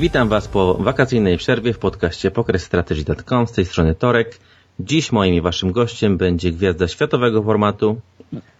Witam 0.00 0.28
Was 0.28 0.48
po 0.48 0.74
wakacyjnej 0.74 1.38
przerwie 1.38 1.72
w 1.72 1.78
podcaście 1.78 2.30
PokerStrategy.com 2.30 3.46
z 3.46 3.52
tej 3.52 3.64
strony 3.64 3.94
Torek. 3.94 4.38
Dziś 4.80 5.12
moim 5.12 5.34
i 5.34 5.40
Waszym 5.40 5.72
gościem 5.72 6.16
będzie 6.16 6.52
gwiazda 6.52 6.88
światowego 6.88 7.42
formatu. 7.42 8.00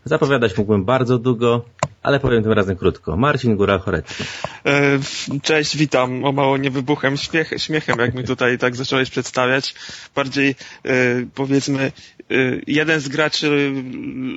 Zapowiadać 0.05 0.59
mógłbym 0.59 0.85
bardzo 0.85 1.19
długo, 1.19 1.65
ale 2.03 2.21
powiem 2.21 2.43
tym 2.43 2.53
razem 2.53 2.77
krótko. 2.77 3.17
Marcin 3.17 3.57
Góral-Chorecki. 3.57 4.25
E, 4.67 4.99
cześć, 5.43 5.77
witam. 5.77 6.25
O 6.25 6.33
mało 6.33 6.57
nie 6.57 6.71
wybuchem 6.71 7.17
śmiech, 7.17 7.51
śmiechem, 7.57 7.99
jak 7.99 8.15
mi 8.15 8.25
tutaj 8.25 8.59
tak 8.59 8.77
zacząłeś 8.77 9.11
przedstawiać. 9.11 9.75
Bardziej 10.15 10.55
e, 10.85 10.95
powiedzmy 11.35 11.83
e, 11.83 12.35
jeden 12.67 13.01
z 13.01 13.09
graczy 13.09 13.73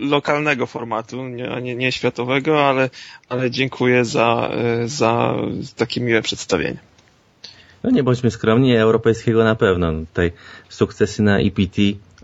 lokalnego 0.02 0.66
formatu, 0.66 1.28
nie, 1.28 1.62
nie, 1.62 1.76
nie 1.76 1.92
światowego, 1.92 2.68
ale, 2.68 2.90
ale 3.30 3.52
dziękuję 3.52 4.06
za, 4.06 4.52
za 4.86 5.36
takie 5.76 6.02
miłe 6.02 6.22
przedstawienie. 6.22 6.93
No 7.84 7.90
nie 7.90 8.04
bądźmy 8.04 8.32
skromni, 8.32 8.76
europejskiego 8.76 9.44
na 9.44 9.56
pewno. 9.56 9.92
Tutaj 9.92 10.32
sukcesy 10.70 11.24
na 11.24 11.40
EPT 11.40 11.78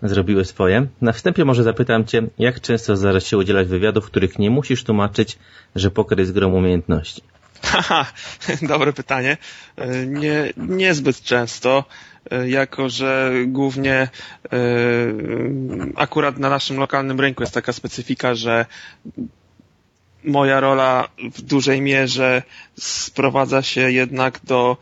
zrobiły 0.04 0.46
swoje. 0.46 0.88
Na 1.02 1.12
wstępie 1.12 1.46
może 1.46 1.64
zapytam 1.64 2.06
Cię, 2.06 2.22
jak 2.38 2.62
często 2.62 2.96
zdarza 2.96 3.20
się 3.20 3.38
udzielać 3.38 3.68
wywiadów, 3.68 4.06
w 4.06 4.08
których 4.08 4.40
nie 4.40 4.50
musisz 4.50 4.84
tłumaczyć, 4.84 5.38
że 5.76 5.92
poker 5.92 6.20
jest 6.20 6.34
grą 6.34 6.54
umiejętności? 6.54 7.22
Haha, 7.64 8.06
dobre 8.62 8.94
pytanie. 8.94 9.38
Nie, 10.08 10.54
niezbyt 10.58 11.22
często, 11.22 11.84
jako 12.48 12.90
że 12.90 13.32
głównie 13.48 13.94
e, 13.94 14.10
akurat 15.96 16.38
na 16.38 16.50
naszym 16.50 16.78
lokalnym 16.78 17.20
rynku 17.20 17.44
jest 17.44 17.54
taka 17.54 17.74
specyfika, 17.74 18.36
że 18.36 18.66
moja 20.24 20.60
rola 20.60 21.10
w 21.34 21.42
dużej 21.42 21.82
mierze 21.82 22.44
sprowadza 22.80 23.62
się 23.62 23.92
jednak 23.92 24.40
do 24.44 24.78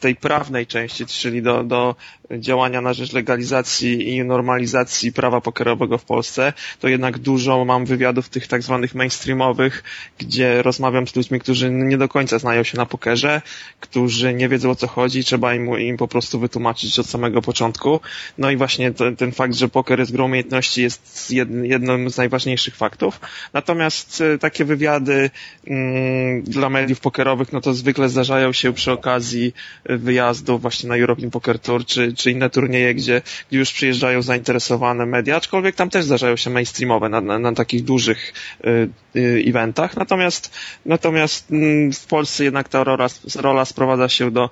tej 0.00 0.16
prawnej 0.16 0.66
części, 0.66 1.06
czyli 1.06 1.42
do, 1.42 1.64
do 1.64 1.94
działania 2.38 2.80
na 2.80 2.92
rzecz 2.92 3.12
legalizacji 3.12 4.16
i 4.16 4.24
normalizacji 4.24 5.12
prawa 5.12 5.40
pokerowego 5.40 5.98
w 5.98 6.04
Polsce, 6.04 6.52
to 6.80 6.88
jednak 6.88 7.18
dużo 7.18 7.64
mam 7.64 7.84
wywiadów 7.84 8.28
tych 8.28 8.46
tak 8.46 8.62
zwanych 8.62 8.94
mainstreamowych, 8.94 9.84
gdzie 10.18 10.62
rozmawiam 10.62 11.06
z 11.06 11.16
ludźmi, 11.16 11.40
którzy 11.40 11.70
nie 11.70 11.98
do 11.98 12.08
końca 12.08 12.38
znają 12.38 12.62
się 12.62 12.76
na 12.76 12.86
pokerze, 12.86 13.42
którzy 13.80 14.34
nie 14.34 14.48
wiedzą 14.48 14.70
o 14.70 14.74
co 14.74 14.86
chodzi, 14.86 15.24
trzeba 15.24 15.54
im, 15.54 15.78
im 15.78 15.96
po 15.96 16.08
prostu 16.08 16.40
wytłumaczyć 16.40 16.98
od 16.98 17.06
samego 17.06 17.42
początku. 17.42 18.00
No 18.38 18.50
i 18.50 18.56
właśnie 18.56 18.92
to, 18.92 19.12
ten 19.12 19.32
fakt, 19.32 19.54
że 19.54 19.68
poker 19.68 19.98
jest 19.98 20.12
grą 20.12 20.24
umiejętności 20.24 20.82
jest 20.82 21.30
jednym 21.62 22.10
z 22.10 22.16
najważniejszych 22.16 22.76
faktów. 22.76 23.20
Natomiast 23.52 24.20
e, 24.20 24.38
takie 24.38 24.64
wywiady 24.64 25.30
mm, 25.66 26.42
dla 26.42 26.70
mediów 26.70 27.00
pokerowych, 27.00 27.41
no 27.52 27.60
to 27.60 27.74
zwykle 27.74 28.08
zdarzają 28.08 28.52
się 28.52 28.72
przy 28.72 28.92
okazji 28.92 29.54
wyjazdów 29.84 30.62
właśnie 30.62 30.88
na 30.88 30.96
European 30.96 31.30
Poker 31.30 31.58
Tour, 31.58 31.86
czy, 31.86 32.12
czy 32.14 32.30
inne 32.30 32.50
turnieje, 32.50 32.94
gdzie, 32.94 33.22
gdzie 33.50 33.58
już 33.58 33.72
przyjeżdżają 33.72 34.22
zainteresowane 34.22 35.06
media, 35.06 35.36
aczkolwiek 35.36 35.74
tam 35.74 35.90
też 35.90 36.04
zdarzają 36.04 36.36
się 36.36 36.50
mainstreamowe 36.50 37.08
na, 37.08 37.20
na, 37.20 37.38
na 37.38 37.52
takich 37.52 37.84
dużych 37.84 38.32
y, 38.64 38.88
y, 39.16 39.44
eventach. 39.46 39.96
Natomiast, 39.96 40.50
natomiast 40.86 41.50
y, 41.50 41.90
w 41.92 42.06
Polsce 42.06 42.44
jednak 42.44 42.68
ta 42.68 42.84
rola, 42.84 43.06
rola 43.34 43.64
sprowadza 43.64 44.08
się 44.08 44.30
do 44.30 44.50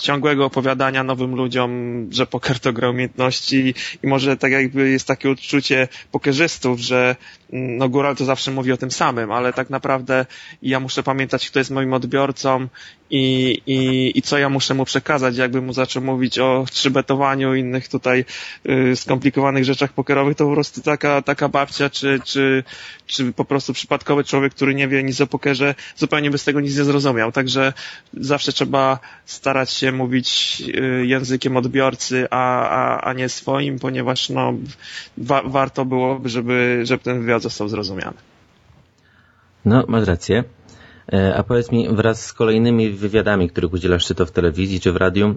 ciągłego 0.00 0.44
opowiadania 0.44 1.04
nowym 1.04 1.34
ludziom, 1.34 1.70
że 2.12 2.26
poker 2.26 2.60
to 2.60 2.72
gra 2.72 2.90
umiejętności 2.90 3.74
i 4.02 4.06
może 4.06 4.36
tak 4.36 4.52
jakby 4.52 4.90
jest 4.90 5.06
takie 5.06 5.30
odczucie 5.30 5.88
pokerzystów, 6.12 6.78
że 6.80 7.16
mm, 7.52 7.76
no 7.76 7.88
góral 7.88 8.16
to 8.16 8.24
zawsze 8.24 8.50
mówi 8.50 8.72
o 8.72 8.76
tym 8.76 8.90
samym, 8.90 9.32
ale 9.32 9.52
tak 9.52 9.70
naprawdę 9.70 10.26
ja 10.62 10.80
muszę 10.80 11.02
pamiętać, 11.02 11.50
kto 11.50 11.58
jest 11.58 11.70
moim 11.70 11.92
odbiorcą 11.92 12.68
i, 13.10 13.58
i, 13.66 14.12
i 14.18 14.22
co 14.22 14.38
ja 14.38 14.48
muszę 14.48 14.74
mu 14.74 14.84
przekazać. 14.84 15.36
Jakby 15.36 15.62
mu 15.62 15.72
zaczął 15.72 16.02
mówić 16.02 16.38
o 16.38 16.64
trzybetowaniu 16.70 17.54
innych 17.54 17.88
tutaj 17.88 18.24
y, 18.68 18.96
skomplikowanych 18.96 19.64
rzeczach 19.64 19.92
pokerowych, 19.92 20.36
to 20.36 20.46
po 20.46 20.52
prostu 20.52 20.82
taka, 20.82 21.22
taka 21.22 21.48
babcia, 21.48 21.90
czy, 21.90 22.20
czy, 22.24 22.64
czy 23.06 23.32
po 23.32 23.44
prostu 23.44 23.72
przypadkowy 23.72 24.24
człowiek, 24.24 24.54
który 24.54 24.74
nie 24.74 24.88
wie 24.88 25.02
nic 25.02 25.20
o 25.20 25.26
pokerze, 25.26 25.74
zupełnie 25.96 26.30
by 26.30 26.38
z 26.38 26.44
tego 26.44 26.60
nic 26.60 26.78
nie 26.78 26.84
zrozumiał. 26.84 27.32
Także 27.32 27.72
zawsze 28.14 28.52
trzeba 28.52 28.98
starać 29.24 29.72
się 29.72 29.85
mówić 29.92 30.62
y, 30.68 31.06
językiem 31.06 31.56
odbiorcy, 31.56 32.26
a, 32.30 32.68
a, 32.68 33.00
a 33.00 33.12
nie 33.12 33.28
swoim, 33.28 33.78
ponieważ 33.78 34.28
no, 34.28 34.54
wa 35.18 35.42
warto 35.42 35.84
byłoby, 35.84 36.28
żeby, 36.28 36.80
żeby 36.84 37.02
ten 37.02 37.20
wywiad 37.20 37.42
został 37.42 37.68
zrozumiany. 37.68 38.16
No, 39.64 39.84
masz 39.88 40.06
rację. 40.06 40.44
E, 41.12 41.36
a 41.36 41.42
powiedz 41.42 41.72
mi, 41.72 41.88
wraz 41.88 42.26
z 42.26 42.32
kolejnymi 42.32 42.90
wywiadami, 42.90 43.48
których 43.48 43.72
udzielasz, 43.72 44.06
czy 44.06 44.14
to 44.14 44.26
w 44.26 44.30
telewizji, 44.30 44.80
czy 44.80 44.92
w 44.92 44.96
radiu, 44.96 45.34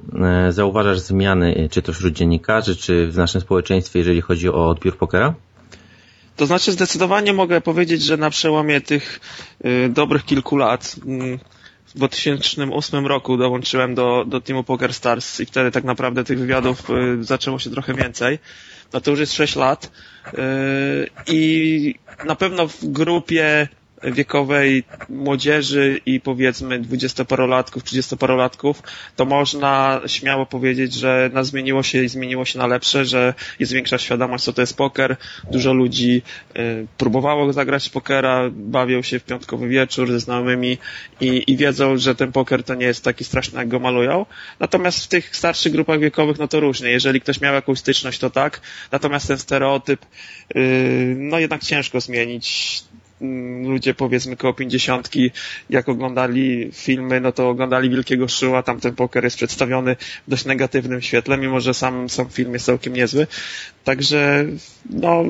e, 0.48 0.52
zauważasz 0.52 1.00
zmiany, 1.00 1.56
e, 1.56 1.70
czy 1.70 1.82
to 1.82 1.94
wśród 1.94 2.14
dziennikarzy, 2.14 2.76
czy 2.76 3.08
w 3.08 3.18
naszym 3.18 3.42
społeczeństwie, 3.42 4.00
jeżeli 4.00 4.22
chodzi 4.22 4.50
o 4.50 4.70
odbiór 4.70 4.98
pokera? 4.98 5.34
To 6.36 6.46
znaczy 6.46 6.72
zdecydowanie 6.72 7.34
mogę 7.34 7.62
powiedzieć, 7.62 8.04
że 8.04 8.18
na 8.18 8.30
przełomie 8.30 8.82
tych 8.82 9.20
y, 9.66 9.90
dobrych 9.90 10.26
kilku 10.26 10.58
lat, 10.58 10.96
y, 11.08 11.40
w 11.90 11.98
2008 11.98 13.08
roku 13.08 13.38
dołączyłem 13.38 13.96
do, 13.96 14.26
do 14.28 14.42
teamu 14.42 14.64
Poker 14.64 14.94
Stars 14.94 15.40
i 15.40 15.46
wtedy 15.46 15.72
tak 15.72 15.84
naprawdę 15.84 16.24
tych 16.24 16.40
wywiadów 16.40 16.90
y, 16.90 17.24
zaczęło 17.24 17.60
się 17.60 17.70
trochę 17.70 17.94
więcej. 17.94 18.40
No 18.94 19.02
to 19.02 19.12
już 19.12 19.20
jest 19.20 19.34
6 19.34 19.56
lat 19.56 19.92
i 21.28 21.96
na 22.26 22.36
pewno 22.36 22.68
w 22.68 22.86
grupie 22.86 23.68
wiekowej 24.04 24.84
młodzieży 25.10 26.00
i 26.06 26.20
powiedzmy 26.20 26.80
dwudziestoparolatków, 26.80 27.84
trzydziestoparolatków, 27.84 28.84
to 29.16 29.26
można 29.26 30.02
śmiało 30.08 30.46
powiedzieć, 30.46 30.94
że 30.94 31.30
nas 31.34 31.48
zmieniło 31.48 31.84
się 31.84 32.04
i 32.04 32.10
zmieniło 32.10 32.46
się 32.46 32.60
na 32.60 32.68
lepsze, 32.68 33.06
że 33.06 33.34
jest 33.60 33.72
większa 33.72 33.98
świadomość, 33.98 34.44
co 34.44 34.54
to 34.54 34.62
jest 34.62 34.78
poker. 34.78 35.16
Dużo 35.52 35.74
ludzi 35.74 36.22
y, 36.58 36.88
próbowało 36.98 37.54
zagrać 37.54 37.90
pokera, 37.90 38.50
bawią 38.52 39.02
się 39.02 39.20
w 39.20 39.24
piątkowy 39.24 39.68
wieczór 39.68 40.12
ze 40.12 40.20
znajomymi 40.20 40.78
i, 41.22 41.44
i 41.48 41.58
wiedzą, 41.58 41.98
że 41.98 42.16
ten 42.16 42.32
poker 42.32 42.64
to 42.64 42.76
nie 42.76 42.86
jest 42.86 43.04
taki 43.04 43.24
straszny, 43.24 43.60
jak 43.60 43.68
go 43.68 43.80
malują. 43.80 44.26
Natomiast 44.60 45.06
w 45.06 45.08
tych 45.08 45.36
starszych 45.36 45.72
grupach 45.72 46.00
wiekowych, 46.00 46.40
no 46.40 46.48
to 46.48 46.60
różnie. 46.60 46.90
Jeżeli 46.90 47.22
ktoś 47.22 47.42
miał 47.42 47.54
jakąś 47.54 47.80
styczność, 47.80 48.20
to 48.20 48.30
tak. 48.30 48.62
Natomiast 48.92 49.28
ten 49.28 49.38
stereotyp, 49.38 50.06
y, 50.56 51.16
no 51.18 51.40
jednak 51.40 51.64
ciężko 51.64 52.02
zmienić 52.02 52.84
ludzie 53.64 53.94
powiedzmy 53.94 54.36
koło 54.36 54.54
pięćdziesiątki, 54.54 55.32
jak 55.70 55.90
oglądali 55.90 56.70
filmy, 56.74 57.22
no 57.22 57.32
to 57.32 57.50
oglądali 57.50 57.90
Wielkiego 57.90 58.28
Szyła, 58.28 58.64
tam 58.64 58.80
ten 58.80 58.96
poker 58.96 59.24
jest 59.24 59.38
przedstawiony 59.38 59.96
w 60.28 60.30
dość 60.30 60.46
negatywnym 60.46 61.02
świetle, 61.02 61.38
mimo 61.38 61.60
że 61.60 61.74
sam, 61.74 62.10
sam 62.10 62.30
film 62.30 62.54
jest 62.54 62.66
całkiem 62.66 62.94
niezły. 62.94 63.28
Także, 63.84 64.46
no, 64.90 65.24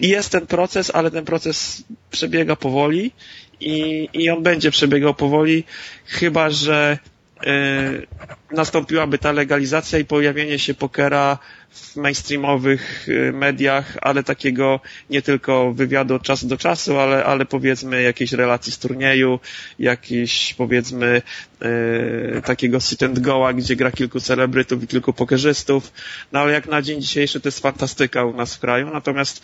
jest 0.00 0.32
ten 0.32 0.46
proces, 0.46 0.90
ale 0.94 1.10
ten 1.10 1.24
proces 1.24 1.84
przebiega 2.10 2.56
powoli 2.56 3.12
i, 3.60 4.08
i 4.12 4.30
on 4.30 4.42
będzie 4.42 4.70
przebiegał 4.70 5.14
powoli, 5.14 5.64
chyba 6.06 6.50
że 6.50 6.98
yy, 7.46 8.06
nastąpiłaby 8.52 9.18
ta 9.18 9.32
legalizacja 9.32 9.98
i 9.98 10.04
pojawienie 10.04 10.58
się 10.58 10.74
pokera 10.74 11.38
w 11.72 11.96
mainstreamowych 11.96 13.08
y, 13.08 13.32
mediach, 13.32 13.96
ale 14.00 14.22
takiego 14.22 14.80
nie 15.10 15.22
tylko 15.22 15.72
wywiadu 15.72 16.14
od 16.14 16.22
czasu 16.22 16.46
do 16.46 16.56
czasu, 16.56 16.98
ale, 16.98 17.24
ale 17.24 17.44
powiedzmy 17.44 18.02
jakiejś 18.02 18.32
relacji 18.32 18.72
z 18.72 18.78
turnieju, 18.78 19.40
jakiś 19.78 20.54
powiedzmy 20.54 21.22
yy, 21.60 22.42
takiego 22.44 22.80
sit 22.80 23.02
and 23.02 23.18
go'a, 23.18 23.54
gdzie 23.54 23.76
gra 23.76 23.90
kilku 23.90 24.20
celebrytów 24.20 24.82
i 24.82 24.86
kilku 24.86 25.12
pokerzystów. 25.12 25.92
No 26.32 26.40
ale 26.40 26.52
jak 26.52 26.66
na 26.66 26.82
dzień 26.82 27.00
dzisiejszy 27.00 27.40
to 27.40 27.48
jest 27.48 27.60
fantastyka 27.60 28.24
u 28.24 28.36
nas 28.36 28.56
w 28.56 28.60
kraju, 28.60 28.90
natomiast 28.92 29.42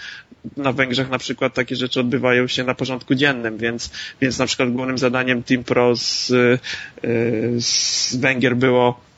na 0.57 0.73
Węgrzech 0.73 1.11
na 1.11 1.19
przykład 1.19 1.55
takie 1.55 1.77
rzeczy 1.77 2.01
odbywają 2.01 2.47
się 2.47 2.65
na 2.65 2.75
porządku 2.75 3.15
dziennym, 3.15 3.59
więc, 3.59 3.91
więc 4.21 4.39
na 4.39 4.47
przykład 4.47 4.73
głównym 4.73 4.99
zadaniem 4.99 5.43
Team 5.43 5.65
Pro 5.65 5.97
z, 5.97 6.29
yy, 6.29 7.61
z 7.61 8.17
Węgier 8.17 8.57
było 8.57 9.09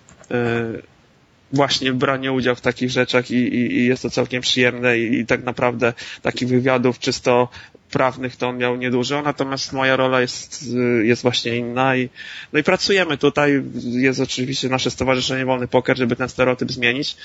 właśnie 1.53 1.93
branie 1.93 2.33
udział 2.33 2.55
w 2.55 2.61
takich 2.61 2.91
rzeczach 2.91 3.31
i, 3.31 3.35
i, 3.35 3.79
i 3.79 3.87
jest 3.87 4.03
to 4.03 4.11
całkiem 4.11 4.43
przyjemne 4.43 4.99
i, 4.99 5.19
i, 5.19 5.27
tak 5.27 5.45
naprawdę 5.45 5.93
takich 6.23 6.49
wywiadów 6.49 6.99
czysto 6.99 7.49
prawnych 7.91 8.37
to 8.37 8.49
on 8.49 8.59
miał 8.59 8.77
niedużo, 8.77 9.23
natomiast 9.23 9.73
moja 9.73 9.97
rola 9.97 10.21
jest, 10.21 10.65
jest 11.03 11.23
właśnie 11.23 11.57
inna 11.57 11.97
i, 11.97 12.09
no 12.53 12.59
i 12.59 12.63
pracujemy 12.63 13.19
tutaj, 13.19 13.63
jest 13.85 14.21
oczywiście 14.21 14.69
nasze 14.69 14.91
Stowarzyszenie 14.91 15.45
Wolny 15.45 15.69
Poker, 15.69 15.99
żeby 15.99 16.17
ten 16.17 16.29
stereotyp 16.29 16.73
zmienić. 16.73 17.17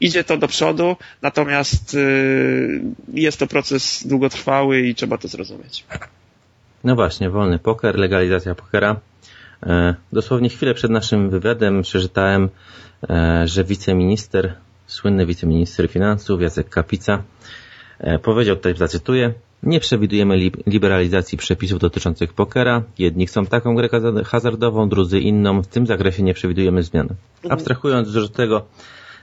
Idzie 0.00 0.24
to 0.24 0.36
do 0.36 0.48
przodu, 0.48 0.96
natomiast 1.22 1.94
y, 1.94 2.80
jest 3.14 3.38
to 3.38 3.46
proces 3.46 4.06
długotrwały 4.06 4.80
i 4.80 4.94
trzeba 4.94 5.18
to 5.18 5.28
zrozumieć. 5.28 5.84
No 6.84 6.94
właśnie, 6.94 7.30
wolny 7.30 7.58
poker, 7.58 7.98
legalizacja 7.98 8.54
pokera. 8.54 9.00
E, 9.62 9.94
dosłownie 10.12 10.48
chwilę 10.48 10.74
przed 10.74 10.90
naszym 10.90 11.30
wywiadem 11.30 11.82
przeczytałem 11.82 12.48
że 13.44 13.64
wiceminister, 13.64 14.54
słynny 14.86 15.26
wiceminister 15.26 15.88
finansów 15.88 16.42
Jacek 16.42 16.68
Kapica 16.68 17.22
e, 17.98 18.18
powiedział, 18.18 18.56
tutaj 18.56 18.76
zacytuję, 18.76 19.34
Nie 19.62 19.80
przewidujemy 19.80 20.34
li 20.36 20.52
liberalizacji 20.66 21.38
przepisów 21.38 21.78
dotyczących 21.78 22.32
pokera. 22.32 22.82
Jedni 22.98 23.26
chcą 23.26 23.46
taką 23.46 23.74
grę 23.74 23.88
hazardową, 24.24 24.88
drudzy 24.88 25.20
inną. 25.20 25.62
W 25.62 25.66
tym 25.66 25.86
zakresie 25.86 26.22
nie 26.22 26.34
przewidujemy 26.34 26.82
zmian. 26.82 27.08
Mhm. 27.08 27.52
Abstrahując 27.52 28.14
już 28.14 28.24
od 28.24 28.32
tego, 28.32 28.66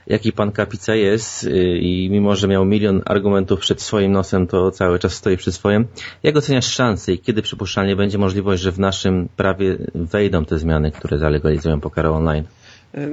jaki 0.06 0.32
pan 0.32 0.52
Kapica 0.52 0.94
jest 0.94 1.44
y, 1.44 1.78
i 1.78 2.10
mimo, 2.10 2.36
że 2.36 2.48
miał 2.48 2.64
milion 2.64 3.02
argumentów 3.04 3.60
przed 3.60 3.82
swoim 3.82 4.12
nosem, 4.12 4.46
to 4.46 4.70
cały 4.70 4.98
czas 4.98 5.12
stoi 5.12 5.36
przy 5.36 5.52
swoim. 5.52 5.86
Jak 6.22 6.36
oceniasz 6.36 6.66
szanse 6.66 7.12
i 7.12 7.18
kiedy 7.18 7.42
przypuszczalnie 7.42 7.96
będzie 7.96 8.18
możliwość, 8.18 8.62
że 8.62 8.72
w 8.72 8.78
naszym 8.78 9.28
prawie 9.36 9.76
wejdą 9.94 10.44
te 10.44 10.58
zmiany, 10.58 10.90
które 10.90 11.18
zalegalizują 11.18 11.80
poker 11.80 12.06
online? 12.06 12.44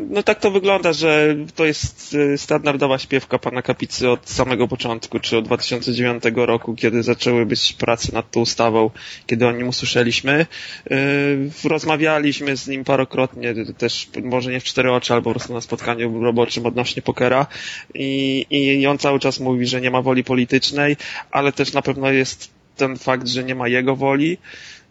No 0.10 0.24
tak 0.24 0.40
to 0.40 0.52
wygląda, 0.52 0.94
że 0.94 1.36
to 1.56 1.66
jest 1.66 2.14
y, 2.14 2.38
standardowa 2.38 2.98
śpiewka 2.98 3.40
pana 3.40 3.62
Kapicy 3.62 4.10
od 4.10 4.30
samego 4.30 4.68
początku, 4.68 5.20
czy 5.20 5.38
od 5.38 5.46
2009 5.46 6.24
roku, 6.36 6.76
kiedy 6.76 7.04
zaczęły 7.04 7.46
być 7.46 7.74
prace 7.74 8.12
nad 8.14 8.32
tą 8.32 8.40
ustawą, 8.40 8.90
kiedy 9.26 9.48
o 9.48 9.52
nim 9.52 9.68
usłyszeliśmy. 9.68 10.46
Y, 10.92 11.70
rozmawialiśmy 11.70 12.58
z 12.58 12.68
nim 12.68 12.84
parokrotnie, 12.84 13.54
też 13.78 14.10
może 14.24 14.52
nie 14.52 14.60
w 14.60 14.64
cztery 14.64 14.92
oczy, 14.92 15.14
albo 15.14 15.30
po 15.30 15.34
prostu 15.34 15.54
na 15.54 15.62
spotkaniu 15.62 16.24
roboczym 16.24 16.66
odnośnie 16.66 17.02
pokera 17.02 17.48
i, 17.94 18.46
i 18.50 18.88
on 18.88 18.98
cały 18.98 19.20
czas 19.20 19.40
mówi, 19.40 19.66
że 19.66 19.82
nie 19.82 19.92
ma 19.92 20.02
woli 20.02 20.24
politycznej, 20.24 20.98
ale 21.32 21.52
też 21.52 21.74
na 21.74 21.82
pewno 21.82 22.12
jest 22.12 22.50
ten 22.76 22.98
fakt, 22.98 23.28
że 23.28 23.44
nie 23.44 23.56
ma 23.56 23.68
jego 23.68 23.96
woli. 23.96 24.38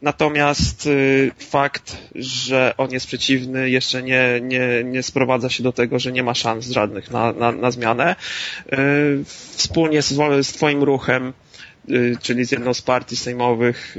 Natomiast 0.03 0.87
y, 0.87 1.31
fakt, 1.39 1.97
że 2.15 2.75
on 2.77 2.91
jest 2.91 3.07
przeciwny, 3.07 3.71
jeszcze 3.71 4.03
nie, 4.03 4.41
nie, 4.43 4.85
nie 4.85 5.03
sprowadza 5.03 5.51
się 5.51 5.63
do 5.63 5.73
tego, 5.73 5.99
że 5.99 6.13
nie 6.13 6.23
ma 6.23 6.35
szans 6.35 6.71
żadnych 6.71 7.11
na, 7.11 7.33
na, 7.33 7.53
na 7.53 7.71
zmianę. 7.71 8.17
Y, 8.73 9.25
wspólnie 9.57 10.03
z, 10.03 10.09
z 10.47 10.53
Twoim 10.53 10.83
ruchem 10.83 11.33
Y, 11.91 12.17
czyli 12.23 12.45
z 12.45 12.53
jedną 12.53 12.75
z 12.75 12.83
partii 12.83 13.17
sejmowych, 13.17 13.97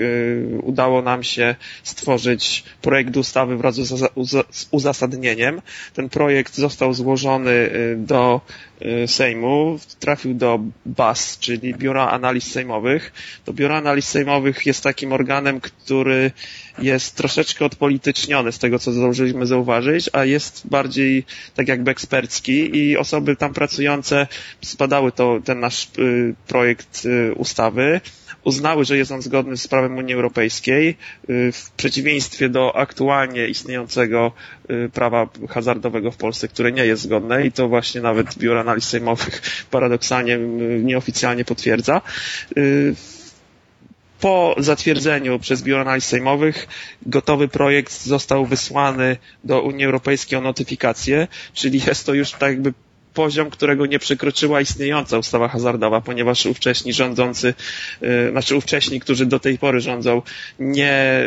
udało 0.64 1.02
nam 1.02 1.24
się 1.24 1.56
stworzyć 1.84 2.64
projekt 2.82 3.18
ustawy 3.18 3.58
wraz 3.58 3.76
z 3.76 4.68
uzasadnieniem. 4.72 5.62
Ten 5.94 6.10
projekt 6.10 6.56
został 6.56 6.94
złożony 6.94 7.70
do 7.98 8.42
Sejmu, 9.08 9.80
trafił 10.00 10.34
do 10.34 10.60
BAS, 10.86 11.40
czyli 11.40 11.74
Biura 11.74 12.08
Analiz 12.10 12.52
Sejmowych. 12.52 13.14
To 13.46 13.54
Biuro 13.54 13.78
Analiz 13.78 14.08
Sejmowych 14.08 14.66
jest 14.66 14.84
takim 14.84 15.14
organem, 15.14 15.62
który 15.62 16.32
jest 16.80 17.16
troszeczkę 17.16 17.66
odpolityczniony 17.66 18.52
z 18.52 18.60
tego, 18.60 18.80
co 18.80 18.92
zdążyliśmy 18.92 19.46
zauważyć, 19.46 20.10
a 20.14 20.26
jest 20.26 20.68
bardziej 20.68 21.24
tak 21.56 21.68
jakby 21.68 21.92
ekspercki 21.92 22.78
i 22.78 22.98
osoby 22.98 23.36
tam 23.36 23.54
pracujące 23.54 24.28
spadały 24.62 25.12
to, 25.12 25.40
ten 25.46 25.60
nasz 25.60 25.88
projekt 26.48 27.04
ustawy 27.36 28.02
uznały, 28.44 28.86
że 28.86 28.98
jest 28.98 29.12
on 29.12 29.22
zgodny 29.22 29.58
z 29.58 29.68
prawem 29.68 29.98
Unii 29.98 30.14
Europejskiej, 30.14 30.98
w 31.28 31.72
przeciwieństwie 31.78 32.50
do 32.50 32.76
aktualnie 32.76 33.48
istniejącego 33.48 34.32
prawa 34.94 35.28
hazardowego 35.50 36.12
w 36.12 36.18
Polsce, 36.18 36.48
które 36.48 36.72
nie 36.72 36.86
jest 36.86 37.02
zgodne 37.04 37.46
i 37.46 37.52
to 37.52 37.68
właśnie 37.68 38.02
nawet 38.02 38.38
Biuro 38.38 38.60
Analiz 38.60 38.84
Sejmowych 38.86 39.42
paradoksalnie 39.72 40.38
nieoficjalnie 40.84 41.46
potwierdza. 41.46 42.02
Po 44.20 44.56
zatwierdzeniu 44.58 45.40
przez 45.40 45.64
Biuro 45.64 45.82
Analiz 45.82 46.06
Sejmowych 46.06 46.68
gotowy 47.06 47.48
projekt 47.48 48.02
został 48.04 48.46
wysłany 48.46 49.18
do 49.44 49.62
Unii 49.62 49.86
Europejskiej 49.86 50.40
o 50.40 50.42
notyfikację, 50.42 51.28
czyli 51.54 51.82
jest 51.88 52.06
to 52.06 52.14
już 52.14 52.32
tak 52.32 52.42
jakby 52.52 52.74
poziom, 53.20 53.50
którego 53.50 53.86
nie 53.86 54.00
przekroczyła 54.00 54.62
istniejąca 54.62 55.18
ustawa 55.18 55.48
hazardowa, 55.48 56.02
ponieważ 56.02 56.46
ówcześni 56.46 56.94
rządzący, 56.94 57.54
y, 58.04 58.32
znaczy 58.32 58.56
ówcześni, 58.56 59.00
którzy 59.00 59.26
do 59.26 59.40
tej 59.40 59.58
pory 59.58 59.80
rządzą, 59.82 60.22
nie 60.60 61.24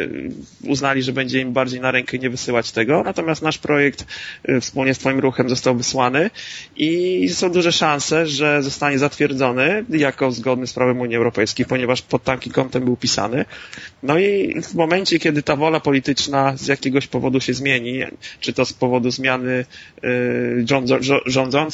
uznali, 0.65 1.03
że 1.03 1.13
będzie 1.13 1.41
im 1.41 1.53
bardziej 1.53 1.81
na 1.81 1.91
rękę 1.91 2.19
nie 2.19 2.31
wysyłać 2.31 2.73
tego. 2.73 3.03
Natomiast 3.03 3.43
nasz 3.43 3.59
projekt 3.59 4.07
y, 4.49 4.61
wspólnie 4.61 4.95
z 4.95 4.99
Twoim 4.99 5.19
ruchem 5.19 5.49
został 5.49 5.77
wysłany 5.77 6.31
i 6.77 7.29
są 7.29 7.53
duże 7.53 7.73
szanse, 7.73 8.27
że 8.27 8.63
zostanie 8.63 8.99
zatwierdzony 8.99 9.85
jako 9.91 10.31
zgodny 10.33 10.67
z 10.67 10.73
prawem 10.73 11.01
Unii 11.01 11.17
Europejskiej, 11.17 11.67
ponieważ 11.67 12.03
pod 12.03 12.25
takim 12.25 12.53
kątem 12.53 12.85
był 12.85 12.97
pisany. 12.97 13.45
No 14.03 14.19
i 14.19 14.61
w 14.63 14.75
momencie, 14.75 15.19
kiedy 15.19 15.43
ta 15.43 15.57
wola 15.57 15.81
polityczna 15.81 16.57
z 16.57 16.67
jakiegoś 16.67 17.07
powodu 17.07 17.41
się 17.41 17.55
zmieni, 17.55 18.01
czy 18.41 18.53
to 18.53 18.65
z 18.65 18.73
powodu 18.73 19.11
zmiany 19.11 19.65
y, 20.05 20.63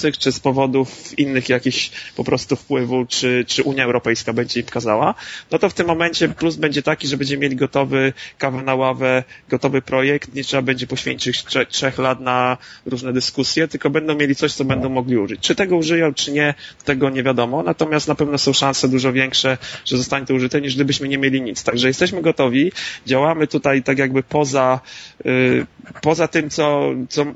rządzących, 0.09 0.19
czy 0.19 0.33
z 0.33 0.41
powodów 0.41 1.19
innych 1.19 1.49
jakichś 1.49 1.91
po 2.17 2.25
prostu 2.25 2.57
wpływu, 2.57 3.07
czy, 3.07 3.45
czy 3.47 3.63
Unia 3.63 3.85
Europejska 3.85 4.33
będzie 4.33 4.61
im 4.61 4.67
kazała, 4.67 5.15
no 5.51 5.59
to 5.59 5.69
w 5.69 5.75
tym 5.75 5.87
momencie 5.87 6.29
plus 6.29 6.57
będzie 6.57 6.83
taki, 6.83 7.09
że 7.09 7.17
będziemy 7.17 7.43
mieli 7.43 7.57
gotowy 7.57 8.13
kawę 8.39 8.63
na 8.63 8.75
ławę, 8.75 9.25
gotowy 9.49 9.83
projekt, 9.83 10.35
nie 10.35 10.45
trzeba 10.45 10.63
będzie 10.63 10.87
poświęcić 10.87 11.45
trze 11.45 11.67
trzech 11.67 11.99
lat 11.99 12.21
na 12.21 12.57
różne 12.87 13.13
dyskusje, 13.13 13.69
tylko 13.69 13.91
będą 13.91 14.15
mieli 14.15 14.35
coś, 14.35 14.53
co 14.53 14.65
będą 14.65 14.89
mogli 14.89 15.17
użyć. 15.17 15.41
Czy 15.41 15.55
tego 15.55 15.77
użyją, 15.77 16.15
czy 16.15 16.33
nie, 16.33 16.55
tego 16.85 17.11
nie 17.11 17.23
wiadomo, 17.23 17.63
natomiast 17.63 18.09
na 18.09 18.15
pewno 18.15 18.39
są 18.39 18.53
szanse 18.53 18.89
dużo 18.89 19.13
większe, 19.13 19.59
że 19.85 19.97
zostanie 19.97 20.27
to 20.27 20.35
użyte, 20.35 20.61
niż 20.61 20.75
gdybyśmy 20.75 21.09
nie 21.09 21.19
mieli 21.19 21.43
nic. 21.43 21.63
Także 21.63 21.89
jesteśmy 21.89 22.23
gotowi, 22.23 22.73
działamy 23.07 23.47
tutaj 23.47 23.83
tak 23.83 23.99
jakby 23.99 24.23
poza, 24.23 24.81
yy, 25.25 25.67
poza 26.03 26.29
tym, 26.29 26.51
co, 26.51 26.95
co 27.09 27.27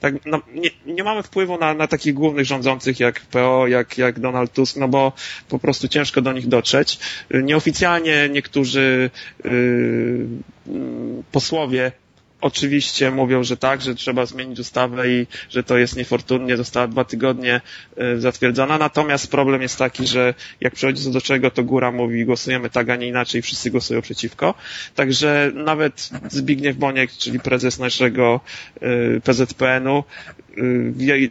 tak, 0.00 0.14
no, 0.26 0.40
nie, 0.54 0.70
nie 0.86 1.04
mamy 1.04 1.22
wpływu 1.22 1.58
na, 1.58 1.74
na 1.74 1.86
takich 1.86 2.14
głównych 2.14 2.46
rządzących 2.46 3.00
jak 3.00 3.20
PO, 3.20 3.66
jak, 3.66 3.98
jak 3.98 4.20
Donald 4.20 4.52
Tusk, 4.52 4.76
no 4.76 4.88
bo 4.88 5.12
po 5.48 5.58
prostu 5.58 5.88
ciężko 5.88 6.22
do 6.22 6.32
nich 6.32 6.48
dotrzeć. 6.48 6.98
Nieoficjalnie 7.30 8.28
niektórzy 8.28 9.10
yy, 9.44 10.26
posłowie 11.32 11.92
oczywiście 12.44 13.10
mówią, 13.10 13.44
że 13.44 13.56
tak, 13.56 13.82
że 13.82 13.94
trzeba 13.94 14.26
zmienić 14.26 14.58
ustawę 14.58 15.08
i 15.08 15.26
że 15.50 15.62
to 15.62 15.78
jest 15.78 15.96
niefortunnie, 15.96 16.56
została 16.56 16.86
dwa 16.86 17.04
tygodnie 17.04 17.60
y, 18.16 18.20
zatwierdzona. 18.20 18.78
Natomiast 18.78 19.30
problem 19.30 19.62
jest 19.62 19.78
taki, 19.78 20.06
że 20.06 20.34
jak 20.60 20.74
przychodzi 20.74 21.12
do 21.12 21.20
czego, 21.20 21.50
to 21.50 21.64
góra 21.64 21.92
mówi 21.92 22.24
głosujemy 22.24 22.70
tak, 22.70 22.90
a 22.90 22.96
nie 22.96 23.06
inaczej, 23.06 23.42
wszyscy 23.42 23.70
głosują 23.70 24.02
przeciwko. 24.02 24.54
Także 24.94 25.52
nawet 25.54 26.10
Zbigniew 26.28 26.76
Boniek, 26.76 27.10
czyli 27.12 27.40
prezes 27.40 27.78
naszego 27.78 28.40
y, 28.82 29.20
PZPN-u, 29.24 30.04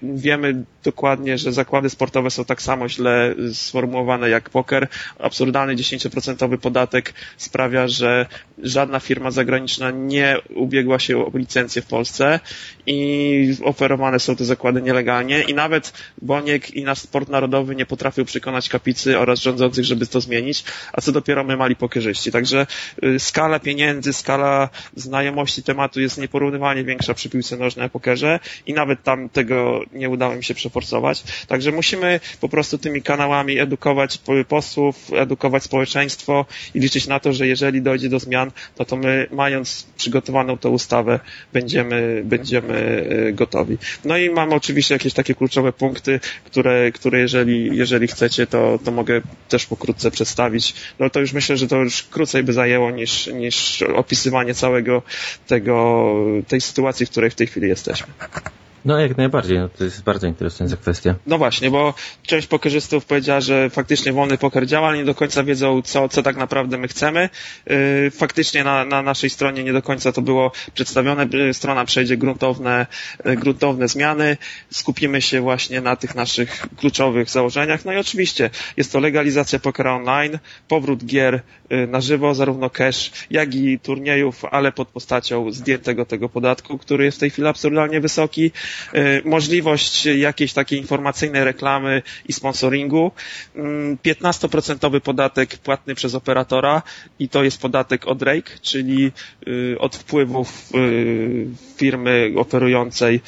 wiemy 0.02 0.64
dokładnie, 0.84 1.38
że 1.38 1.52
zakłady 1.54 1.90
sportowe 1.90 2.30
są 2.30 2.46
tak 2.46 2.62
samo 2.62 2.90
źle 2.90 3.36
sformułowane 3.54 4.30
jak 4.30 4.50
poker. 4.50 4.88
Absurdalny 5.20 5.76
10% 5.76 6.58
podatek 6.58 7.14
sprawia, 7.38 7.88
że 7.88 8.26
żadna 8.64 9.00
firma 9.00 9.32
zagraniczna 9.32 9.92
nie 9.92 10.38
ubiegła 10.56 11.00
się 11.00 11.18
o 11.18 11.38
licencję 11.38 11.82
w 11.82 11.86
Polsce 11.86 12.40
i 12.86 13.56
oferowane 13.64 14.20
są 14.20 14.36
te 14.36 14.46
zakłady 14.46 14.82
nielegalnie 14.82 15.42
i 15.42 15.54
nawet 15.54 15.94
Boniek 16.22 16.72
i 16.72 16.84
nasz 16.84 17.00
sport 17.00 17.30
narodowy 17.30 17.76
nie 17.76 17.86
potrafią 17.86 18.26
przekonać 18.26 18.70
kapicy 18.70 19.20
oraz 19.20 19.40
rządzących, 19.40 19.86
żeby 19.86 20.08
to 20.08 20.22
zmienić, 20.22 20.64
a 20.94 21.02
co 21.02 21.12
dopiero 21.12 21.44
my 21.44 21.58
mali 21.58 21.76
pokerzyści. 21.76 22.32
Także 22.32 22.68
y, 23.04 23.20
skala 23.20 23.60
pieniędzy, 23.60 24.14
skala 24.14 24.70
znajomości 24.96 25.64
tematu 25.64 26.02
jest 26.02 26.18
nieporównywalnie 26.18 26.84
większa 26.84 27.14
przy 27.14 27.30
piłce 27.30 27.58
nożnej 27.58 27.84
na 27.86 27.90
pokerze 27.90 28.40
i 28.68 28.74
nawet 28.74 29.04
tego 29.30 29.82
nie 29.94 30.10
udało 30.10 30.36
mi 30.36 30.44
się 30.44 30.54
przeforsować. 30.54 31.24
Także 31.48 31.72
musimy 31.72 32.20
po 32.42 32.50
prostu 32.50 32.78
tymi 32.78 33.02
kanałami 33.02 33.60
edukować 33.60 34.20
posłów, 34.48 35.12
edukować 35.14 35.64
społeczeństwo 35.64 36.46
i 36.76 36.80
liczyć 36.80 37.08
na 37.08 37.20
to, 37.20 37.34
że 37.34 37.48
jeżeli 37.48 37.82
dojdzie 37.82 38.10
do 38.10 38.20
zmian, 38.20 38.52
no 38.80 38.86
to 38.86 38.96
my 38.96 39.28
mając 39.32 39.88
przygotowaną 39.98 40.58
tę 40.58 40.70
ustawę 40.70 41.20
będziemy, 41.54 42.22
będziemy 42.26 43.08
e, 43.28 43.34
gotowi. 43.34 43.78
No 44.06 44.18
i 44.18 44.30
mam 44.30 44.54
oczywiście 44.54 44.96
jakieś 44.96 45.14
takie 45.14 45.36
kluczowe 45.36 45.74
punkty, 45.74 46.20
które, 46.44 46.92
które 46.92 47.20
jeżeli, 47.20 47.78
jeżeli 47.78 48.08
chcecie, 48.08 48.48
to, 48.48 48.80
to 48.86 48.92
mogę 48.92 49.22
też 49.50 49.66
pokrótce 49.66 50.12
przedstawić. 50.12 50.74
No 51.00 51.10
to 51.10 51.20
już 51.20 51.34
myślę, 51.34 51.58
że 51.58 51.68
to 51.68 51.78
już 51.78 52.04
krócej 52.04 52.44
by 52.44 52.54
zajęło 52.54 52.92
niż, 52.92 53.28
niż 53.28 53.82
opisywanie 53.82 54.54
całego 54.54 55.02
tego, 55.48 56.16
tej 56.48 56.62
sytuacji, 56.62 57.06
w 57.06 57.10
której 57.10 57.30
w 57.30 57.36
tej 57.36 57.48
chwili 57.48 57.68
jesteśmy. 57.68 58.08
No 58.86 59.00
jak 59.00 59.18
najbardziej, 59.18 59.60
no, 59.60 59.70
to 59.70 59.84
jest 59.84 60.04
bardzo 60.04 60.28
interesująca 60.28 60.78
kwestia. 60.78 61.16
No 61.28 61.38
właśnie, 61.38 61.72
bo 61.72 61.94
część 62.28 62.48
pokerzystów 62.48 63.06
powiedziała, 63.06 63.42
że 63.42 63.70
faktycznie 63.70 64.14
wolny 64.14 64.38
poker 64.38 64.68
działa, 64.68 64.88
ale 64.88 64.98
nie 64.98 65.06
do 65.06 65.16
końca 65.16 65.44
wiedzą, 65.44 65.82
co, 65.82 66.10
co 66.10 66.24
tak 66.24 66.38
naprawdę 66.38 66.78
my 66.78 66.88
chcemy. 66.88 67.30
Yy, 67.66 68.12
faktycznie 68.12 68.64
na, 68.64 68.86
na 68.86 69.02
naszej 69.02 69.30
stronie 69.30 69.64
nie 69.64 69.74
do 69.74 69.82
końca 69.82 70.12
to 70.12 70.22
było 70.22 70.52
przedstawione. 70.74 71.28
Yy, 71.32 71.54
strona 71.54 71.86
przejdzie 71.86 72.18
gruntowne, 72.18 72.86
yy, 73.26 73.36
gruntowne 73.36 73.88
zmiany. 73.88 74.38
Skupimy 74.70 75.22
się 75.22 75.42
właśnie 75.42 75.82
na 75.82 75.96
tych 75.96 76.16
naszych 76.16 76.68
kluczowych 76.78 77.30
założeniach. 77.30 77.86
No 77.86 77.94
i 77.94 77.98
oczywiście 77.98 78.50
jest 78.78 78.92
to 78.92 79.00
legalizacja 79.00 79.60
pokera 79.60 79.96
online, 79.96 80.40
powrót 80.68 81.06
gier 81.06 81.42
na 81.88 82.02
żywo, 82.02 82.36
zarówno 82.36 82.70
cash, 82.70 83.12
jak 83.30 83.56
i 83.56 83.80
turniejów, 83.80 84.46
ale 84.46 84.72
pod 84.72 84.88
postacią 84.88 85.52
zdjętego 85.52 86.06
tego 86.06 86.30
podatku, 86.30 86.78
który 86.78 87.06
jest 87.06 87.18
w 87.18 87.20
tej 87.20 87.30
chwili 87.30 87.48
absurdalnie 87.48 88.00
wysoki. 88.02 88.52
Możliwość 89.26 90.06
jakiejś 90.06 90.54
takiej 90.54 90.80
informacyjnej 90.80 91.44
reklamy 91.44 92.02
i 92.28 92.34
sponsoringu, 92.34 93.12
15% 93.56 94.88
mm, 94.88 95.02
podatek 95.02 95.58
płatny 95.58 95.96
przez 95.96 96.16
operatora 96.16 96.82
i 97.20 97.30
to 97.30 97.44
jest 97.44 97.62
podatek 97.62 98.08
od 98.08 98.22
rake, 98.22 98.52
czyli 98.62 99.12
od 99.80 99.96
wpływów 99.96 100.70
firmy 101.76 102.34
oferującej 102.36 103.22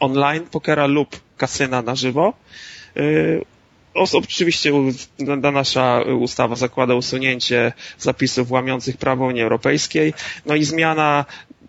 online 0.00 0.44
pokera 0.50 0.86
lub 0.86 1.20
kasyna 1.36 1.82
na 1.82 1.94
żywo 1.94 2.34
Oczywiście 3.96 4.72
nasza 5.52 6.02
ustawa 6.20 6.56
zakłada 6.56 6.94
usunięcie 6.94 7.72
zapisów 7.98 8.50
łamiących 8.50 8.96
prawo 8.96 9.26
Unii 9.26 9.42
Europejskiej, 9.42 10.14
no 10.46 10.54
i 10.54 10.64
zmiana 10.64 11.24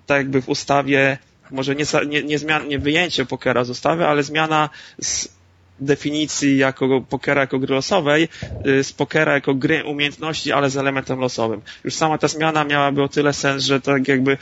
tak 0.05 0.17
jakby 0.17 0.41
w 0.41 0.49
ustawie, 0.49 1.17
może 1.51 1.75
nie, 1.75 1.85
nie, 2.07 2.23
nie, 2.23 2.39
zmian, 2.39 2.67
nie 2.67 2.79
wyjęcie 2.79 3.25
pokera 3.25 3.63
z 3.63 3.69
ustawy, 3.69 4.05
ale 4.05 4.23
zmiana 4.23 4.69
z 5.01 5.37
definicji 5.79 6.57
jako 6.57 7.01
pokera 7.01 7.41
jako 7.41 7.59
gry 7.59 7.75
losowej 7.75 8.27
y, 8.67 8.83
z 8.83 8.93
pokera 8.93 9.33
jako 9.33 9.55
gry 9.55 9.83
umiejętności, 9.83 10.51
ale 10.51 10.69
z 10.69 10.77
elementem 10.77 11.19
losowym. 11.19 11.61
Już 11.83 11.95
sama 11.95 12.17
ta 12.17 12.27
zmiana 12.27 12.63
miałaby 12.63 13.03
o 13.03 13.07
tyle 13.07 13.33
sens, 13.33 13.63
że 13.63 13.81
tak 13.81 14.07
jakby 14.07 14.37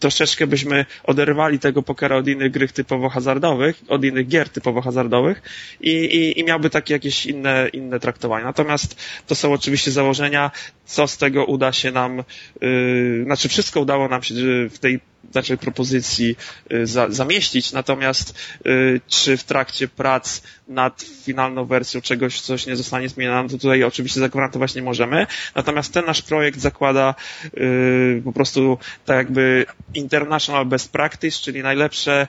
troszeczkę 0.00 0.46
byśmy 0.46 0.86
oderwali 1.04 1.58
tego 1.58 1.82
pokera 1.82 2.16
od 2.16 2.28
innych 2.28 2.50
gry 2.50 2.68
typowo 2.68 3.08
hazardowych, 3.08 3.80
od 3.88 4.04
innych 4.04 4.28
gier 4.28 4.48
typowo 4.48 4.80
hazardowych 4.80 5.42
i, 5.80 5.90
i, 5.90 6.40
i 6.40 6.44
miałby 6.44 6.70
takie 6.70 6.94
jakieś 6.94 7.26
inne, 7.26 7.68
inne 7.72 8.00
traktowanie. 8.00 8.44
Natomiast 8.44 9.02
to 9.26 9.34
są 9.34 9.52
oczywiście 9.52 9.90
założenia, 9.90 10.50
co 10.84 11.06
z 11.06 11.16
tego 11.16 11.44
uda 11.44 11.72
się 11.72 11.90
nam, 11.90 12.22
yy, 12.60 13.24
znaczy 13.24 13.48
wszystko 13.48 13.80
udało 13.80 14.08
nam 14.08 14.22
się 14.22 14.34
w 14.68 14.78
tej 14.78 15.00
naszej 15.34 15.58
propozycji 15.58 16.36
y, 16.72 16.86
za, 16.86 17.10
zamieścić, 17.10 17.72
natomiast 17.72 18.38
y, 18.66 19.00
czy 19.08 19.36
w 19.36 19.44
trakcie 19.44 19.88
prac 19.88 20.42
nad 20.68 21.02
finalną 21.02 21.64
wersją 21.64 22.00
czegoś, 22.00 22.40
coś 22.40 22.66
nie 22.66 22.76
zostanie 22.76 23.08
zmienione, 23.08 23.42
no 23.42 23.48
to 23.48 23.58
tutaj 23.58 23.84
oczywiście 23.84 24.20
zagwarantować 24.20 24.74
nie 24.74 24.82
możemy. 24.82 25.26
Natomiast 25.54 25.92
ten 25.94 26.04
nasz 26.04 26.22
projekt 26.22 26.60
zakłada 26.60 27.14
y, 27.44 28.22
po 28.24 28.32
prostu 28.32 28.78
tak 29.04 29.16
jakby 29.16 29.66
international 29.94 30.66
best 30.66 30.92
practice, 30.92 31.38
czyli 31.42 31.62
najlepsze 31.62 32.26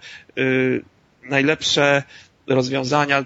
najlepsze 1.23 2.03
rozwiązania, 2.55 3.19
y, 3.19 3.23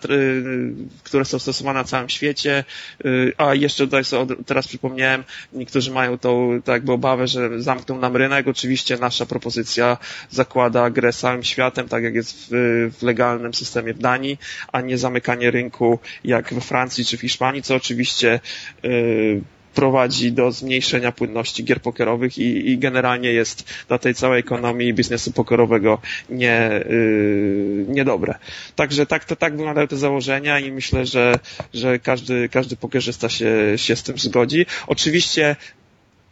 które 1.03 1.25
są 1.25 1.39
stosowane 1.39 1.79
na 1.79 1.83
całym 1.83 2.09
świecie. 2.09 2.63
Y, 3.05 3.33
a 3.37 3.55
jeszcze 3.55 3.83
tutaj 3.83 4.05
sobie 4.05 4.35
teraz 4.45 4.67
przypomniałem, 4.67 5.23
niektórzy 5.53 5.91
mają 5.91 6.17
tą 6.17 6.61
tak 6.61 6.73
jakby 6.73 6.91
obawę, 6.91 7.27
że 7.27 7.61
zamkną 7.61 7.99
nam 7.99 8.15
rynek. 8.15 8.47
Oczywiście 8.47 8.97
nasza 8.97 9.25
propozycja 9.25 9.97
zakłada 10.29 10.89
grę 10.89 11.13
całym 11.13 11.43
światem, 11.43 11.87
tak 11.87 12.03
jak 12.03 12.15
jest 12.15 12.47
w, 12.51 12.91
w 12.99 13.03
legalnym 13.03 13.53
systemie 13.53 13.93
w 13.93 13.99
Danii, 13.99 14.37
a 14.71 14.81
nie 14.81 14.97
zamykanie 14.97 15.51
rynku 15.51 15.99
jak 16.23 16.53
we 16.53 16.61
Francji 16.61 17.05
czy 17.05 17.17
w 17.17 17.21
Hiszpanii, 17.21 17.61
co 17.61 17.75
oczywiście 17.75 18.39
yy, 18.83 19.41
prowadzi 19.75 20.31
do 20.31 20.51
zmniejszenia 20.51 21.11
płynności 21.11 21.63
gier 21.63 21.81
pokerowych 21.81 22.37
i, 22.37 22.69
i 22.71 22.77
generalnie 22.77 23.33
jest 23.33 23.73
dla 23.87 23.97
tej 23.97 24.13
całej 24.15 24.39
ekonomii 24.39 24.93
biznesu 24.93 25.31
pokerowego 25.31 26.01
nie, 26.29 26.83
yy, 26.89 27.85
niedobre. 27.87 28.35
Także 28.75 29.05
tak, 29.05 29.25
to, 29.25 29.35
tak 29.35 29.57
wyglądają 29.57 29.87
te 29.87 29.97
założenia 29.97 30.59
i 30.59 30.71
myślę, 30.71 31.05
że, 31.05 31.39
że 31.73 31.99
każdy, 31.99 32.49
każdy 32.49 32.75
pokerzysta 32.75 33.29
się, 33.29 33.73
się 33.75 33.95
z 33.95 34.03
tym 34.03 34.17
zgodzi. 34.17 34.65
Oczywiście 34.87 35.55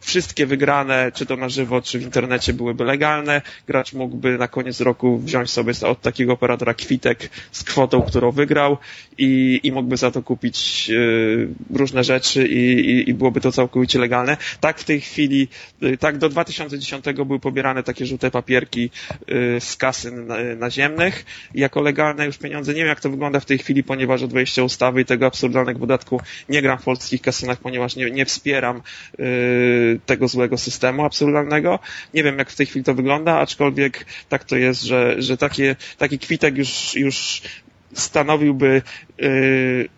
wszystkie 0.04 0.46
wygrane, 0.46 1.12
czy 1.14 1.26
to 1.26 1.36
na 1.36 1.48
żywo, 1.48 1.82
czy 1.82 1.98
w 1.98 2.02
internecie 2.02 2.52
byłyby 2.52 2.84
legalne. 2.84 3.42
Gracz 3.66 3.92
mógłby 3.92 4.38
na 4.38 4.48
koniec 4.48 4.80
roku 4.80 5.18
wziąć 5.18 5.50
sobie 5.50 5.72
od 5.82 6.00
takiego 6.00 6.32
operatora 6.32 6.74
kwitek 6.74 7.30
z 7.52 7.64
kwotą, 7.64 8.02
którą 8.02 8.30
wygrał 8.30 8.78
i, 9.18 9.60
i 9.62 9.72
mógłby 9.72 9.96
za 9.96 10.10
to 10.10 10.22
kupić 10.22 10.86
y, 10.90 11.48
różne 11.74 12.04
rzeczy 12.04 12.46
i, 12.46 12.90
i, 12.90 13.10
i, 13.10 13.14
byłoby 13.14 13.40
to 13.40 13.52
całkowicie 13.52 13.98
legalne. 13.98 14.36
Tak 14.60 14.78
w 14.78 14.84
tej 14.84 15.00
chwili, 15.00 15.48
y, 15.82 15.98
tak 15.98 16.18
do 16.18 16.28
2010 16.28 17.04
były 17.26 17.40
pobierane 17.40 17.82
takie 17.82 18.06
żółte 18.06 18.30
papierki 18.30 18.90
y, 19.30 19.60
z 19.60 19.76
kasy 19.76 20.12
naziemnych 20.56 21.24
jako 21.54 21.80
legalne 21.80 22.26
już 22.26 22.38
pieniądze. 22.38 22.72
Nie 22.72 22.78
wiem 22.78 22.88
jak 22.88 23.00
to 23.00 23.10
wygląda 23.10 23.40
w 23.40 23.44
tej 23.44 23.58
chwili, 23.58 23.84
ponieważ 23.84 24.22
od 24.22 24.32
wejścia 24.32 24.62
ustawy 24.62 25.00
i 25.00 25.04
tego 25.04 25.26
absurdalnego 25.26 25.80
podatku 25.80 26.20
nie 26.48 26.62
gram 26.62 26.78
w 26.78 26.84
polskich 26.84 27.22
kasynach, 27.22 27.58
ponieważ 27.58 27.96
nie, 27.96 28.10
nie 28.10 28.24
wspieram 28.24 28.82
tego 30.06 30.28
złego 30.28 30.58
systemu 30.58 31.04
absurdalnego. 31.04 31.78
Nie 32.14 32.22
wiem, 32.22 32.38
jak 32.38 32.50
w 32.50 32.56
tej 32.56 32.66
chwili 32.66 32.84
to 32.84 32.94
wygląda, 32.94 33.38
aczkolwiek 33.38 34.06
tak 34.28 34.44
to 34.44 34.56
jest, 34.56 34.82
że, 34.82 35.22
że 35.22 35.36
takie, 35.36 35.76
taki 35.98 36.18
kwitek 36.18 36.56
już, 36.56 36.94
już 36.94 37.42
stanowiłby 37.92 38.82
yy, 39.18 39.88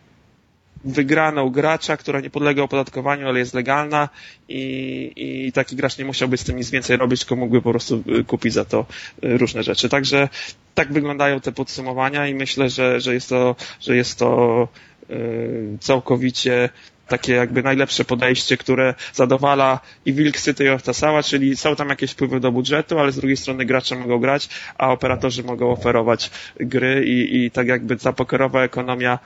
wygraną 0.87 1.51
gracza, 1.51 1.97
która 1.97 2.21
nie 2.21 2.31
podlega 2.31 2.63
opodatkowaniu, 2.63 3.29
ale 3.29 3.39
jest 3.39 3.55
legalna 3.55 4.09
i, 4.49 5.13
i 5.17 5.53
taki 5.53 5.77
gracz 5.77 5.99
nie 5.99 6.05
musiałby 6.05 6.37
z 6.37 6.45
tym 6.45 6.57
nic 6.57 6.71
więcej 6.71 6.97
robić, 6.97 7.21
tylko 7.21 7.37
mógłby 7.37 7.63
po 7.63 7.71
prostu 7.71 8.05
y, 8.21 8.25
kupić 8.25 8.53
za 8.53 8.65
to 8.65 8.87
y, 9.25 9.39
różne 9.39 9.63
rzeczy. 9.63 9.89
Także 9.89 10.29
tak 10.75 10.93
wyglądają 10.93 11.41
te 11.41 11.53
podsumowania 11.53 12.29
i 12.29 12.35
myślę, 12.35 12.71
że, 12.71 13.01
że 13.01 13.15
jest 13.15 13.29
to, 13.29 13.57
że 13.81 13.97
jest 13.97 14.19
to 14.19 14.69
yy, 15.09 15.79
całkowicie 15.81 16.69
takie 17.09 17.33
jakby 17.33 17.63
najlepsze 17.63 18.05
podejście, 18.05 18.57
które 18.57 18.95
zadowala 19.15 19.81
i 20.05 20.13
wilk 20.13 20.39
syty 20.39 20.65
i 20.65 20.69
owca 20.69 20.95
cała, 20.95 21.23
czyli 21.23 21.57
są 21.57 21.77
tam 21.77 21.89
jakieś 21.89 22.11
wpływy 22.11 22.41
do 22.41 22.53
budżetu, 22.53 22.99
ale 22.99 23.13
z 23.13 23.17
drugiej 23.17 23.37
strony 23.37 23.65
gracze 23.65 23.97
mogą 23.97 24.19
grać, 24.19 24.49
a 24.79 24.93
operatorzy 24.93 25.43
mogą 25.43 25.71
oferować 25.71 26.31
gry 26.61 27.05
i, 27.07 27.45
i 27.45 27.51
tak 27.51 27.67
jakby 27.67 27.97
ta 27.97 28.13
pokerowa 28.13 28.63
ekonomia 28.63 29.19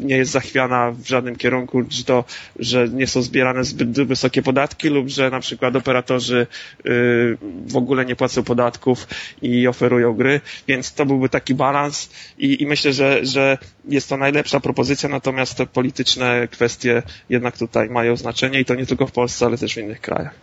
nie 0.00 0.16
jest 0.16 0.30
zachwiana 0.30 0.90
w 0.90 1.06
żadnym 1.08 1.36
kierunku, 1.36 1.84
czy 1.84 2.04
to, 2.04 2.24
że 2.58 2.88
nie 2.88 3.06
są 3.06 3.22
zbierane 3.22 3.64
zbyt 3.64 3.90
wysokie 3.90 4.42
podatki 4.42 4.88
lub 4.88 5.08
że 5.08 5.30
na 5.30 5.40
przykład 5.40 5.76
operatorzy 5.76 6.46
yy, 6.84 7.38
w 7.66 7.76
ogóle 7.76 8.04
nie 8.04 8.16
płacą 8.16 8.42
podatków 8.42 9.06
i 9.42 9.68
oferują 9.68 10.14
gry, 10.14 10.40
więc 10.68 10.94
to 10.94 11.06
byłby 11.06 11.28
taki 11.28 11.54
balans 11.54 12.10
i, 12.38 12.62
i 12.62 12.66
myślę, 12.66 12.92
że, 12.92 13.26
że 13.26 13.58
jest 13.88 14.08
to 14.08 14.16
najlepsza 14.16 14.60
propozycja, 14.60 15.08
natomiast 15.08 15.54
te 15.54 15.66
polityczne 15.66 16.48
kwestie 16.48 17.02
jednak 17.28 17.58
tutaj 17.58 17.90
mają 17.90 18.16
znaczenie 18.16 18.60
i 18.60 18.64
to 18.64 18.74
nie 18.74 18.86
tylko 18.86 19.06
w 19.06 19.12
Polsce, 19.12 19.46
ale 19.46 19.58
też 19.58 19.74
w 19.74 19.78
innych 19.78 20.00
krajach. 20.00 20.34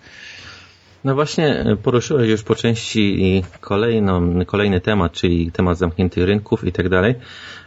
No 1.03 1.15
właśnie 1.15 1.47
e, 1.47 1.75
poruszyłeś 1.75 2.29
już 2.29 2.43
po 2.43 2.55
części 2.55 3.43
kolejną, 3.61 4.45
kolejny 4.45 4.81
temat, 4.81 5.11
czyli 5.11 5.51
temat 5.51 5.77
zamkniętych 5.77 6.23
rynków 6.23 6.63
i 6.63 6.71
tak 6.71 6.89
dalej. 6.89 7.15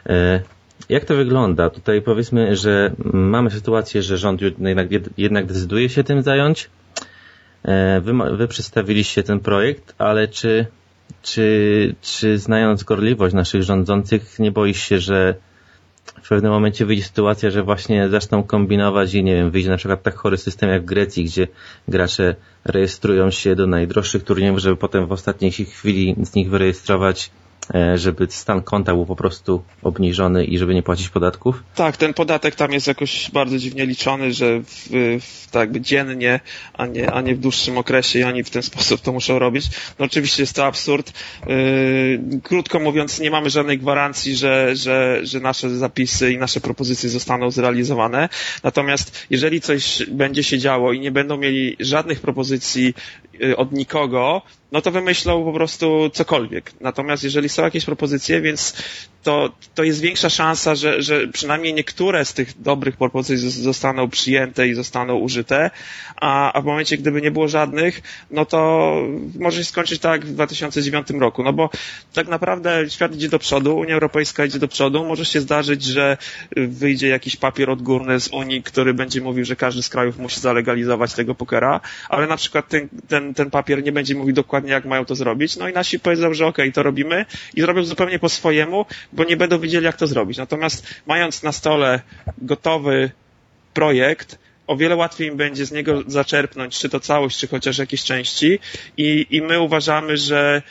E, 0.07 0.43
jak 0.89 1.05
to 1.05 1.17
wygląda? 1.17 1.71
Tutaj 1.71 2.03
powiedzmy, 2.03 2.57
że 2.57 2.93
mamy 3.13 3.51
sytuację, 3.51 4.03
że 4.03 4.19
rząd 4.19 4.41
jednak, 4.43 4.89
jednak 5.17 5.47
decyduje 5.47 5.89
się 5.89 6.05
tym 6.05 6.23
zająć. 6.23 6.71
E, 7.63 8.01
wy, 8.01 8.13
wy 8.37 8.49
przedstawiliście 8.49 9.23
ten 9.23 9.41
projekt, 9.41 9.95
ale 9.99 10.29
czy, 10.29 10.67
czy, 11.23 11.95
czy 12.03 12.39
znając 12.39 12.83
gorliwość 12.83 13.35
naszych 13.35 13.63
rządzących, 13.63 14.39
nie 14.39 14.53
boisz 14.53 14.83
się, 14.83 14.99
że 14.99 15.35
w 16.23 16.29
pewnym 16.29 16.53
momencie 16.53 16.87
wyjdzie 16.87 17.03
sytuacja, 17.03 17.51
że 17.51 17.63
właśnie 17.63 18.09
zaczną 18.09 18.43
kombinować 18.43 19.15
i 19.15 19.25
nie 19.25 19.35
wiem, 19.35 19.51
wyjdzie 19.51 19.71
na 19.71 19.77
przykład 19.77 20.03
tak 20.03 20.15
chory 20.15 20.37
system 20.37 20.71
jak 20.71 20.83
w 20.83 20.85
Grecji, 20.85 21.25
gdzie 21.25 21.49
gracze 21.89 22.35
rejestrują 22.65 23.31
się 23.31 23.55
do 23.57 23.67
najdroższych 23.67 24.25
turniejów, 24.25 24.59
żeby 24.59 24.77
potem 24.77 25.07
w 25.07 25.13
ostatniej 25.13 25.53
chwili 25.53 26.17
z 26.23 26.35
nich 26.35 26.51
wyrejestrować 26.51 27.31
żeby 27.95 28.27
stan 28.31 28.63
konta 28.63 28.95
był 28.95 29.07
po 29.07 29.17
prostu 29.17 29.63
obniżony 29.83 30.45
i 30.45 30.59
żeby 30.59 30.75
nie 30.75 30.83
płacić 30.83 31.09
podatków? 31.09 31.63
Tak, 31.75 31.97
ten 31.97 32.15
podatek 32.15 32.55
tam 32.55 32.73
jest 32.73 32.87
jakoś 32.87 33.31
bardzo 33.31 33.59
dziwnie 33.59 33.87
liczony, 33.87 34.33
że 34.33 34.61
w, 34.61 34.89
w, 35.21 35.51
tak 35.51 35.61
jakby 35.61 35.81
dziennie, 35.81 36.41
a 36.75 36.87
nie, 36.87 37.11
a 37.11 37.21
nie 37.21 37.35
w 37.35 37.39
dłuższym 37.39 37.79
okresie 37.79 38.19
i 38.19 38.25
oni 38.25 38.45
w 38.45 38.51
ten 38.51 38.63
sposób 38.73 39.01
to 39.01 39.13
muszą 39.13 39.39
robić. 39.39 39.67
No 39.99 40.05
oczywiście 40.05 40.43
jest 40.43 40.57
to 40.57 40.67
absurd. 40.67 41.13
Yy, 41.47 42.41
krótko 42.43 42.81
mówiąc, 42.81 43.21
nie 43.21 43.31
mamy 43.31 43.51
żadnej 43.51 43.79
gwarancji, 43.79 44.37
że, 44.37 44.77
że, 44.77 45.21
że 45.23 45.41
nasze 45.41 45.77
zapisy 45.77 46.33
i 46.33 46.39
nasze 46.39 46.61
propozycje 46.61 47.11
zostaną 47.11 47.51
zrealizowane. 47.51 48.29
Natomiast 48.63 49.27
jeżeli 49.31 49.61
coś 49.61 50.03
będzie 50.11 50.43
się 50.43 50.59
działo 50.59 50.93
i 50.93 51.01
nie 51.01 51.11
będą 51.11 51.37
mieli 51.37 51.77
żadnych 51.81 52.21
propozycji 52.21 52.95
od 53.57 53.73
nikogo, 53.73 54.43
no 54.73 54.81
to 54.81 54.91
wymyślą 54.91 55.45
po 55.45 55.53
prostu 55.53 56.11
cokolwiek. 56.13 56.73
Natomiast 56.81 57.25
jeżeli 57.25 57.49
są 57.49 57.63
jakieś 57.63 57.85
propozycje, 57.85 58.41
więc 58.41 58.77
to, 59.23 59.53
to 59.75 59.85
jest 59.85 60.01
większa 60.01 60.31
szansa, 60.31 60.75
że, 60.75 61.03
że 61.03 61.29
przynajmniej 61.29 61.75
niektóre 61.75 62.25
z 62.25 62.35
tych 62.35 62.63
dobrych 62.63 62.97
propozycji 62.97 63.51
zostaną 63.51 64.11
przyjęte 64.11 64.69
i 64.69 64.75
zostaną 64.75 65.17
użyte, 65.17 65.71
a, 66.17 66.53
a 66.53 66.61
w 66.61 66.65
momencie, 66.65 66.99
gdyby 66.99 67.23
nie 67.23 67.31
było 67.31 67.49
żadnych, 67.49 68.03
no 68.31 68.45
to 68.45 68.93
może 69.39 69.59
się 69.59 69.65
skończyć 69.65 70.01
tak 70.01 70.27
w 70.27 70.33
2009 70.33 71.11
roku, 71.11 71.43
no 71.43 71.53
bo 71.53 71.71
tak 72.13 72.29
naprawdę 72.29 72.91
świat 72.91 73.15
idzie 73.15 73.29
do 73.29 73.39
przodu, 73.39 73.77
Unia 73.77 73.95
Europejska 73.95 74.45
idzie 74.45 74.59
do 74.59 74.69
przodu, 74.69 75.05
może 75.05 75.25
się 75.25 75.41
zdarzyć, 75.41 75.85
że 75.85 76.17
wyjdzie 76.57 77.09
jakiś 77.09 77.37
papier 77.37 77.71
odgórny 77.71 78.21
z 78.21 78.29
Unii, 78.29 78.63
który 78.63 78.95
będzie 78.95 79.21
mówił, 79.21 79.45
że 79.45 79.57
każdy 79.57 79.83
z 79.83 79.89
krajów 79.89 80.19
musi 80.19 80.41
zalegalizować 80.41 81.15
tego 81.15 81.35
pokera, 81.35 81.81
ale 82.09 82.27
na 82.27 82.37
przykład 82.37 82.69
ten, 82.69 82.89
ten 83.09 83.29
ten, 83.35 83.51
papier 83.51 83.83
nie 83.83 83.93
będzie 83.93 84.15
mówił 84.15 84.35
dokładnie, 84.35 84.71
jak 84.71 84.85
mają 84.85 85.05
to 85.05 85.15
zrobić. 85.15 85.57
No 85.57 85.69
i 85.69 85.73
nasi 85.73 86.01
powiedzą, 86.01 86.35
że 86.35 86.47
okej, 86.47 86.65
okay, 86.65 86.73
to 86.73 86.83
robimy 86.83 87.27
i 87.55 87.61
zrobią 87.61 87.85
zupełnie 87.85 88.19
po 88.19 88.29
swojemu, 88.29 88.87
bo 89.13 89.25
nie 89.25 89.37
będą 89.37 89.59
wiedzieli, 89.59 89.85
jak 89.85 89.97
to 89.97 90.07
zrobić. 90.07 90.39
Natomiast 90.39 90.87
mając 91.07 91.43
na 91.43 91.53
stole 91.53 92.01
gotowy 92.39 93.11
projekt, 93.75 94.39
o 94.67 94.77
wiele 94.77 94.97
łatwiej 94.97 95.29
im 95.29 95.37
będzie 95.37 95.67
z 95.67 95.73
niego 95.73 96.03
zaczerpnąć, 96.07 96.79
czy 96.79 96.89
to 96.89 97.01
całość, 97.01 97.39
czy 97.39 97.49
chociaż 97.49 97.79
jakieś 97.79 98.05
części 98.05 98.59
i, 98.97 99.27
i 99.31 99.43
my 99.43 99.61
uważamy, 99.61 100.17
że, 100.17 100.63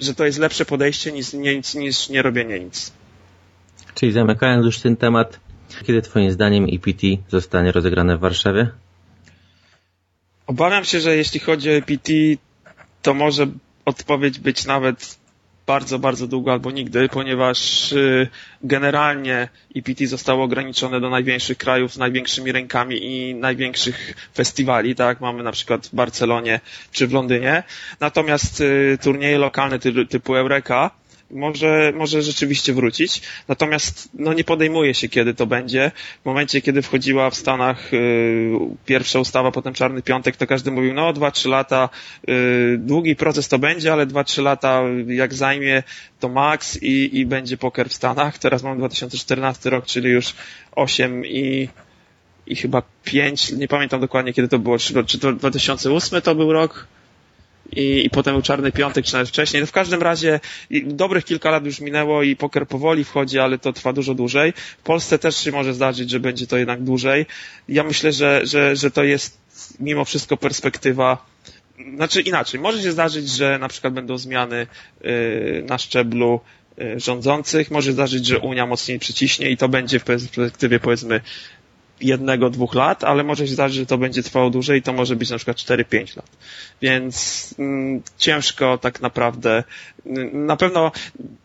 że 0.00 0.14
to 0.14 0.24
jest 0.24 0.38
lepsze 0.38 0.64
podejście 0.64 1.12
niż, 1.12 1.32
niż, 1.32 1.74
niż 1.74 2.08
nie 2.08 2.22
robienie 2.22 2.60
nic. 2.60 2.92
Czyli 3.94 4.12
zamykając 4.12 4.66
już 4.66 4.78
ten 4.78 4.96
temat, 4.96 5.40
kiedy 5.86 6.02
Twoim 6.02 6.30
zdaniem 6.30 6.66
EPT 6.72 7.02
zostanie 7.28 7.72
rozegrane 7.72 8.16
w 8.16 8.20
Warszawie? 8.20 8.68
Obawiam 10.46 10.84
się, 10.84 11.00
że 11.00 11.16
jeśli 11.16 11.40
chodzi 11.40 11.70
o 11.70 11.72
EPT, 11.72 12.12
to 13.02 13.14
może 13.14 13.46
odpowiedź 13.84 14.38
być 14.38 14.66
nawet 14.66 15.17
bardzo, 15.68 15.98
bardzo 15.98 16.26
długo 16.26 16.52
albo 16.52 16.70
nigdy, 16.70 17.08
ponieważ 17.08 17.92
y, 17.92 18.28
generalnie 18.62 19.48
EPT 19.76 20.06
zostało 20.06 20.44
ograniczone 20.44 21.00
do 21.00 21.10
największych 21.10 21.58
krajów 21.58 21.92
z 21.94 21.98
największymi 21.98 22.52
rękami 22.52 22.96
i 23.04 23.34
największych 23.34 24.14
festiwali, 24.34 24.94
tak? 24.94 25.20
Mamy 25.20 25.42
na 25.42 25.52
przykład 25.52 25.86
w 25.86 25.94
Barcelonie 25.94 26.60
czy 26.92 27.06
w 27.06 27.12
Londynie. 27.12 27.62
Natomiast 28.00 28.60
y, 28.60 28.98
turnieje 29.02 29.38
lokalne 29.38 29.78
typu 30.10 30.36
Eureka 30.36 30.90
może, 31.30 31.92
może 31.96 32.22
rzeczywiście 32.22 32.72
wrócić. 32.72 33.22
Natomiast 33.48 34.08
no, 34.14 34.32
nie 34.32 34.44
podejmuje 34.44 34.94
się, 34.94 35.08
kiedy 35.08 35.34
to 35.34 35.46
będzie. 35.46 35.90
W 36.22 36.24
momencie, 36.24 36.62
kiedy 36.62 36.82
wchodziła 36.82 37.30
w 37.30 37.34
Stanach 37.34 37.94
y, 37.94 38.52
pierwsza 38.86 39.18
ustawa, 39.18 39.52
potem 39.52 39.74
Czarny 39.74 40.02
Piątek, 40.02 40.36
to 40.36 40.46
każdy 40.46 40.70
mówił, 40.70 40.94
no 40.94 41.12
dwa, 41.12 41.30
trzy 41.30 41.48
lata, 41.48 41.88
y, 42.28 42.78
długi 42.78 43.16
proces 43.16 43.48
to 43.48 43.58
będzie, 43.58 43.92
ale 43.92 44.06
dwa, 44.06 44.24
trzy 44.24 44.42
lata 44.42 44.82
jak 45.06 45.34
zajmie, 45.34 45.82
to 46.20 46.28
maks 46.28 46.82
i, 46.82 47.18
i 47.18 47.26
będzie 47.26 47.56
poker 47.56 47.88
w 47.88 47.92
Stanach. 47.94 48.38
Teraz 48.38 48.62
mamy 48.62 48.78
2014 48.78 49.70
rok, 49.70 49.86
czyli 49.86 50.10
już 50.10 50.34
8 50.72 51.26
i 51.26 51.68
i 52.46 52.56
chyba 52.56 52.82
5, 53.04 53.52
nie 53.52 53.68
pamiętam 53.68 54.00
dokładnie 54.00 54.32
kiedy 54.32 54.48
to 54.48 54.58
było, 54.58 54.78
czy, 54.78 55.04
czy 55.04 55.18
to 55.18 55.32
2008 55.32 56.22
to 56.22 56.34
był 56.34 56.52
rok, 56.52 56.86
i, 57.72 58.06
i 58.06 58.10
potem 58.10 58.34
był 58.34 58.42
Czarny 58.42 58.72
Piątek, 58.72 59.04
czy 59.04 59.12
nawet 59.12 59.28
wcześniej. 59.28 59.62
No 59.62 59.66
w 59.66 59.72
każdym 59.72 60.02
razie 60.02 60.40
dobrych 60.84 61.24
kilka 61.24 61.50
lat 61.50 61.64
już 61.64 61.80
minęło 61.80 62.22
i 62.22 62.36
poker 62.36 62.66
powoli 62.66 63.04
wchodzi, 63.04 63.38
ale 63.38 63.58
to 63.58 63.72
trwa 63.72 63.92
dużo 63.92 64.14
dłużej. 64.14 64.52
W 64.52 64.82
Polsce 64.82 65.18
też 65.18 65.36
się 65.36 65.52
może 65.52 65.74
zdarzyć, 65.74 66.10
że 66.10 66.20
będzie 66.20 66.46
to 66.46 66.58
jednak 66.58 66.82
dłużej. 66.82 67.26
Ja 67.68 67.84
myślę, 67.84 68.12
że, 68.12 68.40
że, 68.44 68.76
że 68.76 68.90
to 68.90 69.04
jest 69.04 69.38
mimo 69.80 70.04
wszystko 70.04 70.36
perspektywa 70.36 71.26
znaczy 71.94 72.20
inaczej, 72.20 72.60
może 72.60 72.82
się 72.82 72.92
zdarzyć, 72.92 73.28
że 73.28 73.58
na 73.58 73.68
przykład 73.68 73.92
będą 73.92 74.18
zmiany 74.18 74.66
yy, 75.00 75.64
na 75.66 75.78
szczeblu 75.78 76.40
rządzących, 76.96 77.70
może 77.70 77.92
zdarzyć, 77.92 78.26
że 78.26 78.38
Unia 78.38 78.66
mocniej 78.66 78.98
przyciśnie 78.98 79.50
i 79.50 79.56
to 79.56 79.68
będzie 79.68 79.98
w 79.98 80.04
perspektywie 80.04 80.80
powiedzmy 80.80 81.20
jednego, 82.00 82.50
dwóch 82.50 82.74
lat, 82.74 83.04
ale 83.04 83.24
może 83.24 83.48
się 83.48 83.54
zdarzyć, 83.54 83.78
że 83.78 83.86
to 83.86 83.98
będzie 83.98 84.22
trwało 84.22 84.50
dłużej 84.50 84.78
i 84.78 84.82
to 84.82 84.92
może 84.92 85.16
być 85.16 85.30
na 85.30 85.36
przykład 85.36 85.56
4-5 85.56 86.16
lat. 86.16 86.30
Więc 86.82 87.54
mm, 87.58 88.02
ciężko 88.18 88.78
tak 88.78 89.00
naprawdę. 89.00 89.64
Na 90.32 90.56
pewno 90.56 90.92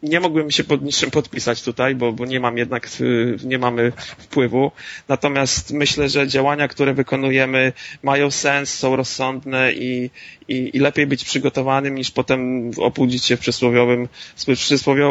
nie 0.04 0.20
mógłbym 0.20 0.52
się 0.52 0.64
pod 0.64 0.82
niczym 0.82 1.12
podpisać 1.12 1.64
tutaj, 1.64 1.96
bo, 1.96 2.12
bo 2.12 2.26
nie 2.26 2.40
mam 2.40 2.58
jednak, 2.58 2.90
y, 3.02 3.38
nie 3.44 3.60
mamy 3.60 3.92
wpływu. 4.18 4.72
Natomiast 5.08 5.72
myślę, 5.72 6.10
że 6.10 6.28
działania, 6.28 6.68
które 6.68 6.94
wykonujemy 6.94 7.74
mają 8.04 8.32
sens, 8.32 8.74
są 8.74 8.96
rozsądne 8.96 9.74
i, 9.74 10.10
i, 10.48 10.72
i 10.74 10.80
lepiej 10.80 11.08
być 11.08 11.26
przygotowanym 11.26 11.96
niż 11.96 12.12
potem 12.12 12.72
obudzić 12.78 13.26
się 13.26 13.38
w 13.38 13.40
przysłowiowym, 13.40 14.08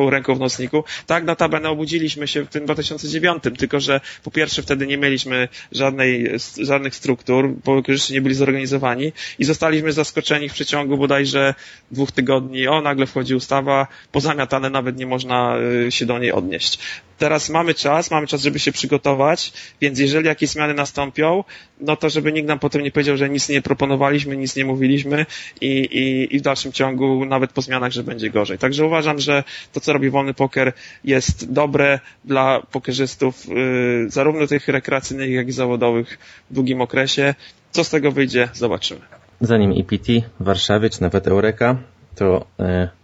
w 0.07 0.09
ręką 0.09 0.35
w 0.35 0.41
nocniku. 0.41 0.85
Tak, 1.07 1.25
notabene 1.25 1.71
obudziliśmy 1.71 2.29
się 2.29 2.45
w 2.45 2.49
tym 2.49 2.65
2009, 2.65 3.43
tylko 3.59 3.81
że 3.81 4.01
po 4.23 4.31
pierwsze 4.31 4.63
wtedy 4.63 4.87
nie 4.87 4.99
mieliśmy 4.99 5.49
żadnej, 5.73 6.31
żadnych 6.59 6.95
struktur, 6.95 7.55
bo 7.65 7.83
już 7.89 8.11
nie 8.11 8.21
byli 8.21 8.35
zorganizowani 8.35 9.13
i 9.39 9.45
zostaliśmy 9.45 9.93
zaskoczeni 9.93 10.49
w 10.49 10.53
przeciągu 10.53 10.97
bodajże 10.97 11.55
dwóch 11.91 12.13
tygodni. 12.13 12.69
O, 12.69 12.81
nagle 12.81 13.07
wchodzi 13.07 13.35
ustawa, 13.43 13.87
pozamiatane 14.13 14.71
nawet 14.71 14.97
nie 14.97 15.07
można 15.07 15.57
y, 15.87 15.93
się 15.93 16.07
do 16.07 16.19
niej 16.19 16.33
odnieść 16.33 16.79
teraz 17.23 17.51
mamy 17.51 17.75
czas, 17.75 18.11
mamy 18.11 18.27
czas, 18.27 18.43
żeby 18.43 18.59
się 18.59 18.73
przygotować, 18.73 19.53
więc 19.81 19.99
jeżeli 19.99 20.27
jakieś 20.27 20.51
zmiany 20.51 20.75
nastąpią, 20.75 21.45
no 21.81 21.97
to 21.97 22.11
żeby 22.11 22.33
nikt 22.33 22.49
nam 22.49 22.59
potem 22.59 22.83
nie 22.83 22.91
powiedział, 22.91 23.17
że 23.17 23.31
nic 23.31 23.49
nie 23.49 23.63
proponowaliśmy, 23.63 24.37
nic 24.37 24.57
nie 24.57 24.65
mówiliśmy 24.65 25.27
i, 25.61 25.67
i, 25.67 26.37
i 26.37 26.39
w 26.39 26.43
dalszym 26.43 26.73
ciągu 26.73 27.25
nawet 27.25 27.53
po 27.53 27.63
zmianach, 27.63 27.93
że 27.93 28.03
będzie 28.03 28.31
gorzej. 28.31 28.59
Także 28.59 28.87
uważam, 28.87 29.19
że 29.19 29.45
to, 29.73 29.81
co 29.81 29.93
robi 29.93 30.11
wolny 30.11 30.35
poker 30.35 30.73
jest 31.05 31.53
dobre 31.53 32.01
dla 32.25 32.63
pokerzystów, 32.71 33.47
yy, 33.49 34.11
zarówno 34.11 34.47
tych 34.47 34.69
rekreacyjnych, 34.69 35.31
jak 35.31 35.49
i 35.49 35.53
zawodowych 35.53 36.19
w 36.51 36.55
długim 36.55 36.81
okresie. 36.81 37.35
Co 37.71 37.85
z 37.85 37.91
tego 37.91 38.13
wyjdzie, 38.13 38.49
zobaczymy. 38.53 39.01
Zanim 39.41 39.73
EPT 39.81 40.09
Warszawie, 40.41 40.91
czy 40.91 41.03
nawet 41.03 41.27
Eureka, 41.27 41.77
to 42.15 42.47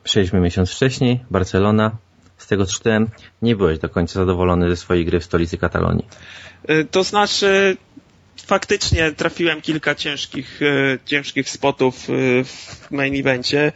przejdźmy 0.05 0.40
miesiąc 0.40 0.71
wcześniej, 0.71 1.25
Barcelona, 1.31 1.97
z 2.38 2.47
tego 2.47 2.66
co 2.66 2.73
czytałem, 2.73 3.09
nie 3.42 3.57
byłeś 3.57 3.79
do 3.79 3.88
końca 3.88 4.14
zadowolony 4.14 4.71
ze 4.71 4.77
swojej 4.77 5.05
gry 5.05 5.21
w 5.21 5.25
stolicy 5.25 5.59
Katalonii. 5.59 6.07
Y, 6.71 6.85
to 6.90 7.05
znaczy, 7.05 7.77
faktycznie 8.47 9.12
trafiłem 9.12 9.61
kilka 9.61 9.94
ciężkich, 9.94 10.62
y, 10.62 10.99
ciężkich 11.05 11.51
spotów 11.51 12.11
y, 12.11 12.44
w 12.44 12.90
main 12.90 13.21
evencie. 13.21 13.73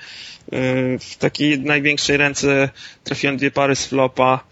W 1.01 1.17
takiej 1.19 1.61
największej 1.61 2.17
ręce 2.17 2.69
trafiłem 3.05 3.37
dwie 3.37 3.51
pary 3.51 3.77
z 3.77 3.87
flopa. 3.87 4.45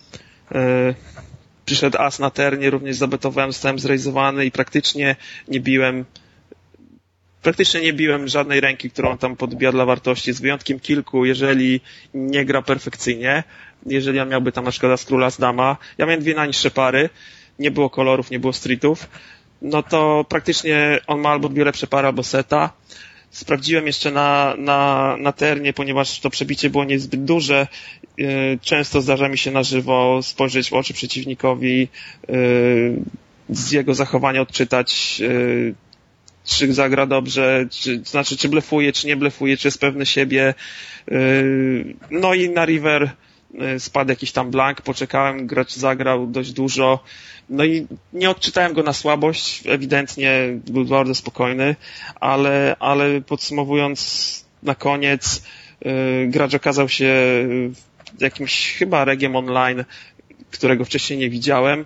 Przyszedł 1.64 1.98
as 1.98 2.18
na 2.18 2.30
ternie, 2.30 2.70
również 2.70 2.96
zabetowałem, 2.96 3.52
zostałem 3.52 3.78
zrealizowany 3.78 4.44
i 4.44 4.50
praktycznie 4.50 5.16
nie 5.48 5.60
biłem 5.60 6.04
praktycznie 7.42 7.81
nie 7.81 7.92
biłem 7.92 8.29
żadnej 8.29 8.61
ręki, 8.61 8.90
którą 8.90 9.18
tam 9.18 9.37
podbija 9.37 9.72
dla 9.72 9.85
wartości, 9.85 10.33
z 10.33 10.40
wyjątkiem 10.40 10.81
kilku, 10.81 11.24
jeżeli 11.24 11.81
nie 12.14 12.44
gra 12.44 12.62
perfekcyjnie 12.62 13.44
jeżeli 13.87 14.20
on 14.20 14.29
miałby 14.29 14.53
tam 14.53 14.64
na 14.64 14.70
przykład 14.70 15.00
z 15.00 15.05
króla 15.05 15.31
z 15.31 15.38
dama, 15.38 15.76
ja 15.98 16.07
miałem 16.07 16.20
dwie 16.20 16.35
najniższe 16.35 16.70
pary, 16.70 17.11
nie 17.59 17.70
było 17.70 17.90
kolorów, 17.90 18.31
nie 18.31 18.38
było 18.38 18.53
streetów, 18.53 19.09
no 19.62 19.83
to 19.83 20.24
praktycznie 20.29 21.00
on 21.07 21.20
ma 21.20 21.29
albo 21.29 21.48
dwie 21.48 21.64
lepsze 21.64 21.87
pary, 21.87 22.07
albo 22.07 22.22
seta. 22.22 22.72
Sprawdziłem 23.31 23.87
jeszcze 23.87 24.11
na, 24.11 24.55
na, 24.59 25.16
na 25.18 25.33
ternie, 25.33 25.72
ponieważ 25.72 26.20
to 26.20 26.31
przebicie 26.31 26.70
było 26.70 26.85
niezbyt 26.85 27.24
duże. 27.24 27.66
Y, 28.20 28.59
często 28.62 29.00
zdarza 29.00 29.29
mi 29.29 29.38
się 29.38 29.50
na 29.50 29.62
żywo 29.62 30.20
spojrzeć 30.22 30.70
w 30.70 30.74
oczy 30.74 30.94
przeciwnikowi, 30.94 31.88
y, 32.31 32.96
z 33.48 33.72
jego 33.72 33.94
zachowania 33.94 34.40
odczytać, 34.40 35.20
y, 35.20 35.74
czy 36.50 36.72
zagra 36.72 37.06
dobrze, 37.06 37.66
czy, 37.70 38.02
znaczy 38.04 38.36
czy 38.36 38.48
blefuje, 38.48 38.92
czy 38.92 39.06
nie 39.06 39.16
blefuje, 39.16 39.56
czy 39.56 39.68
jest 39.68 39.80
pewny 39.80 40.06
siebie. 40.06 40.54
No 42.10 42.34
i 42.34 42.50
na 42.50 42.64
River 42.64 43.10
E, 43.58 43.80
spadł 43.80 44.10
jakiś 44.10 44.32
tam 44.32 44.50
blank, 44.50 44.82
poczekałem, 44.82 45.46
gracz 45.46 45.74
zagrał 45.74 46.26
dość 46.26 46.52
dużo, 46.52 47.04
no 47.48 47.64
i 47.64 47.86
nie 48.12 48.30
odczytałem 48.30 48.72
go 48.72 48.82
na 48.82 48.92
słabość, 48.92 49.62
ewidentnie 49.66 50.58
był 50.66 50.84
bardzo 50.84 51.14
spokojny, 51.14 51.76
ale, 52.20 52.76
ale 52.80 53.20
podsumowując 53.20 54.44
na 54.62 54.74
koniec, 54.74 55.42
yy, 55.84 55.92
gracz 56.28 56.54
okazał 56.54 56.88
się 56.88 57.14
jakimś 58.20 58.74
chyba 58.78 59.04
regiem 59.04 59.36
online, 59.36 59.84
którego 60.50 60.84
wcześniej 60.84 61.18
nie 61.18 61.30
widziałem. 61.30 61.84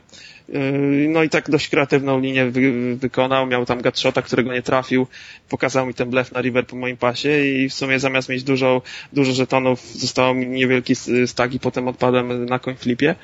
Yy, 0.48 1.08
no 1.08 1.22
i 1.22 1.28
tak 1.28 1.50
dość 1.50 1.68
kreatywną 1.68 2.20
linię 2.20 2.50
wy, 2.50 2.96
wykonał, 2.96 3.46
miał 3.46 3.66
tam 3.66 3.82
gatshota, 3.82 4.22
którego 4.22 4.52
nie 4.52 4.62
trafił, 4.62 5.06
pokazał 5.48 5.86
mi 5.86 5.94
ten 5.94 6.10
blef 6.10 6.32
na 6.32 6.40
river 6.40 6.66
po 6.66 6.76
moim 6.76 6.96
pasie 6.96 7.44
i 7.46 7.68
w 7.68 7.74
sumie 7.74 7.98
zamiast 7.98 8.28
mieć 8.28 8.42
dużo, 8.42 8.82
dużo 9.12 9.32
żetonów 9.32 9.92
zostało 9.92 10.34
mi 10.34 10.46
niewielki 10.46 10.94
stag 11.26 11.54
i 11.54 11.60
potem 11.60 11.88
odpadłem 11.88 12.44
na 12.44 12.58
coin 12.58 12.76
flipie. 12.76 13.14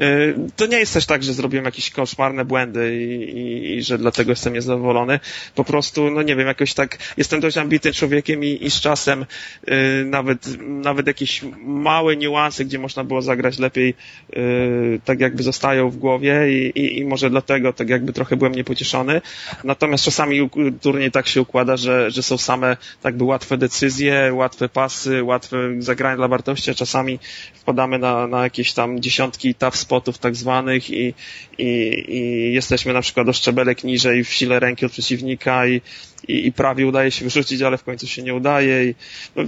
Y, 0.00 0.34
to 0.56 0.66
nie 0.66 0.78
jest 0.78 0.94
też 0.94 1.06
tak, 1.06 1.22
że 1.22 1.34
zrobiłem 1.34 1.64
jakieś 1.64 1.90
koszmarne 1.90 2.44
błędy 2.44 2.96
i, 2.96 3.38
i, 3.38 3.76
i, 3.76 3.82
że 3.82 3.98
dlatego 3.98 4.32
jestem 4.32 4.54
niezadowolony. 4.54 5.20
Po 5.54 5.64
prostu, 5.64 6.10
no 6.10 6.22
nie 6.22 6.36
wiem, 6.36 6.46
jakoś 6.46 6.74
tak 6.74 6.98
jestem 7.16 7.40
dość 7.40 7.56
ambitnym 7.56 7.94
człowiekiem 7.94 8.44
i, 8.44 8.58
i 8.60 8.70
z 8.70 8.80
czasem 8.80 9.26
yy, 9.66 9.74
nawet, 10.04 10.58
nawet 10.60 11.06
jakieś 11.06 11.42
małe 11.64 12.16
niuanse, 12.16 12.64
gdzie 12.64 12.78
można 12.78 13.04
było 13.04 13.22
zagrać 13.22 13.58
lepiej, 13.58 13.94
yy, 14.32 15.00
tak 15.04 15.20
jakby 15.20 15.42
zostają 15.42 15.90
w 15.90 15.96
głowie 15.96 16.46
i, 16.50 16.98
i, 16.98 17.04
może 17.04 17.30
dlatego 17.30 17.72
tak 17.72 17.88
jakby 17.88 18.12
trochę 18.12 18.36
byłem 18.36 18.54
niepocieszony. 18.54 19.20
Natomiast 19.64 20.04
czasami 20.04 20.50
turniej 20.80 21.10
tak 21.10 21.28
się 21.28 21.40
układa, 21.40 21.76
że, 21.76 22.10
że 22.10 22.22
są 22.22 22.38
same 22.38 22.76
tak 23.02 23.16
by 23.16 23.24
łatwe 23.24 23.56
decyzje, 23.56 24.30
łatwe 24.34 24.68
pasy, 24.68 25.22
łatwe 25.22 25.58
zagrania 25.78 26.16
dla 26.16 26.28
wartości, 26.28 26.70
a 26.70 26.74
czasami 26.74 27.18
wpadamy 27.54 27.98
na, 27.98 28.26
na 28.26 28.42
jakieś 28.42 28.72
tam 28.72 29.00
dziesiątki 29.00 29.54
tough 29.54 29.76
spotów 29.88 30.18
tak 30.18 30.36
zwanych 30.36 30.90
i, 30.90 31.14
i, 31.58 32.04
i 32.08 32.52
jesteśmy 32.54 32.92
na 32.92 33.00
przykład 33.00 33.28
o 33.28 33.32
szczebelek 33.32 33.84
niżej 33.84 34.24
w 34.24 34.32
sile 34.32 34.60
ręki 34.60 34.86
od 34.86 34.92
przeciwnika 34.92 35.66
i, 35.66 35.80
i, 36.28 36.46
i 36.46 36.52
prawie 36.52 36.86
udaje 36.86 37.10
się 37.10 37.24
wyrzucić, 37.24 37.62
ale 37.62 37.78
w 37.78 37.84
końcu 37.84 38.06
się 38.06 38.22
nie 38.22 38.34
udaje. 38.34 38.84
I, 38.84 38.94
no, 39.36 39.42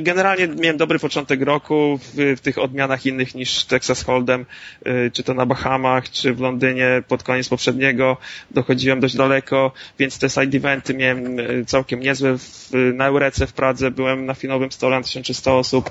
generalnie 0.00 0.48
miałem 0.48 0.76
dobry 0.76 0.98
początek 0.98 1.42
roku 1.42 1.98
w, 2.02 2.36
w 2.36 2.40
tych 2.40 2.58
odmianach 2.58 3.06
innych 3.06 3.34
niż 3.34 3.64
Texas 3.64 4.06
Hold'em, 4.06 4.44
y, 4.86 5.10
czy 5.12 5.22
to 5.22 5.34
na 5.34 5.46
Bahamach, 5.46 6.10
czy 6.10 6.34
w 6.34 6.40
Londynie 6.40 7.02
pod 7.08 7.22
koniec 7.22 7.48
poprzedniego 7.48 8.16
dochodziłem 8.50 9.00
dość 9.00 9.16
daleko, 9.16 9.72
więc 9.98 10.18
te 10.18 10.30
side 10.30 10.56
eventy 10.56 10.94
miałem 10.94 11.40
y, 11.40 11.64
całkiem 11.66 12.00
niezłe. 12.00 12.38
W, 12.38 12.70
na 12.94 13.06
Eurece 13.06 13.46
w 13.46 13.52
Pradze 13.52 13.90
byłem 13.90 14.26
na 14.26 14.34
finowym 14.34 14.72
stole 14.72 14.96
na 14.96 15.02
1300 15.02 15.54
osób, 15.54 15.90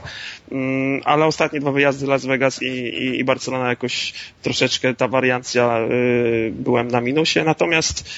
mm, 0.52 1.02
ale 1.06 1.26
ostatnie 1.26 1.60
dwa 1.60 1.72
wyjazdy 1.72 2.08
Las 2.08 2.26
Vegas 2.26 2.62
i, 2.62 2.66
i, 2.66 3.20
i 3.20 3.24
Barcelona 3.24 3.70
jakoś 3.70 4.14
troszeczkę 4.42 4.96
ta 4.96 5.08
wariancja 5.20 5.80
y, 5.80 6.54
byłem 6.56 6.88
na 6.88 7.02
minusie, 7.02 7.44
natomiast 7.46 8.10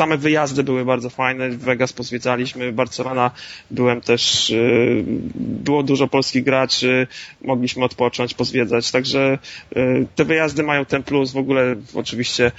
same 0.00 0.16
wyjazdy 0.16 0.64
były 0.64 0.84
bardzo 0.84 1.10
fajne. 1.10 1.48
Vegas 1.48 1.92
pozwiedzaliśmy, 1.92 2.72
Barcelona 2.72 3.30
byłem 3.70 4.00
też, 4.00 4.50
y, 4.50 5.04
było 5.34 5.82
dużo 5.82 6.08
polskich 6.08 6.44
graczy, 6.44 7.06
mogliśmy 7.42 7.84
odpocząć, 7.84 8.34
pozwiedzać, 8.34 8.90
także 8.90 9.38
y, 9.76 10.06
te 10.14 10.24
wyjazdy 10.24 10.62
mają 10.62 10.84
ten 10.84 11.02
plus, 11.02 11.32
w 11.32 11.36
ogóle 11.36 11.76
oczywiście 11.94 12.52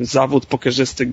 zawód 0.00 0.46
pokerzysty 0.46 1.12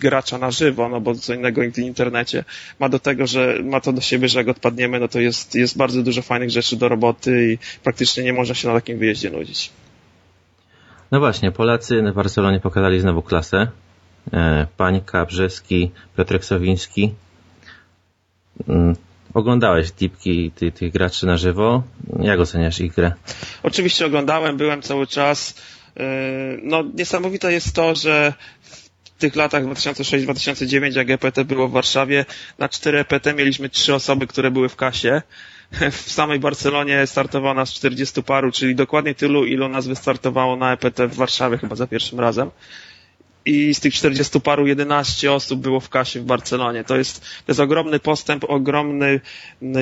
gracza 0.00 0.38
na 0.38 0.50
żywo, 0.50 0.88
no 0.88 1.00
bo 1.00 1.14
co 1.14 1.34
innego 1.34 1.62
w 1.74 1.78
internecie 1.78 2.44
ma 2.78 2.88
do 2.88 2.98
tego, 2.98 3.26
że 3.26 3.58
ma 3.64 3.80
to 3.80 3.92
do 3.92 4.00
siebie, 4.00 4.28
że 4.28 4.38
jak 4.38 4.48
odpadniemy, 4.48 5.00
no 5.00 5.08
to 5.08 5.20
jest, 5.20 5.54
jest 5.54 5.76
bardzo 5.76 6.02
dużo 6.02 6.22
fajnych 6.22 6.50
rzeczy 6.50 6.76
do 6.76 6.88
roboty 6.88 7.52
i 7.52 7.58
praktycznie 7.82 8.22
nie 8.22 8.32
można 8.32 8.54
się 8.54 8.68
na 8.68 8.74
takim 8.74 8.98
wyjeździe 8.98 9.30
nudzić. 9.30 9.70
No 11.10 11.20
właśnie, 11.20 11.52
Polacy 11.52 12.02
w 12.02 12.14
Barcelonie 12.14 12.60
pokazali 12.60 13.00
znowu 13.00 13.22
klasę. 13.22 13.66
E, 14.32 14.66
Pańka, 14.76 15.26
Brzeski, 15.26 15.90
Piotrek 16.16 16.44
Sowiński. 16.44 17.14
Mm, 18.68 18.96
oglądałeś 19.34 19.92
tipki 19.92 20.50
tych, 20.50 20.74
tych 20.74 20.92
graczy 20.92 21.26
na 21.26 21.36
żywo. 21.36 21.82
Jak 22.20 22.40
oceniasz 22.40 22.80
ich 22.80 22.94
grę? 22.94 23.12
Oczywiście 23.62 24.06
oglądałem, 24.06 24.56
byłem 24.56 24.82
cały 24.82 25.06
czas. 25.06 25.54
E, 25.96 26.02
no, 26.62 26.82
niesamowite 26.94 27.52
jest 27.52 27.74
to, 27.74 27.94
że 27.94 28.32
w 28.62 29.10
tych 29.18 29.36
latach 29.36 29.64
2006-2009, 29.64 30.96
jak 30.96 31.10
EPT 31.10 31.44
było 31.44 31.68
w 31.68 31.72
Warszawie, 31.72 32.24
na 32.58 32.68
4 32.68 32.98
EPT 32.98 33.34
mieliśmy 33.36 33.68
trzy 33.68 33.94
osoby, 33.94 34.26
które 34.26 34.50
były 34.50 34.68
w 34.68 34.76
kasie. 34.76 35.22
W 35.90 36.10
samej 36.12 36.38
Barcelonie 36.38 37.06
startowało 37.06 37.54
nas 37.54 37.72
40 37.72 38.22
paru, 38.22 38.52
czyli 38.52 38.74
dokładnie 38.74 39.14
tylu, 39.14 39.44
ilu 39.44 39.68
nas 39.68 39.86
wystartowało 39.86 40.56
na 40.56 40.72
EPT 40.72 41.06
w 41.06 41.14
Warszawie 41.14 41.58
chyba 41.58 41.76
za 41.76 41.86
pierwszym 41.86 42.20
razem 42.20 42.50
i 43.44 43.74
z 43.74 43.80
tych 43.80 43.94
40 43.94 44.40
paru 44.40 44.66
11 44.66 45.32
osób 45.32 45.60
było 45.60 45.80
w 45.80 45.88
kasie 45.88 46.20
w 46.20 46.24
Barcelonie. 46.24 46.84
To 46.84 46.96
jest, 46.96 47.20
to 47.20 47.44
jest 47.48 47.60
ogromny 47.60 48.00
postęp, 48.00 48.44
ogromny 48.48 49.20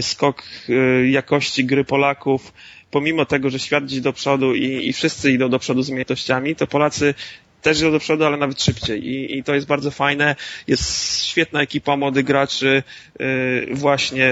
skok 0.00 0.42
y, 0.68 1.08
jakości 1.10 1.64
gry 1.64 1.84
Polaków. 1.84 2.52
Pomimo 2.90 3.24
tego, 3.24 3.50
że 3.50 3.58
świat 3.58 3.84
idzie 3.84 4.00
do 4.00 4.12
przodu 4.12 4.54
i, 4.54 4.88
i 4.88 4.92
wszyscy 4.92 5.32
idą 5.32 5.48
do 5.48 5.58
przodu 5.58 5.82
z 5.82 5.90
umiejętnościami, 5.90 6.56
to 6.56 6.66
Polacy 6.66 7.14
też 7.62 7.80
idą 7.80 7.90
do 7.92 7.98
przodu, 7.98 8.24
ale 8.24 8.36
nawet 8.36 8.62
szybciej. 8.62 9.06
I, 9.06 9.38
I, 9.38 9.44
to 9.44 9.54
jest 9.54 9.66
bardzo 9.66 9.90
fajne. 9.90 10.36
Jest 10.66 11.24
świetna 11.24 11.62
ekipa 11.62 11.96
młodych 11.96 12.24
graczy, 12.24 12.82
yy, 13.18 13.68
właśnie 13.70 14.24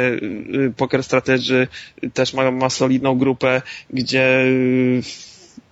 yy, 0.53 0.73
Poker 0.77 1.05
Strategy 1.05 1.69
też 2.15 2.35
mają 2.35 2.53
ma 2.53 2.71
solidną 2.71 3.19
grupę, 3.19 3.63
gdzie 3.91 4.45
yy, 4.47 5.03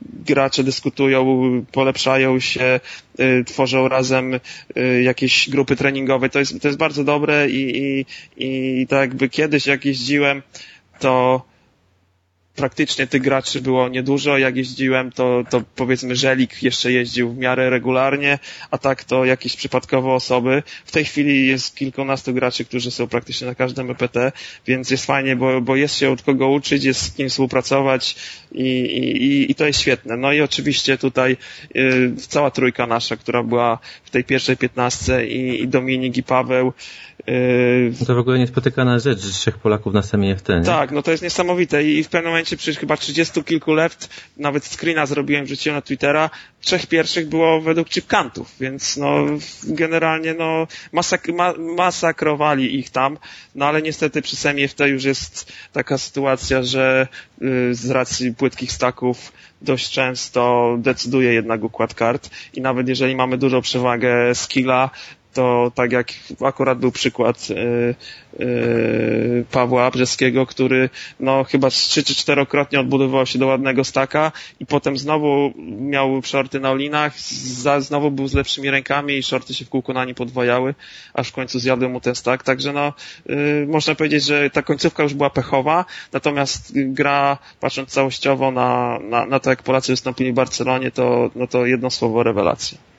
gracze 0.03 0.64
dyskutują, 0.64 1.25
polepszają 1.73 2.40
się, 2.40 2.81
y, 3.21 3.45
tworzą 3.45 3.88
razem 3.88 4.35
y, 4.35 5.03
jakieś 5.03 5.51
grupy 5.51 5.77
treningowe. 5.77 6.29
To 6.29 6.38
jest, 6.38 6.62
to 6.62 6.69
jest 6.69 6.79
bardzo 6.79 7.05
dobre 7.05 7.51
i, 7.51 7.79
i, 7.79 8.07
i 8.37 8.87
tak 8.87 9.01
jakby 9.01 9.29
kiedyś 9.29 9.67
jak 9.67 9.85
jeździłem, 9.85 10.43
to 10.99 11.43
praktycznie 12.57 13.07
tych 13.07 13.23
graczy 13.23 13.61
było 13.61 13.88
niedużo. 13.88 14.38
Jak 14.38 14.57
jeździłem, 14.57 15.12
to, 15.12 15.45
to 15.51 15.62
powiedzmy 15.77 16.17
Żelik 16.17 16.62
jeszcze 16.62 16.93
jeździł 16.93 17.33
w 17.33 17.38
miarę 17.38 17.71
regularnie, 17.71 18.38
a 18.71 18.79
tak 18.79 19.05
to 19.05 19.25
jakieś 19.25 19.57
przypadkowe 19.57 20.12
osoby. 20.12 20.62
W 20.85 20.93
tej 20.93 21.05
chwili 21.05 21.47
jest 21.47 21.77
kilkunastu 21.77 22.35
graczy, 22.35 22.64
którzy 22.64 22.90
są 22.90 23.07
praktycznie 23.07 23.47
na 23.47 23.55
każdym 23.55 23.90
EPT, 23.90 24.33
więc 24.67 24.90
jest 24.90 25.07
fajnie, 25.07 25.37
bo, 25.37 25.61
bo 25.61 25.77
jest 25.77 25.97
się 25.97 26.11
od 26.11 26.23
kogo 26.23 26.49
uczyć, 26.49 26.85
jest 26.85 27.03
z 27.03 27.14
kim 27.14 27.29
współpracować 27.29 28.17
i, 28.55 28.67
i, 28.67 29.51
i 29.51 29.55
to 29.55 29.67
jest 29.67 29.81
świetne. 29.81 30.17
No 30.17 30.33
i 30.33 30.40
oczywiście 30.40 30.99
tutaj 30.99 31.37
y, 31.77 32.12
cała 32.17 32.51
trójka 32.51 32.87
nasza, 32.87 33.17
która 33.17 33.43
była 33.43 33.79
w 34.05 34.11
tej 34.11 34.25
pierwszej 34.25 34.57
piętnastce 34.57 35.27
i, 35.27 35.62
i 35.62 35.69
Dominik 35.69 36.17
i 36.17 36.23
Paweł, 36.23 36.73
no 38.01 38.07
to 38.07 38.14
w 38.14 38.19
ogóle 38.19 38.38
niespotykana 38.38 38.99
rzecz, 38.99 39.21
że 39.21 39.33
trzech 39.33 39.59
Polaków 39.59 39.95
na 39.95 40.03
samie 40.03 40.37
w 40.37 40.43
ten. 40.43 40.64
Tak, 40.64 40.90
no 40.90 41.03
to 41.03 41.11
jest 41.11 41.23
niesamowite 41.23 41.85
i 41.85 42.05
w 42.05 42.09
pewnym 42.09 42.33
momencie 42.33 42.57
przy 42.57 42.75
chyba 42.75 42.97
30 42.97 43.45
kilku 43.45 43.73
left, 43.73 44.09
nawet 44.37 44.64
screena 44.64 45.07
zrobiłem, 45.07 45.45
wrzuciłem 45.45 45.77
na 45.77 45.83
Twittera, 45.83 46.31
trzech 46.64 46.87
pierwszych 46.87 47.29
było 47.29 47.61
według 47.61 47.88
chipkantów, 47.88 48.55
więc 48.61 48.96
no 48.96 49.27
generalnie 49.64 50.35
no 50.35 50.66
masak 50.92 51.29
ma 51.29 51.53
masakrowali 51.77 52.79
ich 52.79 52.90
tam, 52.90 53.18
no 53.55 53.66
ale 53.66 53.83
niestety 53.83 54.22
przy 54.22 54.37
SemiFT 54.37 54.81
już 54.81 55.05
jest 55.05 55.53
taka 55.72 55.98
sytuacja, 55.98 56.62
że 56.62 57.09
y, 57.42 57.74
z 57.74 57.90
racji 57.90 58.35
płytkich 58.35 58.72
staków 58.72 59.33
dość 59.62 59.90
często 59.90 60.74
decyduje 60.79 61.33
jednak 61.33 61.64
układ 61.64 61.94
kart 61.94 62.31
i 62.55 62.61
nawet 62.61 62.88
jeżeli 62.88 63.16
mamy 63.16 63.38
dużą 63.38 63.61
przewagę 63.61 64.35
skilla, 64.35 64.90
to 65.35 65.73
tak 65.75 65.92
jak 65.92 66.12
akurat 66.40 66.79
był 66.79 66.92
przykład 66.92 67.49
yy, 67.49 67.94
yy, 68.38 69.44
Pawła 69.51 69.90
Brzeskiego, 69.90 70.47
który 70.47 70.90
no 71.20 71.44
chyba 71.44 71.70
trzy 71.70 72.05
czy 72.05 72.14
czterokrotnie 72.14 72.81
odbudowywał 72.81 73.27
się 73.27 73.38
do 73.38 73.47
ładnego 73.47 73.85
staka 73.85 74.33
i 74.61 74.66
potem 74.66 74.99
znowu 74.99 75.53
miał 75.81 76.23
shorty 76.23 76.61
na 76.61 76.70
olinach, 76.70 77.20
za, 77.20 77.81
znowu 77.81 78.11
był 78.11 78.29
z 78.29 78.35
lepszymi 78.35 78.70
rękami 78.70 79.14
i 79.14 79.23
shorty 79.23 79.55
się 79.55 79.64
w 79.64 79.68
kółko 79.68 79.92
na 79.92 80.05
nim 80.05 80.14
podwojały, 80.14 80.75
aż 81.14 81.29
w 81.29 81.33
końcu 81.33 81.59
zjadły 81.59 81.88
mu 81.88 82.01
ten 82.01 82.14
stak, 82.14 82.42
także 82.42 82.73
no 82.73 82.92
yy, 83.27 83.66
można 83.68 83.94
powiedzieć, 83.94 84.25
że 84.25 84.51
ta 84.51 84.62
końcówka 84.62 85.03
już 85.03 85.14
była 85.14 85.31
pechowa, 85.31 85.85
natomiast 86.12 86.73
gra 86.75 87.38
patrząc 87.61 87.90
całościowo 87.90 88.51
na, 88.51 88.99
na, 89.03 89.27
na 89.27 89.40
to 89.40 89.51
jak 89.51 89.62
Polacy 89.62 89.92
wystąpili 89.92 90.33
w 90.33 90.35
Barcelonie, 90.35 90.90
to, 90.90 91.31
no 91.35 91.47
to 91.47 91.66
jedno 91.66 91.90
słowo 91.90 92.23
rewelacja. 92.23 92.94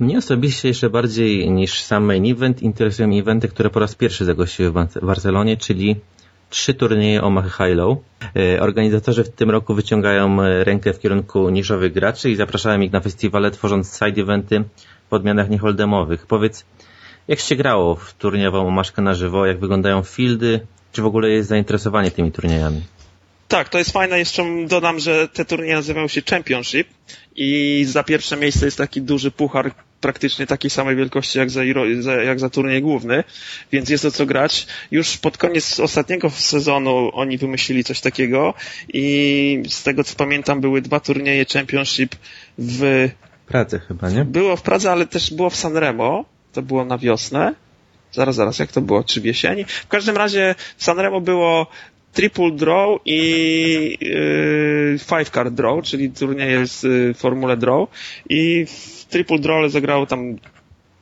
Mnie 0.00 0.18
osobiście 0.18 0.68
jeszcze 0.68 0.90
bardziej 0.90 1.50
niż 1.50 1.82
sam 1.82 2.04
main 2.04 2.32
event 2.32 2.62
interesują 2.62 3.18
eventy, 3.18 3.48
które 3.48 3.70
po 3.70 3.80
raz 3.80 3.94
pierwszy 3.94 4.24
zagościły 4.24 4.70
w 4.70 5.00
Barcelonie, 5.02 5.56
czyli 5.56 5.96
trzy 6.50 6.74
turnieje 6.74 7.22
Omaha 7.22 7.48
High 7.48 7.76
Low. 7.76 7.98
E, 8.36 8.60
organizatorzy 8.60 9.24
w 9.24 9.28
tym 9.28 9.50
roku 9.50 9.74
wyciągają 9.74 10.42
e, 10.42 10.64
rękę 10.64 10.92
w 10.92 10.98
kierunku 10.98 11.50
niszowych 11.50 11.92
graczy 11.92 12.30
i 12.30 12.36
zapraszałem 12.36 12.82
ich 12.82 12.92
na 12.92 13.00
festiwale, 13.00 13.50
tworząc 13.50 13.98
side 13.98 14.22
eventy 14.22 14.64
w 15.10 15.12
odmianach 15.12 15.50
nieholdemowych. 15.50 16.26
Powiedz, 16.26 16.64
jak 17.28 17.40
się 17.40 17.56
grało 17.56 17.94
w 17.94 18.14
turniejową 18.14 18.68
Omaszkę 18.68 19.02
na 19.02 19.14
żywo, 19.14 19.46
jak 19.46 19.60
wyglądają 19.60 20.02
fieldy, 20.02 20.60
czy 20.92 21.02
w 21.02 21.06
ogóle 21.06 21.28
jest 21.28 21.48
zainteresowanie 21.48 22.10
tymi 22.10 22.32
turniejami? 22.32 22.80
Tak, 23.48 23.68
to 23.68 23.78
jest 23.78 23.92
fajne. 23.92 24.18
Jeszcze 24.18 24.44
dodam, 24.66 24.98
że 24.98 25.28
te 25.28 25.44
turnieje 25.44 25.74
nazywają 25.74 26.08
się 26.08 26.22
Championship 26.30 26.88
i 27.36 27.84
za 27.88 28.04
pierwsze 28.04 28.36
miejsce 28.36 28.64
jest 28.64 28.78
taki 28.78 29.02
duży 29.02 29.30
puchar, 29.30 29.74
praktycznie 30.00 30.46
takiej 30.46 30.70
samej 30.70 30.96
wielkości 30.96 31.38
jak 31.38 31.50
za, 31.50 31.64
jak 32.24 32.40
za 32.40 32.50
turniej 32.50 32.82
główny, 32.82 33.24
więc 33.72 33.88
jest 33.88 34.04
o 34.04 34.10
co 34.10 34.26
grać. 34.26 34.66
Już 34.90 35.16
pod 35.16 35.38
koniec 35.38 35.80
ostatniego 35.80 36.30
sezonu 36.30 37.10
oni 37.12 37.38
wymyślili 37.38 37.84
coś 37.84 38.00
takiego 38.00 38.54
i 38.92 39.62
z 39.68 39.82
tego 39.82 40.04
co 40.04 40.16
pamiętam 40.16 40.60
były 40.60 40.82
dwa 40.82 41.00
turnieje 41.00 41.44
Championship 41.44 42.16
w 42.58 43.08
Pradze 43.46 43.78
chyba, 43.78 44.10
nie? 44.10 44.24
Było 44.24 44.56
w 44.56 44.62
Pradze, 44.62 44.92
ale 44.92 45.06
też 45.06 45.34
było 45.34 45.50
w 45.50 45.56
Sanremo. 45.56 46.24
To 46.52 46.62
było 46.62 46.84
na 46.84 46.98
wiosnę. 46.98 47.54
Zaraz, 48.12 48.34
zaraz, 48.36 48.58
jak 48.58 48.72
to 48.72 48.80
było? 48.80 49.04
Czy 49.04 49.20
w 49.20 49.24
jesieni? 49.24 49.64
W 49.64 49.88
każdym 49.88 50.16
razie 50.16 50.54
w 50.76 50.84
Sanremo 50.84 51.20
było 51.20 51.66
triple 52.18 52.50
draw 52.50 52.98
i 53.04 53.20
yy, 54.00 54.98
five 54.98 55.30
card 55.30 55.54
draw, 55.54 55.82
czyli 55.82 56.10
turnieje 56.10 56.66
z 56.66 56.84
y, 56.84 57.14
formule 57.14 57.56
draw. 57.56 57.88
I 58.28 58.66
w 58.66 59.04
triple 59.04 59.38
draw 59.38 59.70
zagrało 59.70 60.06
tam 60.06 60.36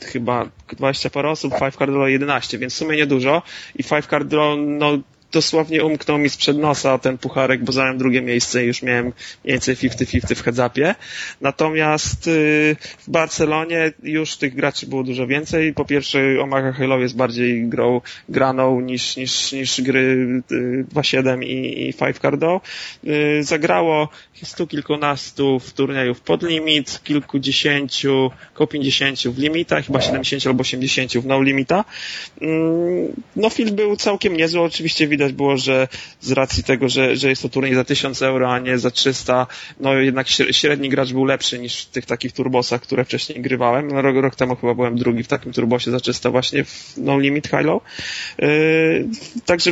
chyba 0.04 0.48
20 0.76 1.10
parę 1.10 1.30
osób, 1.30 1.52
five 1.54 1.76
card 1.76 1.92
draw 1.92 2.08
11, 2.08 2.58
więc 2.58 2.74
w 2.74 2.76
sumie 2.76 2.96
niedużo. 2.96 3.42
I 3.76 3.82
five 3.82 4.06
card 4.06 4.28
draw 4.28 4.58
no 4.58 4.98
dosłownie 5.36 5.84
umknął 5.84 6.18
mi 6.18 6.28
sprzed 6.28 6.58
nosa 6.58 6.98
ten 6.98 7.18
pucharek, 7.18 7.64
bo 7.64 7.72
zająłem 7.72 7.98
drugie 7.98 8.22
miejsce 8.22 8.64
i 8.64 8.66
już 8.66 8.82
miałem 8.82 9.04
mniej 9.04 9.14
więcej 9.44 9.76
50-50 9.76 10.34
w 10.34 10.42
headzapie. 10.42 10.94
Natomiast 11.40 12.26
y, 12.26 12.76
w 12.98 13.10
Barcelonie 13.10 13.92
już 14.02 14.36
tych 14.36 14.54
graczy 14.54 14.86
było 14.86 15.02
dużo 15.04 15.26
więcej. 15.26 15.74
Po 15.74 15.84
pierwsze 15.84 16.18
Omaha 16.42 16.72
Hello 16.72 16.98
jest 16.98 17.16
bardziej 17.16 17.68
grą, 17.68 18.00
graną 18.28 18.80
niż, 18.80 19.16
niż, 19.16 19.52
niż 19.52 19.80
gry 19.80 20.42
2.7 20.50 21.44
i, 21.44 21.88
i 21.88 21.94
5 21.94 22.18
Cardo. 22.18 22.60
Zagrało 23.40 24.08
stu 24.42 24.66
kilkunastu 24.66 25.60
w 25.60 25.72
turniejów 25.72 26.20
pod 26.20 26.42
limit, 26.42 27.00
kilkudziesięciu, 27.04 28.30
około 28.54 28.66
50 28.66 29.18
w 29.18 29.38
limitach, 29.38 29.86
chyba 29.86 30.00
70 30.00 30.46
albo 30.46 30.60
80 30.60 31.12
w 31.12 31.26
no 31.26 31.42
limita. 31.42 31.84
Mm, 32.40 33.12
no 33.36 33.50
film 33.50 33.76
był 33.76 33.96
całkiem 33.96 34.36
niezły, 34.36 34.60
oczywiście 34.60 35.08
widać 35.08 35.25
było, 35.32 35.56
że 35.56 35.88
z 36.20 36.32
racji 36.32 36.64
tego, 36.64 36.88
że, 36.88 37.16
że 37.16 37.28
jest 37.28 37.42
to 37.42 37.48
turniej 37.48 37.74
za 37.74 37.84
1000 37.84 38.22
euro, 38.22 38.52
a 38.52 38.58
nie 38.58 38.78
za 38.78 38.90
300, 38.90 39.46
no 39.80 39.94
jednak 39.94 40.28
średni 40.28 40.88
gracz 40.88 41.12
był 41.12 41.24
lepszy 41.24 41.58
niż 41.58 41.82
w 41.82 41.90
tych 41.90 42.06
takich 42.06 42.32
turbosach, 42.32 42.80
które 42.80 43.04
wcześniej 43.04 43.40
grywałem. 43.40 43.88
No, 43.88 44.02
rok, 44.02 44.16
rok 44.16 44.36
temu 44.36 44.56
chyba 44.56 44.74
byłem 44.74 44.96
drugi 44.96 45.22
w 45.22 45.28
takim 45.28 45.52
turbosie 45.52 45.90
za 45.90 46.00
300 46.00 46.30
właśnie 46.30 46.64
w 46.64 46.94
no 46.96 47.18
limit 47.18 47.46
high 47.46 47.64
low. 47.64 47.82
Yy, 48.38 49.08
także 49.46 49.70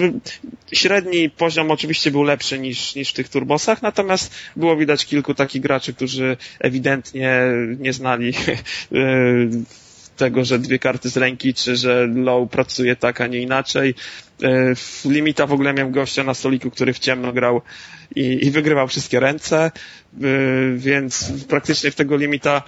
średni 0.72 1.30
poziom 1.30 1.70
oczywiście 1.70 2.10
był 2.10 2.22
lepszy 2.22 2.58
niż, 2.58 2.94
niż 2.94 3.10
w 3.10 3.14
tych 3.14 3.28
turbosach, 3.28 3.82
natomiast 3.82 4.34
było 4.56 4.76
widać 4.76 5.06
kilku 5.06 5.34
takich 5.34 5.62
graczy, 5.62 5.94
którzy 5.94 6.36
ewidentnie 6.60 7.40
nie 7.78 7.92
znali 7.92 8.32
yy, 8.90 9.50
tego, 10.16 10.44
że 10.44 10.58
dwie 10.58 10.78
karty 10.78 11.10
z 11.10 11.16
ręki, 11.16 11.54
czy 11.54 11.76
że 11.76 12.06
low 12.06 12.50
pracuje 12.50 12.96
tak, 12.96 13.20
a 13.20 13.26
nie 13.26 13.38
inaczej. 13.38 13.94
E, 14.42 14.74
w 14.74 15.04
limita 15.04 15.46
w 15.46 15.52
ogóle 15.52 15.74
miałem 15.74 15.92
gościa 15.92 16.24
na 16.24 16.34
stoliku, 16.34 16.70
który 16.70 16.92
w 16.92 16.98
ciemno 16.98 17.32
grał 17.32 17.62
i, 18.16 18.46
i 18.46 18.50
wygrywał 18.50 18.88
wszystkie 18.88 19.20
ręce, 19.20 19.64
e, 19.64 19.70
więc 20.76 21.32
praktycznie 21.48 21.90
w 21.90 21.94
tego 21.94 22.16
limita 22.16 22.62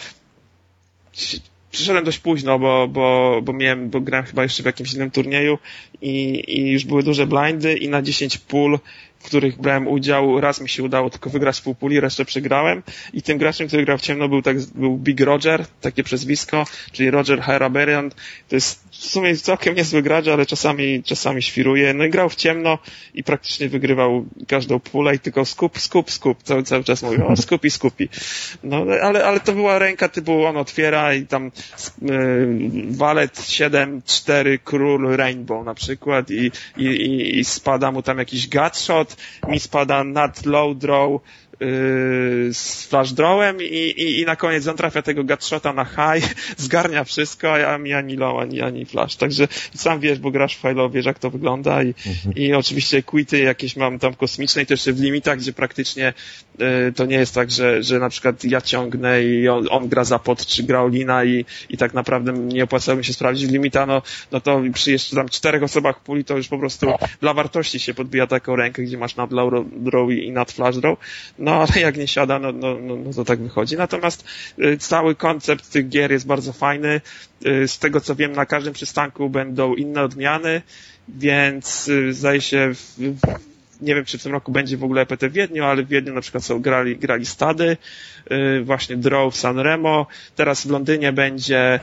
przyszedłem 1.71 2.05
dość 2.05 2.19
późno, 2.19 2.59
bo, 2.59 2.89
bo, 2.89 3.41
bo 3.43 3.53
miałem, 3.53 3.91
bo 3.91 4.01
grałem 4.01 4.27
chyba 4.27 4.43
jeszcze 4.43 4.63
w 4.63 4.67
jakimś 4.67 4.95
innym 4.95 5.11
turnieju 5.11 5.59
i, 6.03 6.45
i 6.47 6.71
już 6.71 6.85
były 6.85 7.03
duże 7.03 7.27
blindy 7.27 7.77
i 7.77 7.89
na 7.89 8.03
10 8.03 8.39
pól 8.39 8.79
których 9.27 9.61
brałem 9.61 9.89
udział. 9.89 10.41
Raz 10.41 10.61
mi 10.61 10.69
się 10.69 10.83
udało 10.83 11.11
tylko 11.11 11.31
wygrać 11.31 11.61
pół 11.61 11.75
puli, 11.75 12.01
resztę 12.01 12.25
przegrałem. 12.25 12.83
I 13.13 13.23
tym 13.23 13.39
graczem, 13.39 13.69
który 13.69 13.85
grał 13.85 13.99
w 13.99 14.01
ciemno 14.01 14.29
był, 14.29 14.43
tak, 14.43 14.57
był 14.75 14.97
Big 14.97 15.21
Roger, 15.21 15.65
takie 15.81 16.03
przezwisko, 16.05 16.65
czyli 16.93 17.11
Roger 17.11 17.41
Heraberian. 17.41 18.11
To 18.49 18.57
jest 18.57 18.87
w 18.91 19.07
sumie 19.07 19.37
całkiem 19.37 19.75
niezły 19.75 20.03
gracz, 20.03 20.29
ale 20.29 20.47
czasami, 20.47 21.03
czasami 21.03 21.43
świruje. 21.43 21.95
No 21.95 22.05
i 22.05 22.11
grał 22.11 22.29
w 22.29 22.37
ciemno 22.37 22.79
i 23.15 23.25
praktycznie 23.25 23.69
wygrywał 23.69 24.27
każdą 24.49 24.81
pulę 24.81 25.15
i 25.15 25.19
tylko 25.19 25.45
skup, 25.45 25.79
skup, 25.79 26.11
skup. 26.11 26.43
Cały, 26.43 26.63
cały 26.63 26.85
czas 26.85 27.03
mówił, 27.03 27.27
o 27.27 27.37
skupi, 27.37 27.71
skupi. 27.71 28.09
No 28.65 28.85
ale, 29.03 29.25
ale 29.25 29.41
to 29.41 29.53
była 29.53 29.79
ręka 29.79 30.09
typu 30.09 30.45
on 30.45 30.57
otwiera 30.57 31.15
i 31.15 31.27
tam 31.27 31.51
yy, 32.03 32.59
walet 32.91 33.49
7, 33.49 34.03
4, 34.07 34.59
król 34.59 35.17
rainbow 35.17 35.65
na 35.65 35.75
przykład 35.75 36.31
i, 36.31 36.51
i, 36.77 37.39
i 37.39 37.45
spada 37.45 37.93
mu 37.93 38.03
tam 38.03 38.19
jakiś 38.19 38.49
gutshot 38.49 39.16
mi 39.49 39.59
spada 39.59 40.03
nad 40.03 40.45
low 40.47 40.75
draw 40.75 41.19
z 42.53 42.87
flash 42.87 43.13
drawem 43.13 43.63
i, 43.63 43.65
i, 43.65 44.21
i 44.21 44.25
na 44.25 44.37
koniec 44.37 44.67
on 44.67 44.77
trafia 44.77 45.03
tego 45.03 45.25
gutshota 45.25 45.73
na 45.73 45.85
high, 45.85 46.35
zgarnia 46.57 47.05
wszystko, 47.05 47.55
a 47.73 47.79
mi 47.79 47.93
ani 47.93 48.17
low, 48.17 48.41
ani, 48.41 48.61
ani 48.61 48.85
flash. 48.85 49.17
Także 49.17 49.49
sam 49.75 50.01
wiesz, 50.01 50.19
bo 50.19 50.31
grasz 50.31 50.57
w 50.57 50.63
Halo, 50.63 50.91
wiesz 50.91 51.07
jak 51.07 51.19
to 51.19 51.31
wygląda 51.31 51.83
i, 51.83 51.87
mhm. 52.07 52.35
i 52.35 52.53
oczywiście 52.53 53.03
quity 53.03 53.39
jakieś 53.39 53.77
mam 53.77 53.99
tam 53.99 54.15
kosmiczne 54.15 54.63
i 54.63 54.67
też 54.67 54.85
w 54.85 55.01
limitach, 55.01 55.39
gdzie 55.39 55.53
praktycznie 55.53 56.13
y, 56.89 56.93
to 56.93 57.07
nie 57.07 57.17
jest 57.17 57.35
tak, 57.35 57.51
że, 57.51 57.83
że 57.83 57.99
na 57.99 58.09
przykład 58.09 58.45
ja 58.45 58.61
ciągnę 58.61 59.25
i 59.25 59.49
on, 59.49 59.67
on 59.71 59.89
gra 59.89 60.05
za 60.05 60.19
pot, 60.19 60.47
czy 60.47 60.63
gra 60.63 60.83
Olina 60.83 61.25
i, 61.25 61.45
i 61.71 61.77
tak 61.77 61.95
naprawdę 61.95 62.33
nie 62.33 62.65
opłacało 62.65 62.99
mi 62.99 63.05
się 63.05 63.13
sprawdzić 63.13 63.47
w 63.47 63.53
limita, 63.53 63.87
no, 63.87 64.03
no 64.33 64.41
to 64.41 64.63
przy 64.73 64.91
jeszcze 64.93 65.17
tam 65.17 65.29
czterech 65.29 65.63
osobach 65.63 66.01
puli 66.01 66.25
to 66.25 66.37
już 66.37 66.49
po 66.49 66.59
prostu 66.59 66.93
dla 67.21 67.35
wartości 67.35 67.79
się 67.79 67.95
podbija 67.95 68.27
taką 68.27 68.57
rękę, 68.57 68.83
gdzie 68.83 68.99
masz 68.99 69.17
nad 69.17 69.33
low 69.33 69.53
draw 69.77 70.11
i 70.11 70.33
nad 70.33 70.53
flash 70.53 70.79
draw 70.79 70.99
no 71.47 71.55
ale 71.55 71.81
jak 71.81 71.97
nie 71.97 72.09
siada, 72.09 72.39
no, 72.39 72.53
no, 72.53 72.79
no, 72.81 72.97
no 72.97 73.13
to 73.13 73.25
tak 73.25 73.39
wychodzi. 73.39 73.77
Natomiast 73.77 74.25
y, 74.59 74.79
cały 74.79 75.15
koncept 75.15 75.71
tych 75.71 75.89
gier 75.89 76.13
jest 76.13 76.27
bardzo 76.27 76.53
fajny. 76.53 77.01
Y, 77.47 77.69
z 77.69 77.79
tego 77.79 78.01
co 78.01 78.15
wiem, 78.15 78.33
na 78.33 78.47
każdym 78.47 78.73
przystanku 78.73 79.31
będą 79.31 79.75
inne 79.75 80.03
odmiany, 80.03 80.63
więc 81.09 81.89
y, 81.89 82.13
zdaje 82.13 82.41
się, 82.41 82.73
nie 83.81 83.95
wiem 83.95 84.05
czy 84.05 84.19
w 84.19 84.23
tym 84.23 84.33
roku 84.33 84.53
będzie 84.53 84.77
w 84.77 84.85
ogóle 84.85 85.03
EPT 85.03 85.29
w 85.29 85.33
Wiedniu, 85.33 85.65
ale 85.65 85.83
w 85.83 85.89
Wiedniu 85.89 86.15
na 86.15 86.21
przykład 86.21 86.45
są 86.45 86.61
grali, 86.61 86.97
grali 86.97 87.27
stady, 87.27 87.77
właśnie 88.65 88.97
Draw 88.97 89.35
w 89.35 89.37
Sanremo, 89.37 90.07
teraz 90.37 90.67
w 90.67 90.71
Londynie 90.71 91.13
będzie 91.13 91.81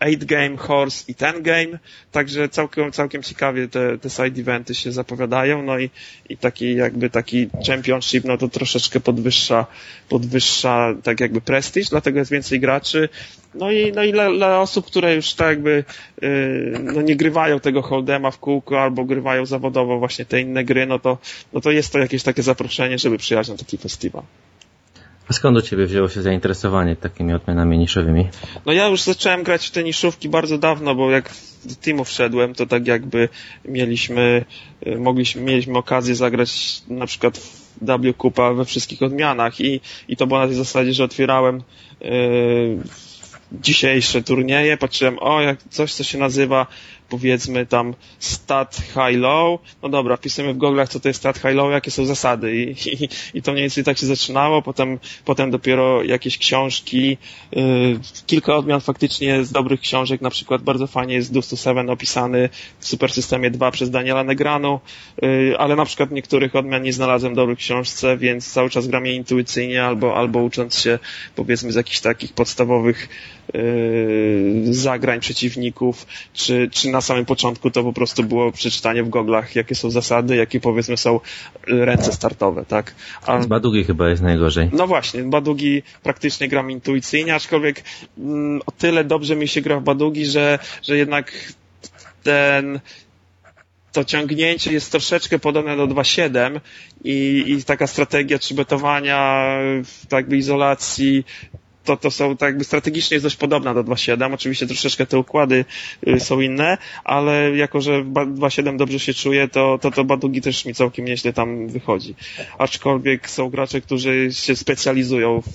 8 0.00 0.26
Game, 0.26 0.56
Horse 0.56 1.04
i 1.08 1.14
Ten 1.14 1.42
Game, 1.42 1.78
także 2.12 2.48
całkiem, 2.48 2.92
całkiem 2.92 3.22
ciekawie 3.22 3.68
te, 3.68 3.98
te 3.98 4.10
side 4.10 4.40
eventy 4.40 4.74
się 4.74 4.92
zapowiadają, 4.92 5.62
no 5.62 5.78
i, 5.78 5.90
i 6.28 6.36
taki 6.36 6.74
jakby 6.74 7.10
taki 7.10 7.48
championship, 7.66 8.24
no 8.24 8.38
to 8.38 8.48
troszeczkę 8.48 9.00
podwyższa, 9.00 9.66
podwyższa 10.08 10.94
tak 11.02 11.20
jakby 11.20 11.40
prestiż, 11.40 11.88
dlatego 11.88 12.18
jest 12.18 12.30
więcej 12.30 12.60
graczy, 12.60 13.08
no 13.54 13.72
i, 13.72 13.92
no 13.92 14.04
i 14.04 14.12
dla, 14.12 14.32
dla 14.32 14.60
osób, 14.60 14.86
które 14.86 15.14
już 15.14 15.34
tak 15.34 15.48
jakby 15.48 15.84
yy, 16.22 16.80
no 16.82 17.02
nie 17.02 17.16
grywają 17.16 17.60
tego 17.60 17.82
holdema 17.82 18.30
w 18.30 18.38
kółko 18.38 18.82
albo 18.82 19.04
grywają 19.04 19.46
zawodowo 19.46 19.98
właśnie 19.98 20.24
te 20.24 20.40
inne 20.40 20.64
gry, 20.64 20.86
no 20.86 20.98
to, 20.98 21.18
no 21.52 21.60
to 21.60 21.70
jest 21.70 21.92
to 21.92 21.98
jakieś 21.98 22.22
takie 22.22 22.42
zaproszenie, 22.42 22.98
żeby 22.98 23.18
przyjechać 23.18 23.48
na 23.48 23.56
taki 23.56 23.78
festiwal. 23.78 24.22
A 25.28 25.32
skąd 25.32 25.58
u 25.58 25.62
Ciebie 25.62 25.86
wzięło 25.86 26.08
się 26.08 26.22
zainteresowanie 26.22 26.96
takimi 26.96 27.34
odmianami 27.34 27.78
niszowymi? 27.78 28.28
No 28.66 28.72
ja 28.72 28.88
już 28.88 29.02
zacząłem 29.02 29.42
grać 29.42 29.66
w 29.66 29.70
te 29.70 29.84
niszówki 29.84 30.28
bardzo 30.28 30.58
dawno, 30.58 30.94
bo 30.94 31.10
jak 31.10 31.30
do 31.64 31.74
teamu 31.74 32.04
wszedłem, 32.04 32.54
to 32.54 32.66
tak 32.66 32.86
jakby 32.86 33.28
mieliśmy, 33.64 34.44
y, 34.86 34.98
mogliśmy, 34.98 35.42
mieliśmy 35.42 35.78
okazję 35.78 36.14
zagrać 36.14 36.82
na 36.88 37.06
przykład 37.06 37.38
w 37.38 37.64
W 37.80 38.14
Kupa 38.14 38.52
we 38.52 38.64
wszystkich 38.64 39.02
odmianach 39.02 39.60
i, 39.60 39.80
i 40.08 40.16
to 40.16 40.26
było 40.26 40.40
na 40.40 40.46
tej 40.46 40.56
zasadzie, 40.56 40.92
że 40.92 41.04
otwierałem 41.04 41.62
yy, 42.00 42.10
dzisiejsze 43.52 44.22
turnieje, 44.22 44.76
patrzyłem, 44.76 45.18
o, 45.20 45.40
jak 45.40 45.58
coś, 45.70 45.94
co 45.94 46.04
się 46.04 46.18
nazywa 46.18 46.66
powiedzmy 47.08 47.66
tam 47.66 47.94
stat 48.18 48.76
high-low, 48.92 49.60
no 49.82 49.88
dobra, 49.88 50.16
wpisujemy 50.16 50.54
w 50.54 50.56
goglach, 50.56 50.88
co 50.88 51.00
to 51.00 51.08
jest 51.08 51.20
stat 51.20 51.36
high-low, 51.38 51.72
jakie 51.72 51.90
są 51.90 52.06
zasady. 52.06 52.56
I, 52.56 52.70
i, 52.70 53.08
i 53.34 53.42
to 53.42 53.52
mniej 53.52 53.62
więcej 53.62 53.84
tak 53.84 53.98
się 53.98 54.06
zaczynało, 54.06 54.62
potem, 54.62 54.98
potem 55.24 55.50
dopiero 55.50 56.02
jakieś 56.02 56.38
książki, 56.38 57.18
yy, 57.52 58.00
kilka 58.26 58.56
odmian 58.56 58.80
faktycznie 58.80 59.44
z 59.44 59.52
dobrych 59.52 59.80
książek, 59.80 60.20
na 60.20 60.30
przykład 60.30 60.62
bardzo 60.62 60.86
fajnie 60.86 61.14
jest 61.14 61.32
Dust 61.32 61.58
Seven 61.58 61.90
opisany 61.90 62.48
w 62.78 62.86
Super 62.86 63.12
Systemie 63.12 63.50
2 63.50 63.70
przez 63.70 63.90
Daniela 63.90 64.24
Negranu, 64.24 64.80
yy, 65.22 65.58
ale 65.58 65.76
na 65.76 65.84
przykład 65.84 66.10
niektórych 66.10 66.56
odmian 66.56 66.82
nie 66.82 66.92
znalazłem 66.92 67.34
dobrych 67.34 67.58
książce, 67.58 68.16
więc 68.16 68.52
cały 68.52 68.70
czas 68.70 68.86
gram 68.86 69.06
je 69.06 69.14
intuicyjnie 69.14 69.84
albo, 69.84 70.16
albo 70.16 70.42
ucząc 70.42 70.78
się 70.78 70.98
powiedzmy 71.36 71.72
z 71.72 71.74
jakichś 71.74 72.00
takich 72.00 72.32
podstawowych 72.32 73.08
yy, 73.54 74.74
zagrań 74.74 75.20
przeciwników, 75.20 76.06
czy, 76.32 76.68
czy 76.72 76.93
na 76.94 77.00
samym 77.00 77.24
początku 77.24 77.70
to 77.70 77.84
po 77.84 77.92
prostu 77.92 78.22
było 78.24 78.52
przeczytanie 78.52 79.02
w 79.02 79.08
goglach, 79.08 79.56
jakie 79.56 79.74
są 79.74 79.90
zasady, 79.90 80.36
jakie 80.36 80.60
powiedzmy 80.60 80.96
są 80.96 81.20
ręce 81.66 82.12
startowe, 82.12 82.64
tak? 82.64 82.94
A, 83.26 83.42
z 83.42 83.46
Badugi 83.46 83.84
chyba 83.84 84.08
jest 84.08 84.22
najgorzej. 84.22 84.70
No 84.72 84.86
właśnie, 84.86 85.22
Badugi 85.22 85.82
praktycznie 86.02 86.48
gram 86.48 86.70
intuicyjnie, 86.70 87.34
aczkolwiek 87.34 87.84
mm, 88.18 88.60
o 88.66 88.70
tyle 88.70 89.04
dobrze 89.04 89.36
mi 89.36 89.48
się 89.48 89.60
gra 89.60 89.80
w 89.80 89.82
Badugi, 89.82 90.26
że, 90.26 90.58
że 90.82 90.96
jednak 90.96 91.32
ten 92.22 92.80
to 93.92 94.04
ciągnięcie 94.04 94.72
jest 94.72 94.90
troszeczkę 94.90 95.38
podobne 95.38 95.76
do 95.76 95.86
2.7 95.86 96.60
i, 97.04 97.44
i 97.46 97.64
taka 97.64 97.86
strategia 97.86 98.38
trzybetowania, 98.38 99.58
tak 100.08 100.32
izolacji 100.32 101.24
to, 101.84 101.96
to 101.96 102.10
są 102.10 102.36
tak 102.36 102.46
jakby 102.46 102.64
strategicznie 102.64 103.14
jest 103.14 103.26
dość 103.26 103.36
podobna 103.36 103.74
do 103.74 103.84
2.7. 103.84 104.34
Oczywiście 104.34 104.66
troszeczkę 104.66 105.06
te 105.06 105.18
układy 105.18 105.64
y, 106.08 106.20
są 106.20 106.40
inne, 106.40 106.78
ale 107.04 107.56
jako, 107.56 107.80
że 107.80 108.04
2.7 108.04 108.76
dobrze 108.76 108.98
się 108.98 109.14
czuje, 109.14 109.48
to, 109.48 109.78
to, 109.78 109.90
to 109.90 110.04
Badugi 110.04 110.40
też 110.40 110.64
mi 110.64 110.74
całkiem 110.74 111.04
nieźle 111.04 111.32
tam 111.32 111.68
wychodzi. 111.68 112.14
Aczkolwiek 112.58 113.30
są 113.30 113.50
gracze, 113.50 113.80
którzy 113.80 114.28
się 114.32 114.56
specjalizują 114.56 115.40
w, 115.40 115.50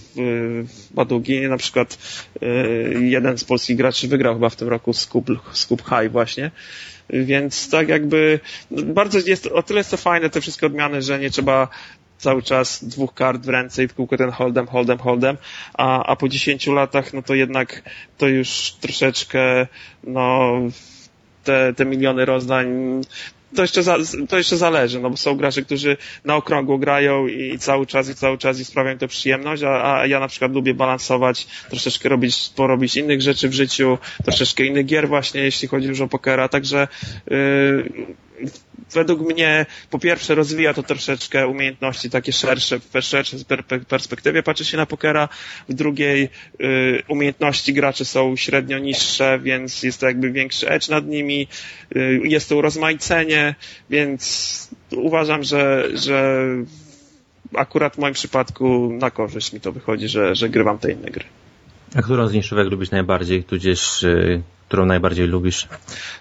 w 0.66 0.94
Badugi. 0.94 1.42
Na 1.42 1.58
przykład 1.58 1.98
y, 2.44 3.00
jeden 3.02 3.38
z 3.38 3.44
polskich 3.44 3.78
graczy 3.78 4.08
wygrał 4.08 4.34
chyba 4.34 4.50
w 4.50 4.56
tym 4.56 4.68
roku 4.68 4.94
Scoop, 4.94 5.82
High 5.90 6.12
właśnie. 6.12 6.52
Więc 7.10 7.70
tak 7.70 7.90
jakby 7.90 8.40
bardzo 8.72 9.20
jest, 9.26 9.48
o 9.48 9.64
tyle 9.64 9.80
jest 9.80 9.92
to 9.92 9.98
fajne 9.98 10.30
te 10.30 10.42
wszystkie 10.42 10.66
odmiany, 10.66 11.02
że 11.02 11.20
nie 11.20 11.30
trzeba 11.30 11.68
cały 12.20 12.44
czas 12.44 12.84
dwóch 12.84 13.14
kart 13.14 13.42
w 13.42 13.50
ręce 13.50 13.84
i 13.84 13.88
w 13.88 13.94
kółko 13.94 14.18
ten 14.18 14.32
holdem, 14.32 14.68
holdem, 14.68 14.98
holdem, 14.98 15.38
a, 15.74 16.04
a 16.04 16.16
po 16.16 16.30
10 16.30 16.68
latach, 16.68 17.14
no 17.14 17.22
to 17.22 17.36
jednak 17.36 17.84
to 18.18 18.28
już 18.28 18.72
troszeczkę, 18.82 19.68
no, 20.04 20.52
te, 21.44 21.74
te 21.74 21.86
miliony 21.86 22.26
rozdań 22.26 22.68
to 23.56 23.62
jeszcze, 23.62 23.84
za, 23.84 23.98
to 24.30 24.38
jeszcze 24.38 24.58
zależy, 24.58 25.00
no 25.00 25.10
bo 25.10 25.18
są 25.18 25.36
gracze, 25.36 25.62
którzy 25.62 25.98
na 26.26 26.36
okrągło 26.36 26.78
grają 26.78 27.28
i 27.28 27.58
cały 27.60 27.86
czas 27.86 28.10
i 28.10 28.16
cały 28.16 28.38
czas 28.38 28.60
i 28.60 28.66
sprawiają 28.66 28.98
to 28.98 29.08
przyjemność, 29.08 29.64
a, 29.64 30.00
a 30.00 30.06
ja 30.06 30.20
na 30.20 30.28
przykład 30.28 30.52
lubię 30.52 30.74
balansować, 30.74 31.48
troszeczkę 31.70 32.10
robić, 32.10 32.50
porobić 32.56 32.96
innych 32.96 33.22
rzeczy 33.22 33.50
w 33.50 33.54
życiu, 33.54 33.98
troszeczkę 34.24 34.64
innych 34.64 34.86
gier 34.86 35.08
właśnie, 35.08 35.42
jeśli 35.42 35.68
chodzi 35.68 35.88
już 35.88 36.02
o 36.02 36.08
pokera, 36.08 36.48
także 36.48 36.88
yy, 37.32 37.90
według 38.94 39.22
mnie 39.22 39.66
po 39.90 40.00
pierwsze 40.00 40.36
rozwija 40.36 40.74
to 40.74 40.84
troszeczkę 40.84 41.48
umiejętności 41.48 42.10
takie 42.10 42.32
szersze, 42.32 42.80
w 42.80 43.02
szerszej 43.02 43.40
perspektywie 43.88 44.44
patrzy 44.44 44.66
się 44.66 44.78
na 44.78 44.86
pokera, 44.86 45.30
w 45.70 45.74
drugiej 45.74 46.30
y, 46.62 47.04
umiejętności 47.08 47.74
graczy 47.74 48.06
są 48.06 48.36
średnio 48.36 48.80
niższe, 48.80 49.40
więc 49.44 49.84
jest 49.84 50.00
to 50.00 50.06
jakby 50.06 50.32
większy 50.32 50.70
edge 50.70 50.90
nad 50.90 51.08
nimi, 51.08 51.48
y, 51.96 52.22
jest 52.24 52.50
to 52.50 52.56
urozmaicenie, 52.56 53.56
więc 53.90 54.70
uważam, 54.92 55.44
że, 55.44 55.88
że 55.94 56.46
akurat 57.56 57.96
w 57.96 57.98
moim 57.98 58.14
przypadku 58.14 58.94
na 58.94 59.12
korzyść 59.12 59.54
mi 59.54 59.60
to 59.60 59.72
wychodzi, 59.72 60.08
że, 60.08 60.36
że 60.36 60.50
grywam 60.50 60.78
te 60.80 60.92
inne 60.92 61.10
gry. 61.10 61.24
A 61.96 62.02
którą 62.02 62.28
z 62.28 62.34
niszówek 62.34 62.68
lubisz 62.68 62.92
najbardziej, 62.92 63.44
tudzież 63.44 64.04
y, 64.04 64.42
którą 64.70 64.86
najbardziej 64.86 65.28
lubisz? 65.28 65.68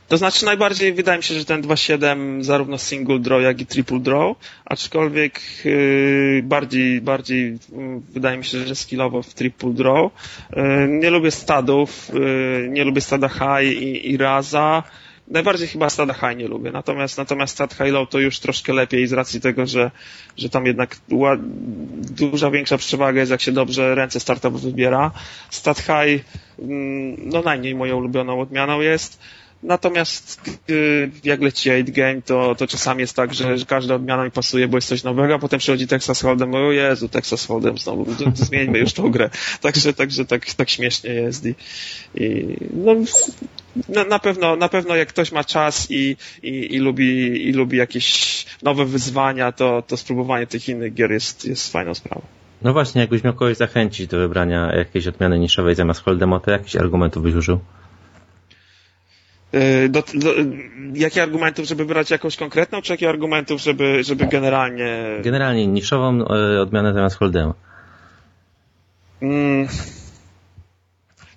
To 0.08 0.16
znaczy 0.16 0.44
najbardziej 0.44 0.92
wydaje 0.92 1.18
mi 1.18 1.24
się, 1.24 1.34
że 1.34 1.44
ten 1.44 1.62
2.7 1.62 2.42
zarówno 2.42 2.78
single 2.78 3.18
draw, 3.18 3.42
jak 3.42 3.60
i 3.60 3.66
triple 3.66 4.00
draw, 4.00 4.36
aczkolwiek 4.64 5.40
yy, 5.64 6.42
bardziej, 6.44 7.00
bardziej 7.00 7.42
yy, 7.52 7.58
wydaje 8.10 8.38
mi 8.38 8.44
się, 8.44 8.66
że 8.66 8.74
skillowo 8.74 9.22
w 9.22 9.34
triple 9.34 9.72
draw. 9.72 10.10
Yy, 10.56 10.88
nie 10.88 11.10
lubię 11.10 11.30
stadów, 11.30 12.10
yy, 12.14 12.68
nie 12.70 12.84
lubię 12.84 13.00
stada 13.00 13.28
high 13.28 13.82
i, 13.82 14.10
i 14.10 14.16
raza. 14.16 14.82
Najbardziej 15.30 15.68
chyba 15.68 15.90
stada 15.90 16.14
high 16.14 16.36
nie 16.36 16.48
lubię, 16.48 16.72
natomiast, 16.72 17.18
natomiast 17.18 17.54
stad 17.54 17.74
high 17.74 17.92
low 17.92 18.08
to 18.08 18.18
już 18.18 18.38
troszkę 18.38 18.72
lepiej 18.72 19.06
z 19.06 19.12
racji 19.12 19.40
tego, 19.40 19.66
że, 19.66 19.90
że 20.36 20.48
tam 20.48 20.66
jednak 20.66 20.96
duża 22.10 22.50
większa 22.50 22.78
przewaga 22.78 23.20
jest 23.20 23.30
jak 23.30 23.40
się 23.40 23.52
dobrze 23.52 23.94
ręce 23.94 24.20
startowe 24.20 24.58
wybiera. 24.58 25.10
Stat 25.50 25.78
high 25.78 26.24
mm, 26.58 27.16
no 27.24 27.42
najmniej 27.42 27.74
moją 27.74 27.96
ulubioną 27.96 28.40
odmianą 28.40 28.80
jest. 28.80 29.20
Natomiast 29.62 30.40
y, 30.70 31.10
jak 31.24 31.40
leci 31.40 31.70
8 31.70 31.84
game, 31.84 32.22
to, 32.22 32.54
to 32.54 32.66
czasami 32.66 33.00
jest 33.00 33.16
tak, 33.16 33.34
że, 33.34 33.58
że 33.58 33.66
każda 33.66 33.94
odmiana 33.94 34.24
mi 34.24 34.30
pasuje, 34.30 34.68
bo 34.68 34.76
jest 34.76 34.88
coś 34.88 35.02
nowego, 35.02 35.34
a 35.34 35.38
potem 35.38 35.58
przychodzi 35.58 35.86
Texas 35.86 36.24
Hold'em, 36.24 36.54
o 36.56 36.72
Jezu, 36.72 37.08
Texas 37.08 37.48
Hold'em 37.48 37.78
znowu, 37.78 38.06
zmieńmy 38.34 38.78
już 38.78 38.92
tą 38.92 39.10
grę. 39.10 39.30
Także, 39.60 39.94
także 39.94 40.24
tak, 40.24 40.54
tak 40.54 40.70
śmiesznie 40.70 41.10
jest 41.10 41.46
i, 41.46 41.54
i 42.14 42.46
no, 42.74 42.94
na, 43.88 44.04
na, 44.04 44.18
pewno, 44.18 44.56
na 44.56 44.68
pewno 44.68 44.96
jak 44.96 45.08
ktoś 45.08 45.32
ma 45.32 45.44
czas 45.44 45.90
i, 45.90 46.16
i, 46.42 46.74
i, 46.74 46.78
lubi, 46.78 47.48
i 47.48 47.52
lubi 47.52 47.78
jakieś 47.78 48.46
nowe 48.62 48.84
wyzwania, 48.84 49.52
to, 49.52 49.82
to 49.82 49.96
spróbowanie 49.96 50.46
tych 50.46 50.68
innych 50.68 50.94
gier 50.94 51.10
jest, 51.10 51.44
jest 51.44 51.72
fajną 51.72 51.94
sprawą. 51.94 52.22
No 52.62 52.72
właśnie, 52.72 53.00
jakbyś 53.00 53.24
miał 53.24 53.34
kogoś 53.34 53.56
zachęcić 53.56 54.06
do 54.06 54.18
wybrania 54.18 54.76
jakiejś 54.76 55.06
odmiany 55.06 55.38
niszowej 55.38 55.74
zamiast 55.74 56.04
Hold'ema, 56.04 56.40
to 56.40 56.50
jakichś 56.50 56.76
argumentów 56.76 57.22
byś 57.22 57.34
użył? 57.34 57.60
E, 59.52 59.88
do, 59.88 60.02
do, 60.14 60.34
jakie 60.94 61.22
argumentów, 61.22 61.66
żeby 61.66 61.84
wybrać 61.84 62.10
jakąś 62.10 62.36
konkretną, 62.36 62.82
czy 62.82 62.92
jakie 62.92 63.08
argumentów, 63.08 63.60
żeby, 63.60 64.04
żeby 64.04 64.26
generalnie... 64.26 65.04
Generalnie 65.22 65.66
niszową 65.66 66.24
e, 66.24 66.60
odmianę 66.60 66.92
zamiast 66.94 67.18
Hold'ema. 67.18 67.52
Mm. 69.22 69.68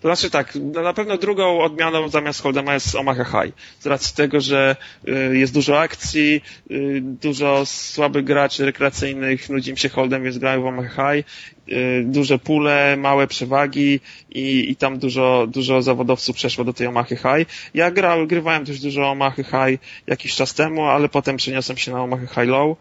To 0.01 0.07
znaczy 0.07 0.29
tak, 0.29 0.55
na 0.55 0.93
pewno 0.93 1.17
drugą 1.17 1.61
odmianą 1.61 2.09
zamiast 2.09 2.43
Hold'ema 2.43 2.73
jest 2.73 2.95
Omaha 2.95 3.23
High. 3.23 3.55
Z 3.79 3.85
racji 3.85 4.15
tego, 4.15 4.41
że 4.41 4.75
y, 5.07 5.37
jest 5.37 5.53
dużo 5.53 5.79
akcji, 5.79 6.41
y, 6.71 7.01
dużo 7.01 7.65
słabych 7.65 8.23
graczy 8.23 8.65
rekreacyjnych, 8.65 9.49
nudzi 9.49 9.69
im 9.69 9.77
się 9.77 9.89
Hold'em, 9.89 10.23
więc 10.23 10.37
grają 10.37 10.61
w 10.61 10.65
Omaha 10.65 11.13
High 11.13 11.25
Y, 11.71 12.03
duże 12.05 12.39
pule, 12.39 12.97
małe 12.97 13.27
przewagi 13.27 13.99
i, 14.29 14.71
i 14.71 14.75
tam 14.75 14.99
dużo, 14.99 15.47
dużo 15.47 15.81
zawodowców 15.81 16.35
przeszło 16.35 16.63
do 16.63 16.73
tej 16.73 16.87
Omahy 16.87 17.15
High. 17.15 17.47
Ja 17.73 17.91
grał, 17.91 18.27
grywałem 18.27 18.65
też 18.65 18.79
dużo 18.79 19.11
Omahy 19.11 19.43
High 19.43 19.81
jakiś 20.07 20.35
czas 20.35 20.53
temu, 20.53 20.85
ale 20.85 21.09
potem 21.09 21.37
przeniosłem 21.37 21.77
się 21.77 21.91
na 21.91 22.03
Omahy 22.03 22.27
High 22.27 22.47
Low. 22.47 22.77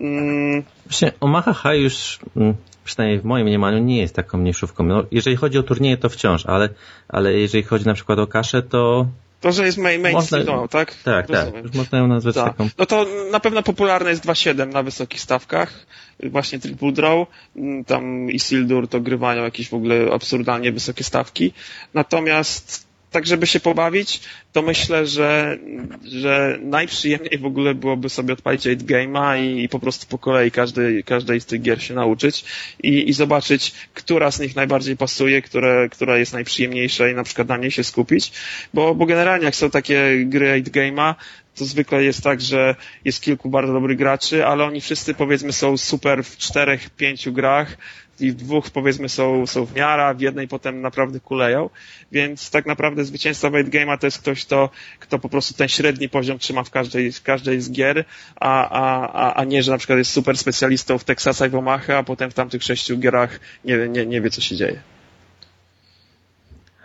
Mm. 0.00 0.62
Właśnie 0.86 1.12
Omaha 1.20 1.54
High 1.54 1.82
już 1.82 2.18
mm, 2.36 2.54
przynajmniej 2.84 3.20
w 3.20 3.24
moim 3.24 3.46
mniemaniu 3.46 3.78
nie 3.78 4.00
jest 4.00 4.14
taką 4.14 4.38
mniejszówką. 4.38 4.84
No, 4.84 5.04
jeżeli 5.10 5.36
chodzi 5.36 5.58
o 5.58 5.62
turnieje 5.62 5.96
to 5.96 6.08
wciąż, 6.08 6.46
ale, 6.46 6.68
ale 7.08 7.32
jeżeli 7.32 7.64
chodzi 7.64 7.86
na 7.86 7.94
przykład 7.94 8.18
o 8.18 8.26
kaszę, 8.26 8.62
to 8.62 9.06
to, 9.42 9.52
że 9.52 9.66
jest 9.66 9.78
main, 9.78 10.02
mainstream, 10.02 10.46
można, 10.46 10.68
tak? 10.68 10.94
Tak, 10.94 11.26
tak. 11.26 11.64
Już 11.64 11.72
można 11.72 11.98
ją 11.98 12.06
nazwać 12.06 12.34
tak. 12.34 12.44
taką. 12.44 12.68
No 12.78 12.86
to 12.86 13.06
na 13.30 13.40
pewno 13.40 13.62
popularne 13.62 14.10
jest 14.10 14.24
2.7 14.24 14.72
na 14.72 14.82
wysokich 14.82 15.20
stawkach. 15.20 15.86
Właśnie 16.22 16.58
Triple 16.58 16.92
Draw. 16.92 17.26
Tam 17.86 18.30
Isildur 18.30 18.88
to 18.88 19.00
grywają 19.00 19.44
jakieś 19.44 19.68
w 19.68 19.74
ogóle 19.74 20.12
absurdalnie 20.12 20.72
wysokie 20.72 21.04
stawki. 21.04 21.52
Natomiast 21.94 22.86
tak 23.12 23.26
żeby 23.26 23.46
się 23.46 23.60
pobawić, 23.60 24.20
to 24.52 24.62
myślę, 24.62 25.06
że, 25.06 25.58
że 26.04 26.58
najprzyjemniej 26.62 27.38
w 27.38 27.46
ogóle 27.46 27.74
byłoby 27.74 28.08
sobie 28.08 28.32
odpalić 28.32 28.66
8 28.66 28.78
Game'a 28.78 29.42
i, 29.42 29.64
i, 29.64 29.68
po 29.68 29.78
prostu 29.78 30.06
po 30.06 30.18
kolei 30.18 30.50
każdej, 30.50 31.04
każdej 31.04 31.40
z 31.40 31.46
tych 31.46 31.62
gier 31.62 31.82
się 31.82 31.94
nauczyć 31.94 32.44
i, 32.82 33.08
i 33.08 33.12
zobaczyć, 33.12 33.72
która 33.94 34.30
z 34.30 34.40
nich 34.40 34.56
najbardziej 34.56 34.96
pasuje, 34.96 35.42
które, 35.42 35.88
która 35.88 36.18
jest 36.18 36.32
najprzyjemniejsza 36.32 37.08
i 37.08 37.14
na 37.14 37.24
przykład 37.24 37.48
na 37.48 37.56
niej 37.56 37.70
się 37.70 37.84
skupić, 37.84 38.32
bo, 38.74 38.94
bo 38.94 39.06
generalnie 39.06 39.44
jak 39.44 39.56
są 39.56 39.70
takie 39.70 40.24
gry 40.24 40.52
8 40.52 40.64
Game'a, 40.64 41.14
to 41.56 41.64
zwykle 41.64 42.04
jest 42.04 42.22
tak, 42.22 42.40
że 42.40 42.74
jest 43.04 43.22
kilku 43.22 43.50
bardzo 43.50 43.72
dobrych 43.72 43.98
graczy, 43.98 44.46
ale 44.46 44.64
oni 44.64 44.80
wszyscy 44.80 45.14
powiedzmy 45.14 45.52
są 45.52 45.76
super 45.76 46.24
w 46.24 46.36
czterech, 46.36 46.90
pięciu 46.90 47.32
grach, 47.32 47.76
i 48.20 48.30
w 48.30 48.34
dwóch 48.34 48.70
powiedzmy 48.70 49.08
są, 49.08 49.46
są 49.46 49.66
w 49.66 49.74
miara, 49.74 50.14
w 50.14 50.20
jednej 50.20 50.48
potem 50.48 50.80
naprawdę 50.80 51.20
kuleją, 51.20 51.70
więc 52.12 52.50
tak 52.50 52.66
naprawdę 52.66 53.04
zwycięzca 53.04 53.48
White 53.48 53.70
Game'a 53.70 53.98
to 53.98 54.06
jest 54.06 54.18
ktoś, 54.18 54.44
kto, 54.44 54.70
kto 55.00 55.18
po 55.18 55.28
prostu 55.28 55.54
ten 55.54 55.68
średni 55.68 56.08
poziom 56.08 56.38
trzyma 56.38 56.64
w 56.64 56.70
każdej, 56.70 57.12
w 57.12 57.22
każdej 57.22 57.60
z 57.60 57.70
gier, 57.70 58.04
a, 58.36 58.68
a, 59.12 59.34
a 59.34 59.44
nie, 59.44 59.62
że 59.62 59.72
na 59.72 59.78
przykład 59.78 59.98
jest 59.98 60.10
super 60.10 60.38
specjalistą 60.38 60.98
w 60.98 61.04
Texasa 61.04 61.46
i 61.46 61.50
w 61.50 61.54
Omaha, 61.54 61.96
a 61.96 62.02
potem 62.02 62.30
w 62.30 62.34
tamtych 62.34 62.62
sześciu 62.62 62.98
gierach 62.98 63.40
nie, 63.64 63.88
nie, 63.88 64.06
nie 64.06 64.20
wie, 64.20 64.30
co 64.30 64.40
się 64.40 64.56
dzieje. 64.56 64.91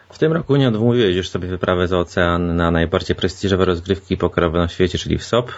W 0.10 0.18
tym 0.18 0.34
roku 0.34 0.56
nie 0.56 0.68
odmówiłeś 0.68 1.16
już 1.16 1.30
sobie 1.30 1.48
wyprawę 1.48 1.88
za 1.88 2.00
ocean 2.00 2.56
na 2.56 2.72
najbardziej 2.72 3.16
prestiżowe 3.16 3.66
rozgrywki 3.66 4.18
pokerowe 4.18 4.60
na 4.60 4.68
świecie, 4.68 4.98
czyli 4.98 5.18
w 5.18 5.24
SOP. 5.24 5.52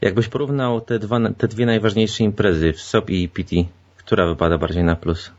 Jakbyś 0.00 0.28
porównał 0.28 0.80
te, 0.80 0.98
dwa, 0.98 1.20
te 1.38 1.48
dwie 1.48 1.66
najważniejsze 1.66 2.24
imprezy 2.24 2.72
w 2.72 2.80
SOP 2.80 3.10
i 3.10 3.28
PT, 3.28 3.56
która 3.96 4.26
wypada 4.26 4.58
bardziej 4.58 4.84
na 4.84 4.96
plus? 4.96 5.30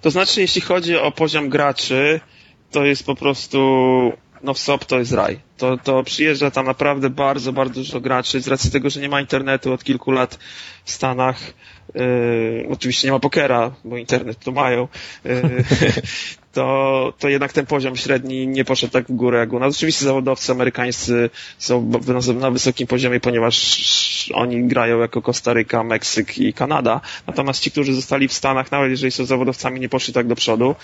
To 0.00 0.10
znaczy, 0.10 0.40
jeśli 0.40 0.60
chodzi 0.60 0.96
o 0.96 1.12
poziom 1.12 1.48
graczy, 1.48 2.20
to 2.70 2.84
jest 2.84 3.06
po 3.06 3.14
prostu, 3.14 3.58
no 4.42 4.54
w 4.54 4.58
SOP 4.58 4.84
to 4.84 4.98
jest 4.98 5.12
raj. 5.12 5.40
To, 5.56 5.78
to 5.78 6.02
przyjeżdża 6.02 6.50
tam 6.50 6.66
naprawdę 6.66 7.10
bardzo, 7.10 7.52
bardzo 7.52 7.80
dużo 7.80 8.00
graczy 8.00 8.40
z 8.40 8.48
racji 8.48 8.70
tego, 8.70 8.90
że 8.90 9.00
nie 9.00 9.08
ma 9.08 9.20
internetu 9.20 9.72
od 9.72 9.84
kilku 9.84 10.10
lat 10.10 10.38
w 10.84 10.90
Stanach. 10.90 11.36
Yy, 11.94 12.66
oczywiście 12.70 13.08
nie 13.08 13.12
ma 13.12 13.20
pokera, 13.20 13.74
bo 13.84 13.96
internet 13.96 14.38
to 14.38 14.52
mają. 14.52 14.88
Yy, 15.24 15.64
to, 16.52 17.12
to 17.18 17.28
jednak 17.28 17.52
ten 17.52 17.66
poziom 17.66 17.96
średni 17.96 18.48
nie 18.48 18.64
poszedł 18.64 18.92
tak 18.92 19.06
w 19.06 19.12
górę 19.12 19.38
jak 19.38 19.52
u 19.52 19.58
nas. 19.58 19.76
Oczywiście 19.76 20.04
zawodowcy 20.04 20.52
amerykańscy 20.52 21.30
są 21.58 21.90
na 22.40 22.50
wysokim 22.50 22.86
poziomie, 22.86 23.20
ponieważ 23.20 24.30
oni 24.34 24.64
grają 24.64 25.00
jako 25.00 25.22
Kostaryka, 25.22 25.84
Meksyk 25.84 26.38
i 26.38 26.52
Kanada. 26.52 27.00
Natomiast 27.26 27.60
ci, 27.60 27.70
którzy 27.70 27.94
zostali 27.94 28.28
w 28.28 28.32
Stanach, 28.32 28.70
nawet 28.72 28.90
jeżeli 28.90 29.12
są 29.12 29.24
zawodowcami, 29.24 29.80
nie 29.80 29.88
poszli 29.88 30.14
tak 30.14 30.26
do 30.26 30.34
przodu. 30.34 30.74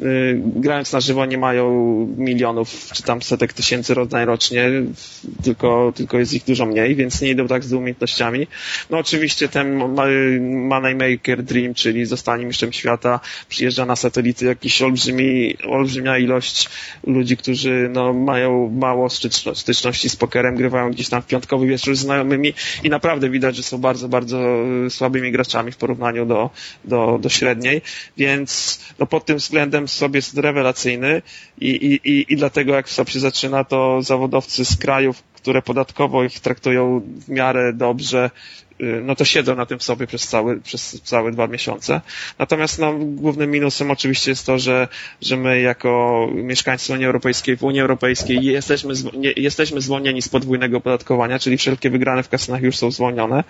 Yy, 0.00 0.42
grając 0.56 0.92
na 0.92 1.00
żywo 1.00 1.26
nie 1.26 1.38
mają 1.38 1.66
milionów 2.16 2.90
czy 2.92 3.02
tam 3.02 3.22
setek 3.22 3.52
tysięcy 3.52 3.94
rozdań 3.94 4.24
rocznie, 4.24 4.70
tylko, 5.42 5.92
tylko 5.96 6.18
jest 6.18 6.34
ich 6.34 6.44
dużo 6.44 6.66
mniej, 6.66 6.96
więc 6.96 7.20
nie 7.20 7.30
idą 7.30 7.48
tak 7.48 7.64
z 7.64 7.72
umiejętnościami. 7.72 8.46
No 8.90 8.98
oczywiście 8.98 9.48
ten 9.48 9.76
Moneymaker 10.68 11.42
Dream, 11.42 11.74
czyli 11.74 12.06
zostanie 12.06 12.46
mistrzem 12.46 12.72
świata, 12.72 13.20
przyjeżdża 13.48 13.86
na 13.86 13.96
satelity 13.96 14.44
jakiś 14.44 14.82
olbrzymi 14.82 15.15
olbrzymi, 15.16 15.56
olbrzymia 15.64 16.18
ilość 16.18 16.68
ludzi, 17.06 17.36
którzy 17.36 17.90
no, 17.92 18.12
mają 18.12 18.70
mało 18.70 19.08
styczności 19.54 20.08
z 20.08 20.16
pokerem, 20.16 20.56
grywają 20.56 20.90
gdzieś 20.90 21.08
tam 21.08 21.22
w 21.22 21.26
piątkowy 21.26 21.66
wieczór 21.66 21.96
z 21.96 21.98
znajomymi 21.98 22.52
i 22.84 22.90
naprawdę 22.90 23.30
widać, 23.30 23.56
że 23.56 23.62
są 23.62 23.78
bardzo, 23.78 24.08
bardzo 24.08 24.38
y, 24.86 24.90
słabymi 24.90 25.32
graczami 25.32 25.72
w 25.72 25.76
porównaniu 25.76 26.26
do, 26.26 26.50
do, 26.84 27.18
do 27.20 27.28
średniej, 27.28 27.82
więc 28.16 28.80
no, 28.98 29.06
pod 29.06 29.24
tym 29.24 29.36
względem 29.36 29.88
sobie 29.88 30.18
jest 30.18 30.38
rewelacyjny 30.38 31.22
i, 31.60 31.70
i, 31.70 32.10
i, 32.10 32.32
i 32.32 32.36
dlatego 32.36 32.74
jak 32.74 32.88
w 32.88 33.10
się 33.10 33.20
zaczyna, 33.20 33.64
to 33.64 34.02
zawodowcy 34.02 34.64
z 34.64 34.76
krajów, 34.76 35.22
które 35.22 35.62
podatkowo 35.62 36.24
ich 36.24 36.40
traktują 36.40 37.00
w 37.26 37.28
miarę 37.28 37.72
dobrze, 37.72 38.30
no 38.78 39.16
to 39.16 39.24
siedzą 39.24 39.56
na 39.56 39.66
tym 39.66 39.80
sobie 39.80 40.06
przez 40.06 40.28
cały, 40.28 40.60
przez 40.60 41.00
całe 41.04 41.32
dwa 41.32 41.46
miesiące. 41.46 42.00
Natomiast 42.38 42.78
no, 42.78 42.94
głównym 42.98 43.50
minusem 43.50 43.90
oczywiście 43.90 44.30
jest 44.30 44.46
to, 44.46 44.58
że, 44.58 44.88
że 45.22 45.36
my 45.36 45.60
jako 45.60 46.28
mieszkańcy 46.34 46.92
Unii 46.92 47.06
Europejskiej 47.06 47.56
w 47.56 47.62
Unii 47.62 47.80
Europejskiej 47.80 48.44
jesteśmy, 48.44 48.94
nie, 49.16 49.32
jesteśmy 49.36 49.80
zwolnieni 49.80 50.22
z 50.22 50.28
podwójnego 50.28 50.76
opodatkowania, 50.76 51.38
czyli 51.38 51.56
wszelkie 51.56 51.90
wygrane 51.90 52.22
w 52.22 52.28
kasynach 52.28 52.62
już 52.62 52.76
są 52.76 52.90
zwolnione, 52.90 53.44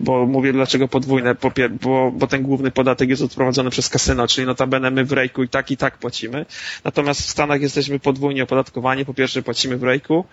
bo 0.00 0.26
mówię 0.26 0.52
dlaczego 0.52 0.88
podwójne, 0.88 1.36
bo, 1.82 2.12
bo 2.12 2.26
ten 2.26 2.42
główny 2.42 2.70
podatek 2.70 3.08
jest 3.08 3.22
odprowadzony 3.22 3.70
przez 3.70 3.88
kasyno, 3.88 4.28
czyli 4.28 4.46
notabene 4.46 4.90
my 4.90 5.04
w 5.04 5.12
rejku 5.12 5.42
i 5.42 5.48
tak 5.48 5.70
i 5.70 5.76
tak 5.76 5.98
płacimy. 5.98 6.46
Natomiast 6.84 7.20
w 7.20 7.30
Stanach 7.30 7.60
jesteśmy 7.60 7.98
podwójnie 7.98 8.42
opodatkowani, 8.42 9.04
po 9.04 9.14
pierwsze 9.14 9.42
płacimy 9.42 9.76
w 9.76 9.82
rejku, 9.82 10.24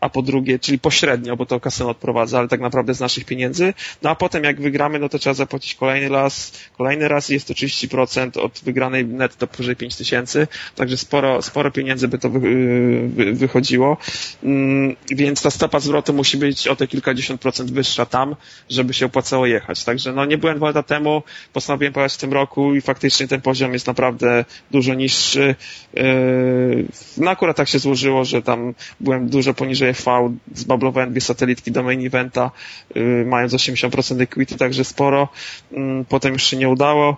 a 0.00 0.08
po 0.08 0.22
drugie, 0.22 0.58
czyli 0.58 0.78
pośrednio, 0.78 1.36
bo 1.36 1.46
to 1.46 1.60
kasyno 1.60 1.90
odprowadza, 1.90 2.38
ale 2.38 2.48
tak 2.48 2.60
naprawdę 2.60 2.94
z 2.94 3.00
naszych 3.00 3.24
pieniędzy. 3.24 3.74
No 4.02 4.10
a 4.10 4.14
potem 4.14 4.44
jak 4.44 4.60
wygramy, 4.60 4.98
no 4.98 5.08
to 5.08 5.18
trzeba 5.18 5.34
zapłacić 5.34 5.74
kolejny 5.74 6.08
raz, 6.08 6.52
kolejny 6.76 7.08
raz 7.08 7.28
jest 7.28 7.48
to 7.48 7.54
30% 7.54 8.40
od 8.40 8.60
wygranej 8.64 9.04
netto 9.04 9.46
powyżej 9.46 9.76
5 9.76 9.96
tysięcy, 9.96 10.46
także 10.74 10.96
sporo, 10.96 11.42
sporo 11.42 11.70
pieniędzy 11.70 12.08
by 12.08 12.18
to 12.18 12.30
wy, 12.30 12.40
wy, 13.08 13.32
wychodziło, 13.32 13.96
mm, 14.42 14.96
więc 15.08 15.42
ta 15.42 15.50
stopa 15.50 15.80
zwrotu 15.80 16.12
musi 16.14 16.36
być 16.36 16.68
o 16.68 16.76
te 16.76 16.86
kilkadziesiąt 16.86 17.40
procent 17.40 17.72
wyższa 17.72 18.06
tam, 18.06 18.36
żeby 18.70 18.94
się 18.94 19.06
opłacało 19.06 19.46
jechać. 19.46 19.84
Także 19.84 20.12
no 20.12 20.24
nie 20.24 20.38
byłem 20.38 20.56
dwa 20.56 20.66
lata 20.66 20.82
temu, 20.82 21.22
postanowiłem 21.52 21.92
pojechać 21.92 22.14
w 22.14 22.20
tym 22.20 22.32
roku 22.32 22.74
i 22.74 22.80
faktycznie 22.80 23.28
ten 23.28 23.40
poziom 23.40 23.72
jest 23.72 23.86
naprawdę 23.86 24.44
dużo 24.70 24.94
niższy. 24.94 25.54
Yy, 25.94 26.86
no 27.16 27.30
akurat 27.30 27.56
tak 27.56 27.68
się 27.68 27.78
złożyło, 27.78 28.24
że 28.24 28.42
tam 28.42 28.74
byłem 29.00 29.28
dużo 29.28 29.54
poniżej 29.54 29.85
FV, 29.94 30.36
zbablowałem 30.54 31.10
dwie 31.10 31.20
satelitki 31.20 31.72
do 31.72 31.82
main 31.82 32.06
eventa, 32.06 32.50
yy, 32.94 33.24
mając 33.26 33.52
80% 33.52 34.20
equity, 34.20 34.56
także 34.56 34.84
sporo. 34.84 35.28
Yy, 35.72 36.04
potem 36.08 36.32
już 36.32 36.42
się 36.42 36.56
nie 36.56 36.68
udało. 36.68 37.16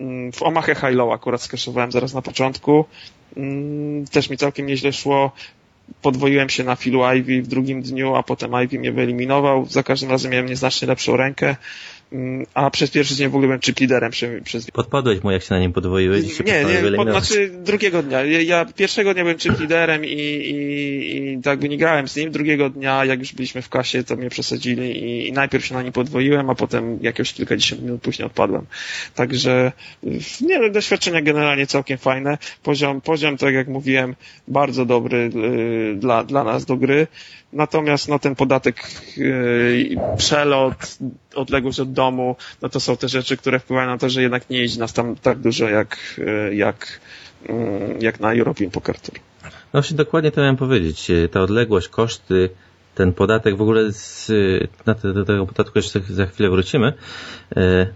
Yy, 0.00 0.32
w 0.32 0.42
Omaha 0.42 0.74
High 0.74 0.94
Low 0.94 1.12
akurat 1.12 1.42
skaszowałem 1.42 1.92
zaraz 1.92 2.14
na 2.14 2.22
początku. 2.22 2.84
Yy, 3.36 3.44
też 4.10 4.30
mi 4.30 4.36
całkiem 4.36 4.66
nieźle 4.66 4.92
szło 4.92 5.32
podwoiłem 6.02 6.48
się 6.48 6.64
na 6.64 6.76
filu 6.76 7.00
Ivy 7.16 7.42
w 7.42 7.46
drugim 7.46 7.82
dniu, 7.82 8.14
a 8.14 8.22
potem 8.22 8.52
Ivy 8.64 8.78
mnie 8.78 8.92
wyeliminował. 8.92 9.66
Za 9.66 9.82
każdym 9.82 10.10
razem 10.10 10.32
miałem 10.32 10.46
nieznacznie 10.46 10.88
lepszą 10.88 11.16
rękę. 11.16 11.56
A 12.54 12.70
przez 12.70 12.90
pierwszy 12.90 13.14
dzień 13.14 13.26
w 13.26 13.30
ogóle 13.30 13.46
byłem 13.46 13.60
chip 13.60 13.80
liderem. 13.80 14.12
Przez... 14.44 14.70
Podpadłeś 14.70 15.22
mu, 15.22 15.30
jak 15.30 15.42
się 15.42 15.54
na 15.54 15.60
nim 15.60 15.72
podwoiłeś? 15.72 16.38
Nie, 16.46 16.64
nie, 16.64 16.96
pod, 16.96 17.08
znaczy 17.08 17.50
drugiego 17.64 18.02
dnia. 18.02 18.24
Ja, 18.24 18.40
ja, 18.40 18.64
pierwszego 18.64 19.14
dnia 19.14 19.22
byłem 19.22 19.38
chip 19.38 19.60
liderem 19.60 20.04
i, 20.04 20.08
i, 20.08 21.16
i 21.16 21.42
tak 21.42 21.58
by 21.58 21.68
nie 21.68 21.78
grałem 21.78 22.08
z 22.08 22.16
nim. 22.16 22.30
Drugiego 22.30 22.70
dnia, 22.70 23.04
jak 23.04 23.18
już 23.18 23.32
byliśmy 23.32 23.62
w 23.62 23.68
kasie, 23.68 24.04
to 24.04 24.16
mnie 24.16 24.30
przesadzili 24.30 25.04
i, 25.04 25.28
i 25.28 25.32
najpierw 25.32 25.64
się 25.64 25.74
na 25.74 25.82
nim 25.82 25.92
podwoiłem, 25.92 26.50
a 26.50 26.54
potem 26.54 26.98
jakieś 27.02 27.32
kilkadziesiąt 27.32 27.82
minut 27.82 28.02
później 28.02 28.26
odpadłem. 28.26 28.66
Także 29.14 29.72
nie, 30.40 30.58
no, 30.58 30.70
doświadczenia 30.70 31.22
generalnie 31.22 31.66
całkiem 31.66 31.98
fajne. 31.98 32.38
Poziom, 32.62 33.00
poziom, 33.00 33.36
tak 33.36 33.54
jak 33.54 33.68
mówiłem, 33.68 34.14
bardzo 34.48 34.84
dobry 34.84 35.30
y, 35.92 35.94
dla, 35.96 36.24
dla 36.24 36.44
nas 36.44 36.64
do 36.64 36.76
gry. 36.76 37.06
Natomiast 37.52 38.08
no, 38.08 38.18
ten 38.18 38.34
podatek, 38.34 38.76
yy, 39.16 39.96
przelot, 40.16 40.98
odległość 41.34 41.80
od 41.80 41.92
domu, 41.92 42.36
no 42.62 42.68
to 42.68 42.80
są 42.80 42.96
te 42.96 43.08
rzeczy, 43.08 43.36
które 43.36 43.58
wpływają 43.58 43.88
na 43.88 43.98
to, 43.98 44.08
że 44.08 44.22
jednak 44.22 44.50
nie 44.50 44.58
jeździ 44.58 44.78
nas 44.78 44.92
tam 44.92 45.16
tak 45.16 45.38
dużo 45.38 45.68
jak, 45.68 45.96
yy, 46.18 46.54
jak, 46.54 47.00
yy, 47.48 47.54
jak 48.00 48.20
na 48.20 48.34
European 48.34 48.70
Poker 48.70 49.00
Tour. 49.00 49.18
No 49.44 49.50
właśnie 49.72 49.96
dokładnie 49.96 50.30
to 50.30 50.40
miałem 50.40 50.56
powiedzieć. 50.56 51.10
Ta 51.32 51.40
odległość, 51.40 51.88
koszty, 51.88 52.50
ten 52.94 53.12
podatek 53.12 53.56
w 53.56 53.62
ogóle 53.62 53.92
z, 53.92 54.30
na 54.86 54.94
te, 54.94 55.12
do 55.12 55.24
tego 55.24 55.46
podatku 55.46 55.78
jeszcze 55.78 56.00
za 56.00 56.26
chwilę 56.26 56.50
wrócimy. 56.50 56.92
Yy, 57.56 57.86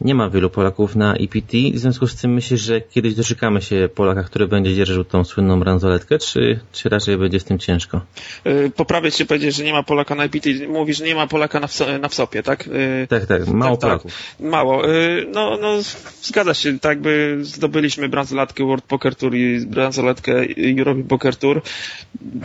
nie 0.00 0.14
ma 0.14 0.30
wielu 0.30 0.50
Polaków 0.50 0.96
na 0.96 1.14
EPT, 1.14 1.56
w 1.74 1.78
związku 1.78 2.06
z 2.06 2.16
tym 2.16 2.34
myślę, 2.34 2.56
że 2.56 2.80
kiedyś 2.80 3.14
doczekamy 3.14 3.62
się 3.62 3.88
Polaka, 3.94 4.22
który 4.22 4.48
będzie 4.48 4.74
dzierżył 4.74 5.04
tą 5.04 5.24
słynną 5.24 5.60
bransoletkę, 5.60 6.18
czy, 6.18 6.60
czy 6.72 6.88
raczej 6.88 7.18
będzie 7.18 7.40
z 7.40 7.44
tym 7.44 7.58
ciężko? 7.58 8.00
Yy, 8.44 8.70
poprawię 8.76 9.10
się 9.10 9.24
powiedzieć, 9.24 9.56
że 9.56 9.64
nie 9.64 9.72
ma 9.72 9.82
Polaka 9.82 10.14
na 10.14 10.24
EPT. 10.24 10.46
Mówisz, 10.68 10.98
że 10.98 11.04
nie 11.04 11.14
ma 11.14 11.26
Polaka 11.26 11.60
na, 11.60 11.66
wso 11.66 11.98
na 11.98 12.08
wsopie, 12.08 12.42
tak? 12.42 12.66
Yy, 12.66 13.06
tak, 13.08 13.26
tak, 13.26 13.46
mało 13.46 13.76
tak, 13.76 13.80
tak. 13.80 13.90
Polaków. 13.90 14.12
Tak, 14.38 14.50
mało. 14.50 14.86
Yy, 14.86 15.26
no, 15.32 15.58
no, 15.60 15.78
zgadza 16.22 16.54
się, 16.54 16.78
tak 16.78 17.00
by 17.00 17.38
zdobyliśmy 17.40 18.08
bransoletkę 18.08 18.64
World 18.64 18.84
Poker 18.84 19.16
Tour 19.16 19.34
i 19.34 19.66
bransoletkę 19.66 20.32
European 20.78 21.08
Poker 21.08 21.36
Tour. 21.36 21.62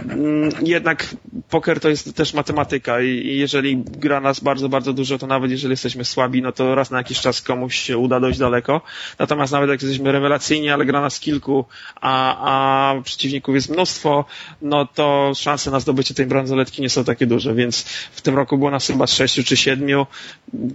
Mm, 0.09 0.49
jednak 0.61 1.15
poker 1.49 1.79
to 1.79 1.89
jest 1.89 2.15
też 2.15 2.33
matematyka 2.33 3.01
i 3.01 3.37
jeżeli 3.37 3.77
gra 3.77 4.21
nas 4.21 4.39
bardzo, 4.39 4.69
bardzo 4.69 4.93
dużo, 4.93 5.17
to 5.17 5.27
nawet 5.27 5.51
jeżeli 5.51 5.71
jesteśmy 5.71 6.05
słabi, 6.05 6.41
no 6.41 6.51
to 6.51 6.75
raz 6.75 6.91
na 6.91 6.97
jakiś 6.97 7.19
czas 7.19 7.41
komuś 7.47 7.75
się 7.75 7.97
uda 7.97 8.19
dojść 8.19 8.39
daleko. 8.39 8.81
Natomiast 9.19 9.53
nawet 9.53 9.69
jak 9.69 9.81
jesteśmy 9.81 10.11
rewelacyjni, 10.11 10.69
ale 10.69 10.85
gra 10.85 11.01
nas 11.01 11.19
kilku, 11.19 11.65
a, 12.01 12.37
a 12.51 13.01
przeciwników 13.01 13.55
jest 13.55 13.69
mnóstwo, 13.69 14.25
no 14.61 14.85
to 14.85 15.31
szanse 15.35 15.71
na 15.71 15.79
zdobycie 15.79 16.13
tej 16.13 16.25
bransoletki 16.25 16.81
nie 16.81 16.89
są 16.89 17.03
takie 17.03 17.25
duże, 17.27 17.55
więc 17.55 17.83
w 18.11 18.21
tym 18.21 18.35
roku 18.35 18.57
było 18.57 18.71
nas 18.71 18.87
chyba 18.87 19.07
sześciu 19.07 19.43
czy 19.43 19.57
siedmiu 19.57 20.07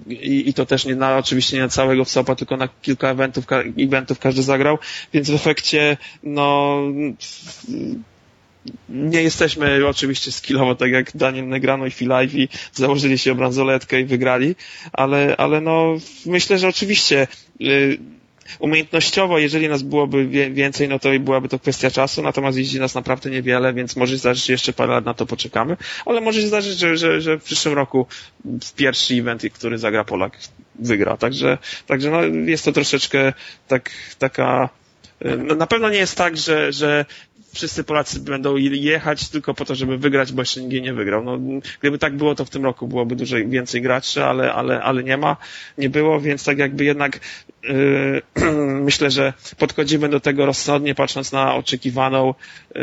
i, 0.08 0.48
i 0.48 0.54
to 0.54 0.66
też 0.66 0.84
nie 0.84 0.96
na, 0.96 1.16
oczywiście 1.16 1.56
nie 1.56 1.62
na 1.62 1.68
całego 1.68 2.04
WSOPa, 2.04 2.34
tylko 2.34 2.56
na 2.56 2.68
kilka 2.68 3.08
eventów, 3.08 3.44
eventów 3.78 4.18
każdy 4.18 4.42
zagrał, 4.42 4.78
więc 5.12 5.30
w 5.30 5.34
efekcie 5.34 5.96
no 6.22 6.76
nie 8.88 9.22
jesteśmy 9.22 9.86
oczywiście 9.86 10.32
skillowo 10.32 10.74
tak 10.74 10.90
jak 10.90 11.16
Daniel 11.16 11.48
Negrano 11.48 11.86
i 11.86 11.90
Phil 11.90 12.10
Ivey 12.24 12.48
założyli 12.72 13.18
się 13.18 13.32
o 13.32 13.34
bransoletkę 13.34 14.00
i 14.00 14.04
wygrali, 14.04 14.54
ale, 14.92 15.36
ale 15.36 15.60
no 15.60 15.96
myślę, 16.26 16.58
że 16.58 16.68
oczywiście 16.68 17.26
y, 17.60 17.98
umiejętnościowo, 18.58 19.38
jeżeli 19.38 19.68
nas 19.68 19.82
byłoby 19.82 20.26
więcej, 20.50 20.88
no 20.88 20.98
to 20.98 21.08
byłaby 21.20 21.48
to 21.48 21.58
kwestia 21.58 21.90
czasu, 21.90 22.22
natomiast 22.22 22.58
jeździ 22.58 22.80
nas 22.80 22.94
naprawdę 22.94 23.30
niewiele, 23.30 23.72
więc 23.72 23.96
może 23.96 24.12
się 24.12 24.18
zdarzyć, 24.18 24.46
że 24.46 24.52
jeszcze 24.52 24.72
parę 24.72 24.92
lat 24.92 25.04
na 25.04 25.14
to 25.14 25.26
poczekamy, 25.26 25.76
ale 26.06 26.20
może 26.20 26.40
się 26.40 26.46
zdarzyć, 26.46 26.78
że, 26.78 26.96
że, 26.96 27.20
że 27.20 27.38
w 27.38 27.44
przyszłym 27.44 27.74
roku 27.74 28.06
pierwszy 28.76 29.14
event, 29.14 29.42
który 29.54 29.78
zagra 29.78 30.04
Polak, 30.04 30.38
wygra. 30.74 31.16
Także, 31.16 31.58
także 31.86 32.10
no, 32.10 32.22
jest 32.22 32.64
to 32.64 32.72
troszeczkę 32.72 33.32
tak, 33.68 33.90
taka 34.18 34.68
y, 35.24 35.36
no, 35.36 35.54
na 35.54 35.66
pewno 35.66 35.90
nie 35.90 35.98
jest 35.98 36.16
tak, 36.16 36.36
że, 36.36 36.72
że 36.72 37.04
wszyscy 37.52 37.84
Polacy 37.84 38.20
będą 38.20 38.56
jechać 38.56 39.28
tylko 39.28 39.54
po 39.54 39.64
to, 39.64 39.74
żeby 39.74 39.98
wygrać, 39.98 40.32
bo 40.32 40.42
jeszcze 40.42 40.62
nikt 40.62 40.84
nie 40.84 40.94
wygrał. 40.94 41.24
No, 41.24 41.38
gdyby 41.80 41.98
tak 41.98 42.16
było, 42.16 42.34
to 42.34 42.44
w 42.44 42.50
tym 42.50 42.64
roku 42.64 42.88
byłoby 42.88 43.16
dużo 43.16 43.36
więcej 43.46 43.82
graczy, 43.82 44.24
ale, 44.24 44.52
ale, 44.52 44.82
ale 44.82 45.04
nie 45.04 45.16
ma, 45.16 45.36
nie 45.78 45.90
było, 45.90 46.20
więc 46.20 46.44
tak 46.44 46.58
jakby 46.58 46.84
jednak 46.84 47.20
yy, 47.62 48.22
myślę, 48.88 49.10
że 49.10 49.32
podchodzimy 49.58 50.08
do 50.08 50.20
tego 50.20 50.46
rozsądnie, 50.46 50.94
patrząc 50.94 51.32
na 51.32 51.54
oczekiwaną 51.54 52.34
yy, 52.74 52.82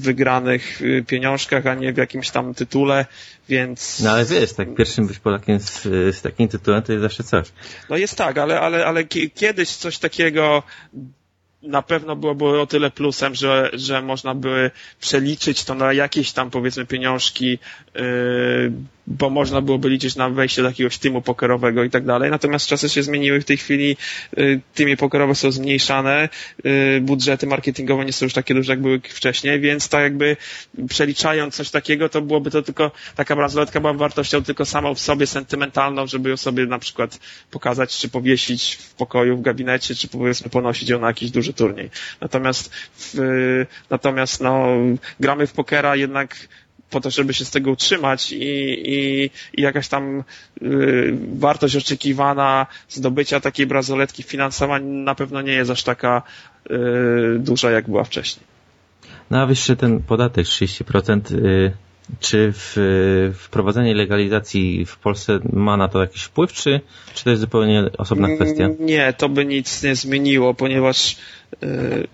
wygranych 0.00 0.80
yy, 0.80 1.04
pieniążkach, 1.04 1.66
a 1.66 1.74
nie 1.74 1.92
w 1.92 1.96
jakimś 1.96 2.30
tam 2.30 2.54
tytule, 2.54 3.06
więc... 3.48 4.00
No 4.00 4.10
ale 4.10 4.24
wiesz, 4.24 4.52
tak 4.52 4.74
pierwszym 4.74 5.06
być 5.06 5.18
Polakiem 5.18 5.60
z, 5.60 5.82
z 6.16 6.22
takim 6.22 6.48
tytułem 6.48 6.82
to 6.82 6.92
jest 6.92 7.02
zawsze 7.02 7.24
coś. 7.24 7.52
No 7.90 7.96
jest 7.96 8.16
tak, 8.16 8.38
ale, 8.38 8.60
ale, 8.60 8.86
ale 8.86 9.04
kiedyś 9.34 9.68
coś 9.68 9.98
takiego 9.98 10.62
na 11.62 11.82
pewno 11.82 12.16
byłoby 12.16 12.60
o 12.60 12.66
tyle 12.66 12.90
plusem, 12.90 13.34
że, 13.34 13.70
że 13.72 14.02
można 14.02 14.34
by 14.34 14.70
przeliczyć 15.00 15.64
to 15.64 15.74
na 15.74 15.92
jakieś 15.92 16.32
tam 16.32 16.50
powiedzmy 16.50 16.86
pieniążki, 16.86 17.58
yy, 17.94 18.72
bo 19.10 19.30
można 19.30 19.60
byłoby 19.60 19.88
liczyć 19.88 20.16
na 20.16 20.30
wejście 20.30 20.62
do 20.62 20.68
jakiegoś 20.68 20.98
teamu 20.98 21.22
pokerowego 21.22 21.84
i 21.84 21.90
tak 21.90 22.04
dalej. 22.04 22.30
Natomiast 22.30 22.66
czasy 22.66 22.88
się 22.88 23.02
zmieniły 23.02 23.40
w 23.40 23.44
tej 23.44 23.56
chwili, 23.56 23.96
yy, 24.36 24.60
teamy 24.74 24.96
pokerowe 24.96 25.34
są 25.34 25.52
zmniejszane, 25.52 26.28
yy, 26.64 27.00
budżety 27.00 27.46
marketingowe 27.46 28.04
nie 28.04 28.12
są 28.12 28.26
już 28.26 28.32
takie 28.32 28.54
duże 28.54 28.72
jak 28.72 28.80
były 28.80 29.00
wcześniej, 29.00 29.60
więc 29.60 29.88
tak 29.88 30.02
jakby 30.02 30.36
przeliczając 30.88 31.54
coś 31.54 31.70
takiego, 31.70 32.08
to 32.08 32.22
byłoby 32.22 32.50
to 32.50 32.62
tylko, 32.62 32.90
taka 33.16 33.36
bransoletka 33.36 33.80
była 33.80 33.92
wartością 33.92 34.42
tylko 34.42 34.64
samą 34.64 34.94
w 34.94 35.00
sobie 35.00 35.26
sentymentalną, 35.26 36.06
żeby 36.06 36.30
ją 36.30 36.36
sobie 36.36 36.66
na 36.66 36.78
przykład 36.78 37.18
pokazać, 37.50 37.98
czy 37.98 38.08
powiesić 38.08 38.74
w 38.74 38.94
pokoju, 38.94 39.36
w 39.36 39.42
gabinecie, 39.42 39.94
czy 39.94 40.08
powiedzmy 40.08 40.50
ponosić 40.50 40.88
ją 40.88 41.00
na 41.00 41.06
jakiś 41.06 41.30
duży 41.30 41.52
turniej. 41.52 41.90
Natomiast 42.20 42.70
w, 42.98 43.14
natomiast 43.90 44.40
no, 44.40 44.66
gramy 45.20 45.46
w 45.46 45.52
pokera 45.52 45.96
jednak 45.96 46.36
po 46.90 47.00
to, 47.00 47.10
żeby 47.10 47.34
się 47.34 47.44
z 47.44 47.50
tego 47.50 47.70
utrzymać 47.70 48.32
i, 48.32 48.44
i, 48.94 49.30
i 49.54 49.62
jakaś 49.62 49.88
tam 49.88 50.24
y, 50.62 51.18
wartość 51.34 51.76
oczekiwana 51.76 52.66
zdobycia 52.88 53.40
takiej 53.40 53.66
brazoletki 53.66 54.22
finansowa 54.22 54.78
na 54.80 55.14
pewno 55.14 55.42
nie 55.42 55.52
jest 55.52 55.70
aż 55.70 55.82
taka 55.82 56.22
y, 56.70 57.38
duża, 57.38 57.70
jak 57.70 57.88
była 57.88 58.04
wcześniej. 58.04 58.46
No 59.30 59.42
a 59.42 59.48
jeszcze 59.48 59.76
ten 59.76 60.02
podatek 60.02 60.46
30%, 60.46 61.34
y, 61.34 61.72
czy 62.20 62.52
w, 62.56 62.76
wprowadzenie 63.38 63.94
legalizacji 63.94 64.86
w 64.86 64.96
Polsce 64.96 65.38
ma 65.52 65.76
na 65.76 65.88
to 65.88 66.00
jakiś 66.00 66.22
wpływ, 66.22 66.52
czy, 66.52 66.80
czy 67.14 67.24
to 67.24 67.30
jest 67.30 67.40
zupełnie 67.40 67.84
osobna 67.98 68.28
kwestia? 68.36 68.68
Nie, 68.80 69.12
to 69.12 69.28
by 69.28 69.44
nic 69.44 69.82
nie 69.82 69.94
zmieniło, 69.94 70.54
ponieważ 70.54 71.16
y, 71.62 72.08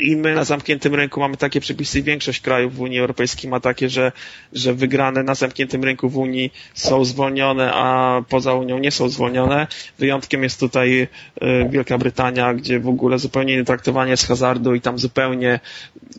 i 0.00 0.16
my 0.16 0.34
na 0.34 0.44
zamkniętym 0.44 0.94
rynku 0.94 1.20
mamy 1.20 1.36
takie 1.36 1.60
przepisy 1.60 2.02
większość 2.02 2.40
krajów 2.40 2.74
w 2.74 2.80
Unii 2.80 2.98
Europejskiej 2.98 3.50
ma 3.50 3.60
takie, 3.60 3.88
że, 3.88 4.12
że 4.52 4.74
wygrane 4.74 5.22
na 5.22 5.34
zamkniętym 5.34 5.84
rynku 5.84 6.08
w 6.08 6.16
Unii 6.16 6.52
są 6.74 7.04
zwolnione, 7.04 7.72
a 7.74 8.22
poza 8.28 8.54
Unią 8.54 8.78
nie 8.78 8.90
są 8.90 9.08
zwolnione. 9.08 9.66
Wyjątkiem 9.98 10.42
jest 10.42 10.60
tutaj 10.60 11.08
e, 11.40 11.68
Wielka 11.68 11.98
Brytania, 11.98 12.54
gdzie 12.54 12.80
w 12.80 12.88
ogóle 12.88 13.18
zupełnie 13.18 13.54
inne 13.54 13.64
traktowanie 13.64 14.16
z 14.16 14.24
hazardu 14.24 14.74
i 14.74 14.80
tam 14.80 14.98
zupełnie 14.98 15.60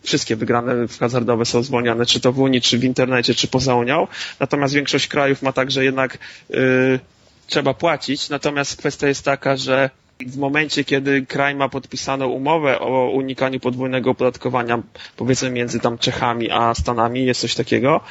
wszystkie 0.04 0.36
wygrane 0.36 0.88
w 0.88 1.00
hazardowe 1.00 1.46
są 1.46 1.64
zwolnione, 1.64 2.06
czy 2.06 2.20
to 2.20 2.32
w 2.32 2.40
Unii, 2.40 2.62
czy 2.62 2.78
w 2.78 2.84
internecie, 2.84 3.36
czy 3.36 3.48
poza 3.48 3.76
Unią. 3.76 4.08
Natomiast 4.40 4.74
większość 4.74 5.08
krajów 5.08 5.42
ma 5.42 5.52
tak, 5.52 5.72
że 5.72 5.84
jednak 5.84 6.18
yy, 6.50 7.00
trzeba 7.48 7.74
płacić. 7.74 8.30
Natomiast 8.30 8.78
kwestia 8.78 9.08
jest 9.08 9.26
taka, 9.26 9.58
że 9.58 9.90
w 10.28 10.38
momencie, 10.38 10.84
kiedy 10.84 11.26
kraj 11.26 11.56
ma 11.56 11.70
podpisaną 11.70 12.28
umowę 12.28 12.80
o 12.80 13.10
unikaniu 13.10 13.60
podwójnego 13.60 14.12
opodatkowania, 14.12 14.82
powiedzmy 15.18 15.50
między 15.50 15.80
tam 15.80 15.98
Czechami 15.98 16.52
a 16.52 16.74
Stanami, 16.74 17.26
jest 17.26 17.42
coś 17.42 17.56
takiego, 17.56 18.02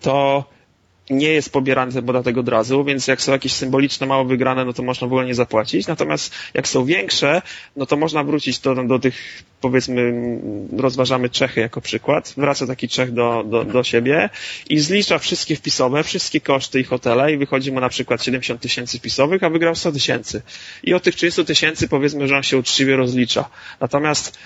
to 0.00 0.44
nie 1.10 1.28
jest 1.28 1.52
pobierany 1.52 1.92
ten 1.92 2.06
podatek 2.06 2.38
od 2.38 2.48
razu, 2.48 2.84
więc 2.84 3.06
jak 3.06 3.22
są 3.22 3.32
jakieś 3.32 3.52
symboliczne, 3.52 4.06
mało 4.06 4.24
wygrane, 4.24 4.64
no 4.64 4.72
to 4.72 4.82
można 4.82 5.06
w 5.06 5.10
ogóle 5.10 5.26
nie 5.26 5.34
zapłacić. 5.34 5.86
Natomiast 5.86 6.34
jak 6.54 6.68
są 6.68 6.84
większe, 6.84 7.42
no 7.76 7.86
to 7.86 7.96
można 7.96 8.24
wrócić 8.24 8.58
do, 8.58 8.74
do 8.74 8.98
tych, 8.98 9.42
powiedzmy, 9.60 10.12
rozważamy 10.76 11.30
Czechy 11.30 11.60
jako 11.60 11.80
przykład. 11.80 12.34
Wraca 12.36 12.66
taki 12.66 12.88
Czech 12.88 13.12
do, 13.12 13.44
do, 13.46 13.64
do 13.64 13.82
siebie 13.82 14.30
i 14.68 14.78
zlicza 14.78 15.18
wszystkie 15.18 15.56
wpisowe, 15.56 16.02
wszystkie 16.02 16.40
koszty 16.40 16.80
i 16.80 16.84
hotele 16.84 17.32
i 17.32 17.36
wychodzi 17.36 17.72
mu 17.72 17.80
na 17.80 17.88
przykład 17.88 18.24
70 18.24 18.60
tysięcy 18.60 18.98
wpisowych, 18.98 19.42
a 19.42 19.50
wygrał 19.50 19.74
100 19.74 19.92
tysięcy. 19.92 20.42
I 20.84 20.94
od 20.94 21.02
tych 21.02 21.14
30 21.14 21.44
tysięcy 21.44 21.88
powiedzmy, 21.88 22.28
że 22.28 22.36
on 22.36 22.42
się 22.42 22.58
uczciwie 22.58 22.96
rozlicza. 22.96 23.48
Natomiast 23.80 24.38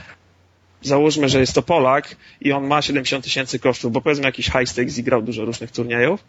załóżmy, 0.82 1.28
że 1.28 1.40
jest 1.40 1.54
to 1.54 1.62
Polak 1.62 2.16
i 2.40 2.52
on 2.52 2.66
ma 2.66 2.82
70 2.82 3.24
tysięcy 3.24 3.58
kosztów, 3.58 3.92
bo 3.92 4.00
powiedzmy 4.00 4.24
jakiś 4.24 4.46
high 4.46 4.68
stakes 4.68 4.98
i 4.98 5.02
grał 5.02 5.22
dużo 5.22 5.44
różnych 5.44 5.70
turniejów, 5.70 6.24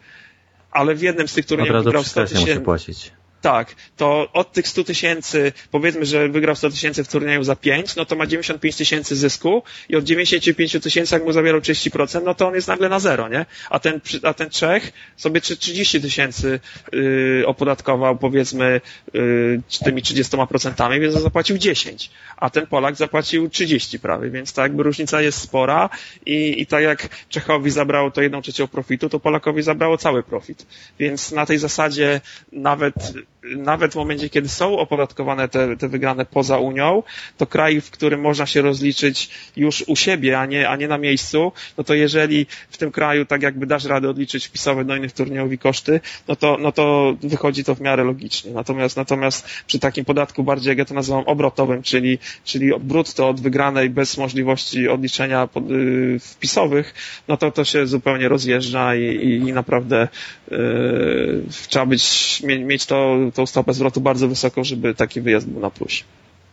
ale 0.70 0.94
w 0.94 1.02
jednym 1.02 1.28
z 1.28 1.34
tych 1.34 1.46
turniejów 1.46 1.84
wygrał 1.84 2.04
100 2.04 2.26
tysięcy. 2.26 2.60
płacić. 2.60 3.12
Tak, 3.42 3.74
to 3.96 4.28
od 4.32 4.52
tych 4.52 4.68
100 4.68 4.84
tysięcy, 4.84 5.52
powiedzmy, 5.70 6.06
że 6.06 6.28
wygrał 6.28 6.56
100 6.56 6.70
tysięcy 6.70 7.04
w 7.04 7.08
turnieju 7.08 7.42
za 7.42 7.56
5, 7.56 7.96
no 7.96 8.04
to 8.04 8.16
ma 8.16 8.26
95 8.26 8.76
tysięcy 8.76 9.16
zysku 9.16 9.62
i 9.88 9.96
od 9.96 10.04
95 10.04 10.76
tysięcy, 10.82 11.14
jak 11.14 11.24
mu 11.24 11.32
zabierał 11.32 11.60
30%, 11.60 12.22
no 12.24 12.34
to 12.34 12.48
on 12.48 12.54
jest 12.54 12.68
nagle 12.68 12.88
na 12.88 13.00
zero, 13.00 13.28
nie? 13.28 13.46
A 13.70 13.78
ten, 13.78 14.00
a 14.22 14.34
ten 14.34 14.50
Czech 14.50 14.92
sobie 15.16 15.40
30 15.40 16.00
tysięcy 16.00 16.60
yy, 16.92 17.44
opodatkował, 17.46 18.16
powiedzmy, 18.16 18.80
yy, 19.12 19.60
tymi 19.84 20.02
30%, 20.02 21.00
więc 21.00 21.14
zapłacił 21.14 21.58
10, 21.58 22.10
a 22.36 22.50
ten 22.50 22.66
Polak 22.66 22.96
zapłacił 22.96 23.48
30 23.48 23.98
prawie, 23.98 24.30
więc 24.30 24.52
tak 24.52 24.62
jakby 24.62 24.82
różnica 24.82 25.22
jest 25.22 25.38
spora 25.38 25.90
i, 26.26 26.60
i 26.60 26.66
tak 26.66 26.82
jak 26.82 27.08
Czechowi 27.28 27.70
zabrało 27.70 28.10
to 28.10 28.22
jedną 28.22 28.42
trzecią 28.42 28.68
profitu, 28.68 29.08
to 29.08 29.20
Polakowi 29.20 29.62
zabrało 29.62 29.98
cały 29.98 30.22
profit. 30.22 30.66
Więc 30.98 31.32
na 31.32 31.46
tej 31.46 31.58
zasadzie 31.58 32.20
nawet 32.52 32.94
nawet 33.42 33.92
w 33.92 33.96
momencie, 33.96 34.28
kiedy 34.28 34.48
są 34.48 34.78
opodatkowane 34.78 35.48
te, 35.48 35.76
te 35.76 35.88
wygrane 35.88 36.26
poza 36.26 36.58
Unią, 36.58 37.02
to 37.36 37.46
kraj, 37.46 37.80
w 37.80 37.90
którym 37.90 38.20
można 38.20 38.46
się 38.46 38.62
rozliczyć 38.62 39.30
już 39.56 39.84
u 39.86 39.96
siebie, 39.96 40.38
a 40.38 40.46
nie, 40.46 40.68
a 40.68 40.76
nie 40.76 40.88
na 40.88 40.98
miejscu, 40.98 41.52
no 41.78 41.84
to 41.84 41.94
jeżeli 41.94 42.46
w 42.70 42.78
tym 42.78 42.90
kraju 42.90 43.26
tak 43.26 43.42
jakby 43.42 43.66
dasz 43.66 43.84
radę 43.84 44.10
odliczyć 44.10 44.46
wpisowe 44.46 44.84
do 44.84 44.96
innych 44.96 45.12
turniejów 45.12 45.52
i 45.52 45.58
koszty, 45.58 46.00
no 46.28 46.36
to, 46.36 46.56
no 46.60 46.72
to 46.72 47.16
wychodzi 47.22 47.64
to 47.64 47.74
w 47.74 47.80
miarę 47.80 48.04
logicznie. 48.04 48.50
Natomiast, 48.50 48.96
natomiast 48.96 49.48
przy 49.66 49.78
takim 49.78 50.04
podatku 50.04 50.42
bardziej, 50.42 50.68
jak 50.68 50.78
ja 50.78 50.84
to 50.84 50.94
nazywam, 50.94 51.24
obrotowym, 51.24 51.82
czyli, 51.82 52.18
czyli 52.44 52.70
brutto 52.80 53.28
od 53.28 53.40
wygranej 53.40 53.90
bez 53.90 54.18
możliwości 54.18 54.88
odliczenia 54.88 55.46
pod, 55.46 55.70
yy, 55.70 56.18
wpisowych, 56.18 56.94
no 57.28 57.36
to 57.36 57.50
to 57.50 57.64
się 57.64 57.86
zupełnie 57.86 58.28
rozjeżdża 58.28 58.94
i, 58.94 59.04
i, 59.04 59.34
i 59.34 59.52
naprawdę 59.52 60.08
yy, 60.50 61.42
trzeba 61.68 61.86
być, 61.86 62.42
mieć 62.42 62.86
to 62.86 63.31
tą 63.32 63.46
stopę 63.46 63.74
zwrotu 63.74 64.00
bardzo 64.00 64.28
wysoką, 64.28 64.64
żeby 64.64 64.94
taki 64.94 65.20
wyjazd 65.20 65.48
był 65.48 65.60
na 65.60 65.70
plus. 65.70 66.04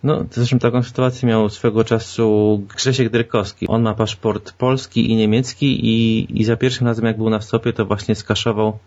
No, 0.03 0.25
zresztą 0.31 0.59
taką 0.59 0.83
sytuację 0.83 1.29
miał 1.29 1.49
swego 1.49 1.83
czasu 1.83 2.61
Grzesiek 2.75 3.09
Drykowski. 3.09 3.67
On 3.67 3.81
ma 3.81 3.93
paszport 3.93 4.51
polski 4.51 5.11
i 5.11 5.15
niemiecki 5.15 5.85
i, 5.85 6.27
i 6.41 6.43
za 6.43 6.55
pierwszym 6.57 6.87
razem 6.87 7.05
jak 7.05 7.17
był 7.17 7.29
na 7.29 7.39
wstopie, 7.39 7.73
to 7.73 7.85
właśnie 7.85 8.15
skaszował 8.15 8.77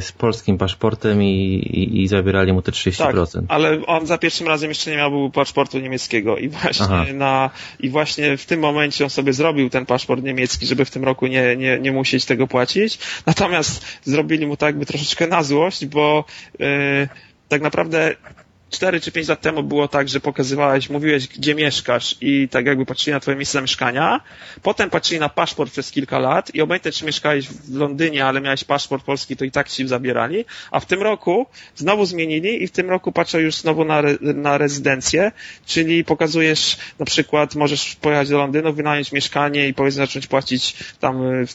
z 0.00 0.12
polskim 0.18 0.58
paszportem 0.58 1.22
i, 1.22 1.26
i, 1.26 2.02
i, 2.02 2.08
zabierali 2.08 2.52
mu 2.52 2.62
te 2.62 2.72
30%. 2.72 3.32
Tak, 3.32 3.44
ale 3.48 3.86
on 3.86 4.06
za 4.06 4.18
pierwszym 4.18 4.46
razem 4.46 4.68
jeszcze 4.68 4.90
nie 4.90 4.96
miał 4.96 5.30
paszportu 5.30 5.78
niemieckiego 5.78 6.36
i 6.36 6.48
właśnie 6.48 7.12
na, 7.12 7.50
i 7.80 7.90
właśnie 7.90 8.36
w 8.36 8.46
tym 8.46 8.60
momencie 8.60 9.04
on 9.04 9.10
sobie 9.10 9.32
zrobił 9.32 9.70
ten 9.70 9.86
paszport 9.86 10.24
niemiecki, 10.24 10.66
żeby 10.66 10.84
w 10.84 10.90
tym 10.90 11.04
roku 11.04 11.26
nie, 11.26 11.56
nie, 11.56 11.78
nie 11.80 11.92
musieć 11.92 12.24
tego 12.24 12.46
płacić. 12.46 12.98
Natomiast 13.26 13.98
zrobili 14.02 14.46
mu 14.46 14.56
tak 14.56 14.66
jakby 14.66 14.86
troszeczkę 14.86 15.26
na 15.26 15.42
złość, 15.42 15.86
bo 15.86 16.24
yy, 16.58 16.66
tak 17.48 17.62
naprawdę 17.62 18.14
4 18.74 19.00
czy 19.00 19.12
5 19.12 19.28
lat 19.28 19.40
temu 19.40 19.62
było 19.62 19.88
tak, 19.88 20.08
że 20.08 20.20
pokazywałeś, 20.20 20.90
mówiłeś, 20.90 21.28
gdzie 21.28 21.54
mieszkasz 21.54 22.16
i 22.20 22.48
tak 22.48 22.66
jakby 22.66 22.86
patrzyli 22.86 23.14
na 23.14 23.20
twoje 23.20 23.36
miejsce 23.36 23.52
zamieszkania. 23.52 24.20
Potem 24.62 24.90
patrzyli 24.90 25.20
na 25.20 25.28
paszport 25.28 25.72
przez 25.72 25.90
kilka 25.90 26.18
lat 26.18 26.54
i 26.54 26.60
obojętnie, 26.60 26.92
czy 26.92 27.04
mieszkałeś 27.04 27.48
w 27.48 27.76
Londynie, 27.76 28.26
ale 28.26 28.40
miałeś 28.40 28.64
paszport 28.64 29.04
polski, 29.04 29.36
to 29.36 29.44
i 29.44 29.50
tak 29.50 29.68
ci 29.68 29.88
zabierali. 29.88 30.44
A 30.70 30.80
w 30.80 30.86
tym 30.86 31.02
roku 31.02 31.46
znowu 31.76 32.04
zmienili 32.06 32.62
i 32.62 32.66
w 32.66 32.70
tym 32.70 32.90
roku 32.90 33.12
patrzą 33.12 33.38
już 33.38 33.54
znowu 33.56 33.84
na, 33.84 34.02
na 34.20 34.58
rezydencję, 34.58 35.32
czyli 35.66 36.04
pokazujesz 36.04 36.76
na 36.98 37.06
przykład, 37.06 37.54
możesz 37.54 37.96
pojechać 37.96 38.28
do 38.28 38.38
Londynu, 38.38 38.72
wynająć 38.72 39.12
mieszkanie 39.12 39.68
i 39.68 39.74
powiedzmy 39.74 40.06
zacząć 40.06 40.26
płacić 40.26 40.76
tam 41.00 41.46
w, 41.46 41.54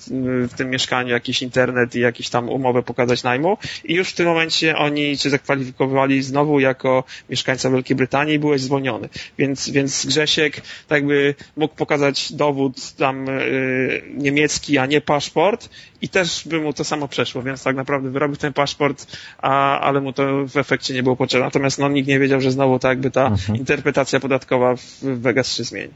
w 0.52 0.54
tym 0.54 0.70
mieszkaniu 0.70 1.10
jakiś 1.10 1.42
internet 1.42 1.96
i 1.96 2.00
jakieś 2.00 2.30
tam 2.30 2.50
umowę 2.50 2.84
pokazać 2.84 3.24
najmu 3.24 3.58
i 3.84 3.94
już 3.94 4.10
w 4.10 4.16
tym 4.16 4.26
momencie 4.26 4.78
oni 4.78 5.18
cię 5.18 5.30
zakwalifikowali 5.30 6.24
znowu 6.24 6.60
jako 6.60 7.04
mieszkańca 7.30 7.70
Wielkiej 7.70 7.96
Brytanii 7.96 8.36
i 8.36 8.40
byłeś 8.40 8.62
zwolniony. 8.62 9.10
Więc, 9.38 9.70
więc 9.70 10.06
Grzesiek 10.06 10.56
tak 10.88 10.98
jakby 10.98 11.36
mógł 11.58 11.76
pokazać 11.76 12.34
dowód 12.34 12.94
tam 12.94 13.26
yy, 13.26 14.04
niemiecki, 14.18 14.78
a 14.78 14.86
nie 14.86 15.02
paszport 15.02 15.70
i 16.02 16.10
też 16.10 16.44
by 16.46 16.62
mu 16.62 16.74
to 16.74 16.84
samo 16.84 17.08
przeszło, 17.08 17.42
więc 17.42 17.64
tak 17.64 17.76
naprawdę 17.76 18.10
wyrobił 18.10 18.38
ten 18.38 18.54
paszport, 18.54 19.18
a, 19.38 19.80
ale 19.80 20.02
mu 20.02 20.14
to 20.14 20.48
w 20.48 20.58
efekcie 20.58 20.94
nie 20.94 21.04
było 21.04 21.16
potrzebne. 21.16 21.46
Natomiast 21.46 21.80
no, 21.80 21.90
nikt 21.90 22.08
nie 22.08 22.20
wiedział, 22.20 22.42
że 22.42 22.52
znowu 22.52 22.80
tak 22.80 22.90
jakby 22.90 23.12
ta 23.12 23.28
mhm. 23.28 23.60
interpretacja 23.60 24.20
podatkowa 24.20 24.76
w 24.76 25.02
Vegas 25.02 25.56
się 25.56 25.64
zmieni. 25.64 25.94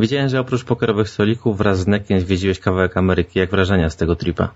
Widziałem, 0.00 0.28
że 0.28 0.40
oprócz 0.40 0.64
pokerowych 0.64 1.08
stolików 1.08 1.58
wraz 1.58 1.78
z 1.78 1.86
Nekiem 1.86 2.20
zwiedziłeś 2.20 2.58
kawałek 2.58 2.96
Ameryki. 2.96 3.38
Jak 3.38 3.50
wrażenia 3.50 3.90
z 3.90 3.96
tego 3.96 4.16
tripa? 4.16 4.50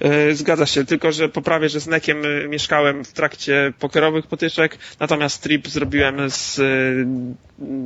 E, 0.00 0.34
zgadza 0.34 0.66
się, 0.66 0.84
tylko 0.84 1.12
że 1.12 1.28
poprawię, 1.28 1.68
że 1.68 1.80
z 1.80 1.86
Nekiem 1.86 2.22
e, 2.24 2.48
mieszkałem 2.48 3.04
w 3.04 3.12
trakcie 3.12 3.72
pokerowych 3.78 4.26
potyczek, 4.26 4.78
natomiast 5.00 5.42
trip 5.42 5.68
zrobiłem 5.68 6.30
z 6.30 6.58
e, 6.58 6.62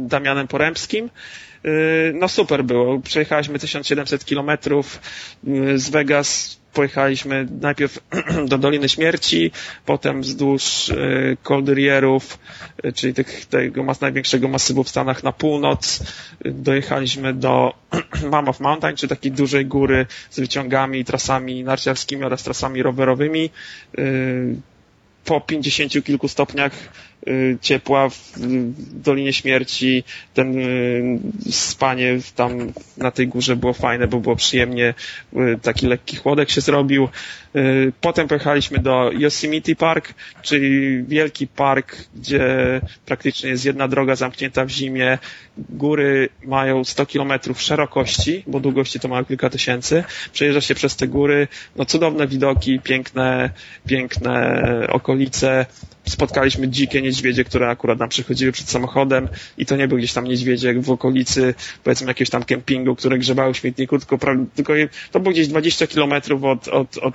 Damianem 0.09 0.49
Poremskim. 0.49 1.11
No 2.15 2.29
super 2.29 2.65
było. 2.65 3.01
Przejechaliśmy 3.01 3.59
1700 3.59 4.25
kilometrów 4.25 5.01
z 5.75 5.91
Vegas 5.91 6.61
pojechaliśmy 6.75 7.47
najpierw 7.61 7.99
do 8.51 8.59
Doliny 8.59 8.89
Śmierci, 8.89 9.51
potem 9.87 10.23
wzdłuż 10.23 10.93
Koldyrierów, 11.43 12.39
e, 12.83 12.93
czyli 12.93 13.15
tych, 13.15 13.47
tego 13.47 13.83
mas, 13.83 14.01
największego 14.01 14.49
masywu 14.49 14.85
w 14.85 14.89
Stanach 14.89 15.23
na 15.23 15.33
północ. 15.33 16.03
Dojechaliśmy 16.45 17.35
do 17.35 17.75
Mammoth 18.31 18.61
Mountain, 18.61 18.97
czyli 18.97 19.11
takiej 19.11 19.33
dużej 19.33 19.67
góry 19.67 20.07
z 20.31 20.41
wyciągami, 20.41 21.05
trasami 21.05 21.65
narciarskimi 21.65 22.25
oraz 22.25 22.43
trasami 22.43 22.83
rowerowymi. 22.83 23.51
E, 23.99 24.03
po 25.25 25.41
50 25.41 26.05
kilku 26.05 26.29
stopniach 26.29 26.73
ciepła 27.61 28.09
w 28.09 28.33
Dolinie 29.03 29.33
Śmierci, 29.33 30.05
ten 30.35 30.59
y, 30.59 31.19
spanie 31.51 32.19
tam 32.37 32.73
na 32.97 33.11
tej 33.11 33.29
górze 33.29 33.57
było 33.57 33.73
fajne, 33.73 34.09
bo 34.09 34.21
było 34.21 34.37
przyjemnie, 34.37 34.95
y, 35.37 35.59
taki 35.63 35.87
lekki 35.87 36.17
chłodek 36.17 36.51
się 36.51 36.61
zrobił. 36.61 37.09
Potem 38.01 38.29
pojechaliśmy 38.29 38.79
do 38.79 39.11
Yosemite 39.13 39.75
Park, 39.75 40.15
czyli 40.43 41.03
wielki 41.03 41.47
park, 41.47 41.97
gdzie 42.15 42.41
praktycznie 43.07 43.51
jest 43.51 43.65
jedna 43.65 43.89
droga 43.89 44.17
zamknięta 44.17 44.65
w 44.65 44.69
zimie. 44.69 45.19
Góry 45.59 46.29
mają 46.45 46.85
100 46.85 47.07
kilometrów 47.07 47.63
szerokości, 47.63 48.43
bo 48.47 48.61
długości 48.61 49.01
to 49.01 49.09
mają 49.09 49.25
kilka 49.25 49.51
tysięcy. 49.51 50.05
Przejeżdża 50.33 50.61
się 50.61 50.75
przez 50.75 50.97
te 50.97 51.09
góry, 51.09 51.49
no 51.77 51.85
cudowne 51.85 52.27
widoki, 52.27 52.81
piękne, 52.81 53.51
piękne 53.87 54.63
okolice. 54.89 55.67
Spotkaliśmy 56.09 56.69
dzikie, 56.69 57.03
nie 57.03 57.13
niedźwiedzie, 57.15 57.45
które 57.45 57.69
akurat 57.69 57.99
nam 57.99 58.09
przychodziły 58.09 58.53
przed 58.53 58.71
samochodem 58.71 59.29
i 59.59 59.67
to 59.67 59.77
nie 59.77 59.89
był 59.89 59.99
gdzieś 59.99 60.13
tam 60.13 60.25
niedźwiedzie 60.25 60.75
w 60.75 60.91
okolicy, 60.91 61.55
powiedzmy 61.85 62.09
jakiegoś 62.09 62.31
tam 62.31 62.45
kempingu, 62.45 62.97
które 62.97 63.19
grzebały 63.19 63.55
w 63.55 63.57
śmietniku, 63.57 63.99
tylko, 63.99 64.19
tylko 64.55 64.73
to 65.13 65.21
było 65.21 65.33
gdzieś 65.33 65.49
20 65.49 65.87
kilometrów 65.87 66.45
od, 66.45 66.69
od, 66.69 66.99
od 66.99 67.15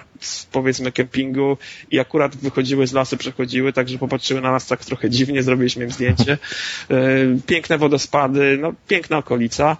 powiedzmy 0.52 0.92
kempingu 0.92 1.58
i 1.92 2.00
akurat 2.00 2.36
wychodziły 2.36 2.88
z 2.88 2.94
lasu, 2.94 3.18
przechodziły, 3.18 3.74
także 3.74 3.98
popatrzyły 3.98 4.42
na 4.42 4.52
nas 4.52 4.68
tak 4.68 4.86
trochę 4.86 5.10
dziwnie, 5.10 5.44
zrobiliśmy 5.44 5.84
im 5.84 5.92
zdjęcie. 5.92 6.38
Piękne 7.46 7.78
wodospady, 7.78 8.58
no 8.62 8.74
piękna 8.88 9.18
okolica. 9.18 9.78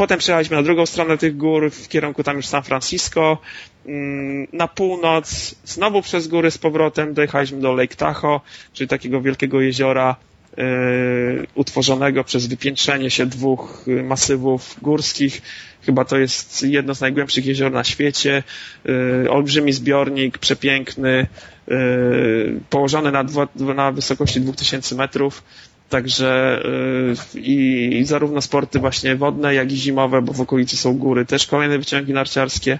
Potem 0.00 0.18
przejechaliśmy 0.18 0.56
na 0.56 0.62
drugą 0.62 0.86
stronę 0.86 1.18
tych 1.18 1.36
gór, 1.36 1.70
w 1.70 1.88
kierunku 1.88 2.22
tam 2.22 2.36
już 2.36 2.46
San 2.46 2.62
Francisco. 2.62 3.38
Mm, 3.86 4.46
na 4.52 4.68
północ, 4.68 5.54
znowu 5.64 6.02
przez 6.02 6.28
góry 6.28 6.50
z 6.50 6.58
powrotem 6.58 7.14
dojechaliśmy 7.14 7.60
do 7.60 7.72
Lake 7.72 7.96
Tahoe, 7.96 8.40
czyli 8.72 8.88
takiego 8.88 9.20
wielkiego 9.20 9.60
jeziora 9.60 10.16
yy, 10.56 10.64
utworzonego 11.54 12.24
przez 12.24 12.46
wypiętrzenie 12.46 13.10
się 13.10 13.26
dwóch 13.26 13.84
masywów 14.04 14.76
górskich. 14.82 15.42
Chyba 15.82 16.04
to 16.04 16.18
jest 16.18 16.62
jedno 16.62 16.94
z 16.94 17.00
najgłębszych 17.00 17.46
jezior 17.46 17.72
na 17.72 17.84
świecie. 17.84 18.42
Yy, 18.84 19.30
olbrzymi 19.30 19.72
zbiornik, 19.72 20.38
przepiękny, 20.38 21.26
yy, 21.68 22.60
położony 22.70 23.12
na, 23.12 23.24
na 23.74 23.92
wysokości 23.92 24.40
2000 24.40 24.94
metrów. 24.94 25.42
Także 25.90 26.62
yy, 27.34 27.40
i 27.40 28.04
zarówno 28.04 28.42
sporty 28.42 28.78
właśnie 28.78 29.16
wodne, 29.16 29.54
jak 29.54 29.72
i 29.72 29.76
zimowe, 29.76 30.22
bo 30.22 30.32
w 30.32 30.40
okolicy 30.40 30.76
są 30.76 30.98
góry, 30.98 31.26
też 31.26 31.46
kolejne 31.46 31.78
wyciągi 31.78 32.12
narciarskie. 32.12 32.78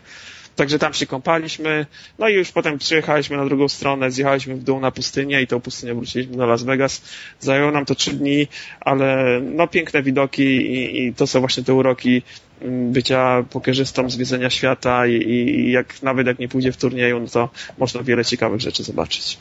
Także 0.56 0.78
tam 0.78 0.92
się 0.94 1.06
kąpaliśmy, 1.06 1.86
no 2.18 2.28
i 2.28 2.34
już 2.34 2.52
potem 2.52 2.78
przyjechaliśmy 2.78 3.36
na 3.36 3.44
drugą 3.44 3.68
stronę, 3.68 4.10
zjechaliśmy 4.10 4.54
w 4.54 4.62
dół 4.62 4.80
na 4.80 4.90
pustynię 4.90 5.42
i 5.42 5.46
tą 5.46 5.60
pustynię 5.60 5.94
wróciliśmy 5.94 6.36
do 6.36 6.46
Las 6.46 6.62
Vegas. 6.62 7.02
Zajęło 7.40 7.70
nam 7.70 7.84
to 7.84 7.94
trzy 7.94 8.12
dni, 8.12 8.46
ale 8.80 9.40
no 9.40 9.68
piękne 9.68 10.02
widoki 10.02 10.42
i, 10.42 11.02
i 11.02 11.14
to 11.14 11.26
są 11.26 11.40
właśnie 11.40 11.64
te 11.64 11.74
uroki 11.74 12.22
mm, 12.62 12.92
bycia 12.92 13.44
pokerzystą, 13.50 14.10
zwiedzenia 14.10 14.50
świata 14.50 15.06
i, 15.06 15.12
i 15.12 15.72
jak 15.72 16.02
nawet 16.02 16.26
jak 16.26 16.38
nie 16.38 16.48
pójdzie 16.48 16.72
w 16.72 16.76
turnieju, 16.76 17.20
no 17.20 17.26
to 17.26 17.50
można 17.78 18.02
wiele 18.02 18.24
ciekawych 18.24 18.60
rzeczy 18.60 18.82
zobaczyć. 18.82 19.38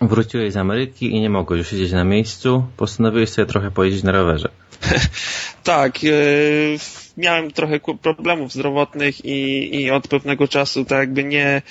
Wróciłeś 0.00 0.52
z 0.52 0.56
Ameryki 0.56 1.14
i 1.14 1.20
nie 1.20 1.30
mogłeś 1.30 1.58
już 1.58 1.68
siedzieć 1.68 1.92
na 1.92 2.04
miejscu. 2.04 2.66
Postanowiłeś 2.76 3.30
sobie 3.30 3.46
trochę 3.46 3.70
pojeździć 3.70 4.02
na 4.02 4.12
rowerze. 4.12 4.48
tak. 5.64 6.02
Yy 6.02 7.05
miałem 7.16 7.50
trochę 7.50 7.80
problemów 8.02 8.52
zdrowotnych 8.52 9.24
i, 9.24 9.70
i 9.80 9.90
od 9.90 10.08
pewnego 10.08 10.48
czasu 10.48 10.84
tak 10.84 10.98
jakby 10.98 11.24
nie, 11.24 11.62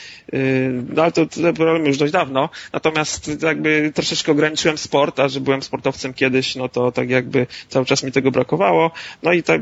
no 0.89 1.03
ale 1.03 1.11
to 1.11 1.25
te 1.25 1.53
problemy 1.53 1.87
już 1.87 1.97
dość 1.97 2.13
dawno, 2.13 2.49
natomiast 2.73 3.41
jakby 3.43 3.91
troszeczkę 3.95 4.31
ograniczyłem 4.31 4.77
sport, 4.77 5.19
a 5.19 5.27
że 5.27 5.39
byłem 5.39 5.61
sportowcem 5.61 6.13
kiedyś, 6.13 6.55
no 6.55 6.69
to 6.69 6.91
tak 6.91 7.09
jakby 7.09 7.47
cały 7.69 7.85
czas 7.85 8.03
mi 8.03 8.11
tego 8.11 8.31
brakowało, 8.31 8.91
no 9.23 9.33
i 9.33 9.43
tak 9.43 9.61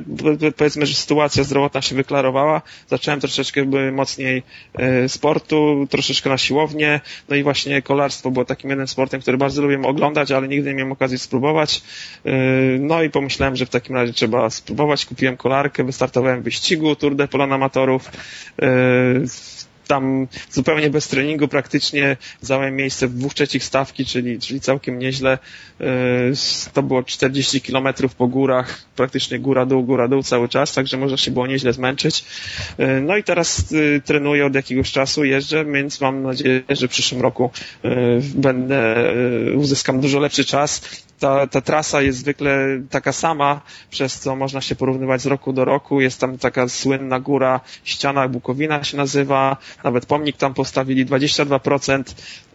powiedzmy, 0.57 0.85
że 0.85 0.93
sytuacja 0.93 1.43
zdrowotna 1.43 1.81
się 1.81 1.95
wyklarowała, 1.95 2.61
zacząłem 2.87 3.19
troszeczkę 3.19 3.65
mocniej 3.91 4.43
y, 5.05 5.09
sportu, 5.09 5.87
troszeczkę 5.89 6.29
na 6.29 6.37
siłownię, 6.37 7.01
no 7.29 7.35
i 7.35 7.43
właśnie 7.43 7.81
kolarstwo 7.81 8.31
było 8.31 8.45
takim 8.45 8.69
jednym 8.69 8.87
sportem, 8.87 9.21
który 9.21 9.37
bardzo 9.37 9.61
lubię 9.61 9.81
oglądać, 9.81 10.31
ale 10.31 10.47
nigdy 10.47 10.69
nie 10.69 10.75
miałem 10.75 10.91
okazji 10.91 11.17
spróbować, 11.17 11.81
y, 12.25 12.31
no 12.79 13.03
i 13.03 13.09
pomyślałem, 13.09 13.55
że 13.55 13.65
w 13.65 13.69
takim 13.69 13.95
razie 13.95 14.13
trzeba 14.13 14.49
spróbować, 14.49 15.05
kupiłem 15.05 15.37
kolarkę, 15.37 15.72
wystartowałem 15.79 16.41
w 16.41 16.43
wyścigu 16.43 16.95
Tour 16.95 17.15
de 17.15 17.27
Polon 17.27 17.53
Amatorów. 17.53 18.11
E, 18.61 18.67
tam 19.87 20.27
zupełnie 20.51 20.89
bez 20.89 21.07
treningu 21.07 21.47
praktycznie 21.47 22.17
zająłem 22.41 22.75
miejsce 22.75 23.07
w 23.07 23.13
dwóch 23.13 23.33
trzecich 23.33 23.63
stawki, 23.63 24.05
czyli, 24.05 24.39
czyli 24.39 24.59
całkiem 24.61 24.99
nieźle. 24.99 25.37
E, 25.81 25.85
to 26.73 26.83
było 26.83 27.03
40 27.03 27.61
kilometrów 27.61 28.15
po 28.15 28.27
górach, 28.27 28.85
praktycznie 28.95 29.39
góra 29.39 29.65
dół, 29.65 29.83
góra 29.83 30.07
dół 30.07 30.23
cały 30.23 30.49
czas, 30.49 30.73
także 30.73 30.97
można 30.97 31.17
się 31.17 31.31
było 31.31 31.47
nieźle 31.47 31.73
zmęczyć. 31.73 32.25
E, 32.77 33.01
no 33.01 33.17
i 33.17 33.23
teraz 33.23 33.73
trenuję 34.05 34.45
od 34.45 34.55
jakiegoś 34.55 34.91
czasu, 34.91 35.23
jeżdżę, 35.23 35.65
więc 35.65 36.01
mam 36.01 36.23
nadzieję, 36.23 36.63
że 36.69 36.87
w 36.87 36.91
przyszłym 36.91 37.21
roku 37.21 37.51
będę, 38.35 39.13
uzyskam 39.55 40.01
dużo 40.01 40.19
lepszy 40.19 40.45
czas 40.45 40.81
ta, 41.23 41.47
ta 41.47 41.61
trasa 41.61 42.01
jest 42.01 42.19
zwykle 42.19 42.81
taka 42.89 43.11
sama, 43.11 43.61
przez 43.89 44.19
co 44.19 44.35
można 44.35 44.61
się 44.61 44.75
porównywać 44.75 45.21
z 45.21 45.25
roku 45.25 45.53
do 45.53 45.65
roku. 45.65 46.01
Jest 46.01 46.19
tam 46.19 46.37
taka 46.37 46.67
słynna 46.67 47.19
góra, 47.19 47.59
ściana 47.83 48.27
Bukowina 48.27 48.83
się 48.83 48.97
nazywa, 48.97 49.57
nawet 49.83 50.05
pomnik 50.05 50.37
tam 50.37 50.53
postawili, 50.53 51.05
22% 51.05 52.03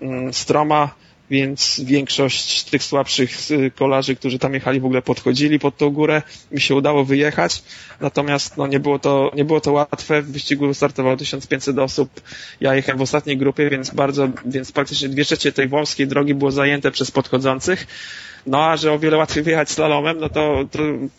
mm, 0.01 0.33
stroma, 0.33 0.91
więc 1.31 1.81
większość 1.85 2.65
tych 2.65 2.83
słabszych 2.83 3.51
y, 3.51 3.71
kolarzy, 3.71 4.17
którzy 4.17 4.39
tam 4.39 4.55
jechali 4.55 4.81
w 4.81 4.85
ogóle 4.85 5.03
podchodzili 5.03 5.59
pod 5.59 5.77
tą 5.77 5.91
górę, 5.91 6.23
mi 6.53 6.61
się 6.61 6.75
udało 6.75 7.05
wyjechać, 7.05 7.63
natomiast 8.01 8.57
no, 8.57 8.67
nie, 8.67 8.81
było 8.81 8.99
to, 8.99 9.31
nie 9.35 9.45
było 9.45 9.61
to 9.61 9.73
łatwe, 9.73 10.23
w 10.23 10.33
wyścigu 10.33 10.75
startowało 10.75 11.17
1500 11.17 11.79
osób, 11.79 12.21
ja 12.61 12.75
jechałem 12.75 12.99
w 12.99 13.03
ostatniej 13.03 13.37
grupie, 13.37 13.71
więc 13.71 13.91
bardzo, 13.91 14.29
więc 14.47 14.73
praktycznie 14.73 15.09
dwie 15.09 15.25
trzecie 15.25 15.53
tej 15.53 15.69
wąskiej 15.69 16.07
drogi 16.07 16.35
było 16.35 16.51
zajęte 16.51 16.91
przez 16.91 17.11
podchodzących, 17.11 17.87
no 18.47 18.65
a 18.65 18.77
że 18.77 18.93
o 18.93 18.99
wiele 18.99 19.17
łatwiej 19.17 19.43
wyjechać 19.43 19.71
slalomem, 19.71 20.19
no 20.19 20.29
to, 20.29 20.65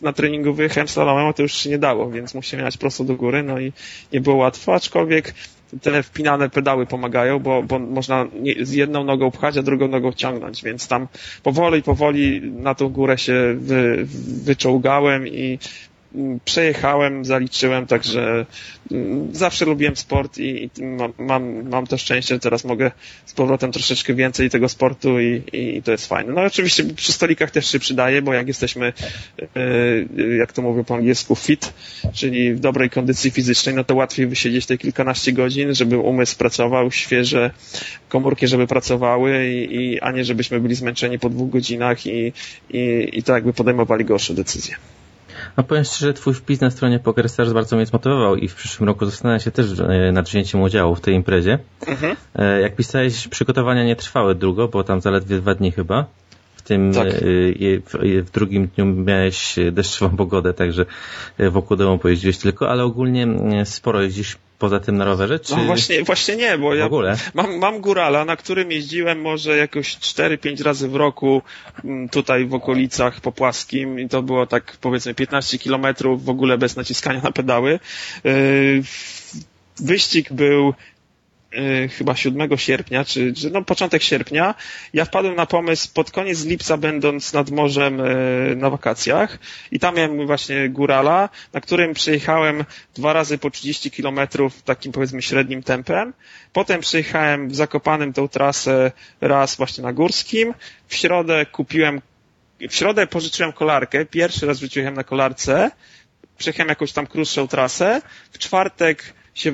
na 0.02 0.14
treningu 0.14 0.54
wyjechałem 0.54 0.88
slalomem, 0.88 1.28
a 1.28 1.34
to 1.34 1.42
już 1.42 1.54
się 1.54 1.70
nie 1.70 1.80
dało, 1.80 2.12
więc 2.12 2.34
musiałem 2.34 2.66
jechać 2.66 2.78
prosto 2.78 3.04
do 3.04 3.16
góry, 3.16 3.44
no 3.44 3.60
i 3.60 3.74
nie 4.14 4.22
było 4.22 4.36
łatwo, 4.36 4.76
aczkolwiek 4.76 5.34
te 5.82 6.04
wpinane 6.04 6.50
pedały 6.50 6.86
pomagają, 6.86 7.40
bo, 7.40 7.64
bo 7.64 7.80
można 7.80 8.26
z 8.62 8.72
jedną 8.72 9.04
nogą 9.04 9.32
pchać, 9.32 9.58
a 9.58 9.64
drugą 9.64 9.88
nogą 9.88 10.12
ciągnąć, 10.12 10.64
więc 10.64 10.88
tam 10.88 11.08
powoli, 11.44 11.84
powoli 11.84 12.42
na 12.42 12.76
tą 12.76 12.90
górę 12.90 13.18
się 13.18 13.56
wy, 13.58 14.06
wyczołgałem 14.44 15.28
i 15.28 15.60
przejechałem, 16.46 17.26
zaliczyłem, 17.26 17.88
także 17.88 18.46
mm, 18.92 19.36
zawsze 19.36 19.66
lubiłem 19.66 19.96
sport 19.96 20.38
i, 20.38 20.70
mam, 21.20 21.70
mam 21.70 21.88
to 21.88 21.98
szczęście, 21.98 22.36
że 22.36 22.40
teraz 22.40 22.66
mogę 22.66 22.92
z 23.26 23.34
powrotem 23.34 23.72
troszeczkę 23.72 24.14
więcej 24.14 24.50
tego 24.50 24.70
sportu 24.70 25.20
i, 25.20 25.44
i 25.54 25.84
to 25.84 25.92
jest 25.92 26.08
fajne. 26.08 26.34
No 26.34 26.42
oczywiście 26.42 26.84
przy 26.84 27.14
stolikach 27.14 27.52
też 27.52 27.72
się 27.72 27.80
przydaje, 27.80 28.22
bo 28.22 28.34
jak 28.34 28.48
jesteśmy, 28.48 28.94
e, 29.56 30.36
jak 30.38 30.54
to 30.54 30.62
mówię 30.62 30.84
po 30.84 30.96
angielsku, 30.96 31.36
fit, 31.36 31.74
czyli 32.14 32.54
w 32.54 32.60
dobrej 32.60 32.90
kondycji 32.90 33.32
fizycznej, 33.32 33.76
no 33.76 33.84
to 33.84 33.96
łatwiej 33.96 34.28
wysiedzieć 34.28 34.66
te 34.66 34.78
kilkanaście 34.78 35.32
godzin, 35.32 35.76
żeby 35.76 35.98
umysł 35.98 36.38
pracował, 36.38 36.92
świeże 36.92 37.52
komórki, 38.10 38.48
żeby 38.48 38.68
pracowały 38.68 39.48
i, 39.48 39.76
i 39.76 40.02
a 40.02 40.12
nie 40.12 40.26
żebyśmy 40.26 40.60
byli 40.60 40.76
zmęczeni 40.76 41.20
po 41.20 41.30
dwóch 41.30 41.50
godzinach 41.50 42.06
i, 42.06 42.34
i, 42.70 43.10
i 43.14 43.24
to 43.24 43.34
jakby 43.34 43.54
podejmowali 43.54 44.06
gorsze 44.06 44.34
decyzje. 44.34 44.76
No 45.60 45.64
powiem 45.64 45.84
szczerze, 45.84 46.14
twój 46.14 46.34
wpis 46.34 46.62
na 46.62 46.70
stronie 46.70 47.00
PokerStars 47.00 47.54
bardzo 47.54 47.76
mnie 47.76 47.86
zmotywował 47.86 48.36
i 48.36 48.48
w 48.48 48.56
przyszłym 48.56 48.90
roku 48.90 49.06
zastanawiam 49.06 49.40
się 49.40 49.52
też 49.52 49.80
e, 49.80 50.12
nad 50.12 50.30
wzięciem 50.30 50.62
udziału 50.62 50.96
w 50.96 51.02
tej 51.02 51.16
imprezie. 51.16 51.60
Mhm. 51.88 52.16
E, 52.36 52.62
jak 52.62 52.76
pisałeś, 52.76 53.28
przygotowania 53.28 53.84
nie 53.84 53.96
trwały 53.96 54.36
długo, 54.36 54.68
bo 54.68 54.84
tam 54.84 55.02
zaledwie 55.02 55.38
dwa 55.38 55.56
dni 55.56 55.72
chyba. 55.72 56.06
W 56.56 56.62
tym 56.62 56.94
tak. 56.94 57.08
E, 57.08 57.12
w, 57.86 58.26
w, 58.26 58.32
drugim 58.32 58.68
dniu 58.68 58.86
miałeś 58.86 59.56
deszczową 59.72 60.18
pogodę, 60.18 60.54
także 60.54 60.86
wokół 61.40 61.78
domu 61.78 61.98
pojeździłeś 61.98 62.38
tylko, 62.38 62.70
ale 62.70 62.84
ogólnie 62.84 63.28
sporo 63.66 64.02
jeździsz 64.02 64.38
poza 64.60 64.80
tym 64.80 64.98
na 64.98 65.06
rowerze? 65.06 65.40
Czy... 65.40 65.56
No 65.56 65.64
właśnie, 65.64 66.04
właśnie 66.04 66.36
nie, 66.36 66.58
bo 66.58 66.76
ja 66.76 66.90
mam, 67.34 67.58
mam 67.58 67.82
górala, 67.82 68.26
na 68.26 68.36
którym 68.36 68.72
jeździłem 68.72 69.22
może 69.22 69.58
jakoś 69.58 69.98
4-5 69.98 70.64
razy 70.64 70.88
w 70.88 70.96
roku 70.96 71.42
mm, 71.86 72.10
tutaj 72.10 72.46
w 72.46 72.54
okolicach 72.54 73.22
po 73.22 73.32
płaskim 73.32 74.00
i 74.00 74.10
to 74.10 74.22
było 74.22 74.46
tak 74.46 74.78
powiedzmy 74.82 75.14
15 75.14 75.58
kilometrów 75.60 76.26
w 76.26 76.30
ogóle 76.30 76.58
bez 76.58 76.76
naciskania 76.76 77.22
na 77.22 77.32
pedały. 77.32 77.80
Yy, 78.24 78.84
wyścig 79.80 80.34
był 80.34 80.74
chyba 81.98 82.16
7 82.16 82.58
sierpnia, 82.58 83.06
czy, 83.06 83.34
czy 83.34 83.50
no 83.50 83.64
początek 83.64 84.04
sierpnia, 84.04 84.56
ja 84.94 85.06
wpadłem 85.06 85.36
na 85.36 85.46
pomysł 85.46 85.90
pod 85.94 86.12
koniec 86.12 86.46
lipca 86.46 86.78
będąc 86.78 87.34
nad 87.34 87.50
morzem 87.50 88.00
y, 88.00 88.56
na 88.56 88.70
wakacjach 88.70 89.40
i 89.72 89.80
tam 89.80 89.96
miałem 89.96 90.28
właśnie 90.28 90.70
górala, 90.70 91.30
na 91.54 91.62
którym 91.62 91.94
przejechałem 91.94 92.66
dwa 92.96 93.14
razy 93.14 93.38
po 93.38 93.50
30 93.50 93.92
kilometrów 93.92 94.62
takim 94.62 94.92
powiedzmy 94.92 95.22
średnim 95.22 95.64
tempem. 95.64 96.14
Potem 96.54 96.82
przejechałem 96.82 97.50
w 97.50 97.56
Zakopanym 97.56 98.14
tą 98.14 98.28
trasę 98.28 98.92
raz 99.22 99.56
właśnie 99.56 99.84
na 99.84 99.94
górskim. 99.94 100.54
W 100.88 100.96
środę 100.96 101.46
kupiłem, 101.46 102.02
w 102.70 102.76
środę 102.76 103.08
pożyczyłem 103.08 103.54
kolarkę, 103.54 104.06
pierwszy 104.06 104.46
raz 104.46 104.58
wrzuciłem 104.58 104.94
na 104.94 105.04
kolarce, 105.04 105.72
przejechałem 106.38 106.70
jakąś 106.70 106.92
tam 106.92 107.08
krótszą 107.08 107.48
trasę. 107.48 108.02
W 108.32 108.38
czwartek 108.38 109.14
się 109.34 109.52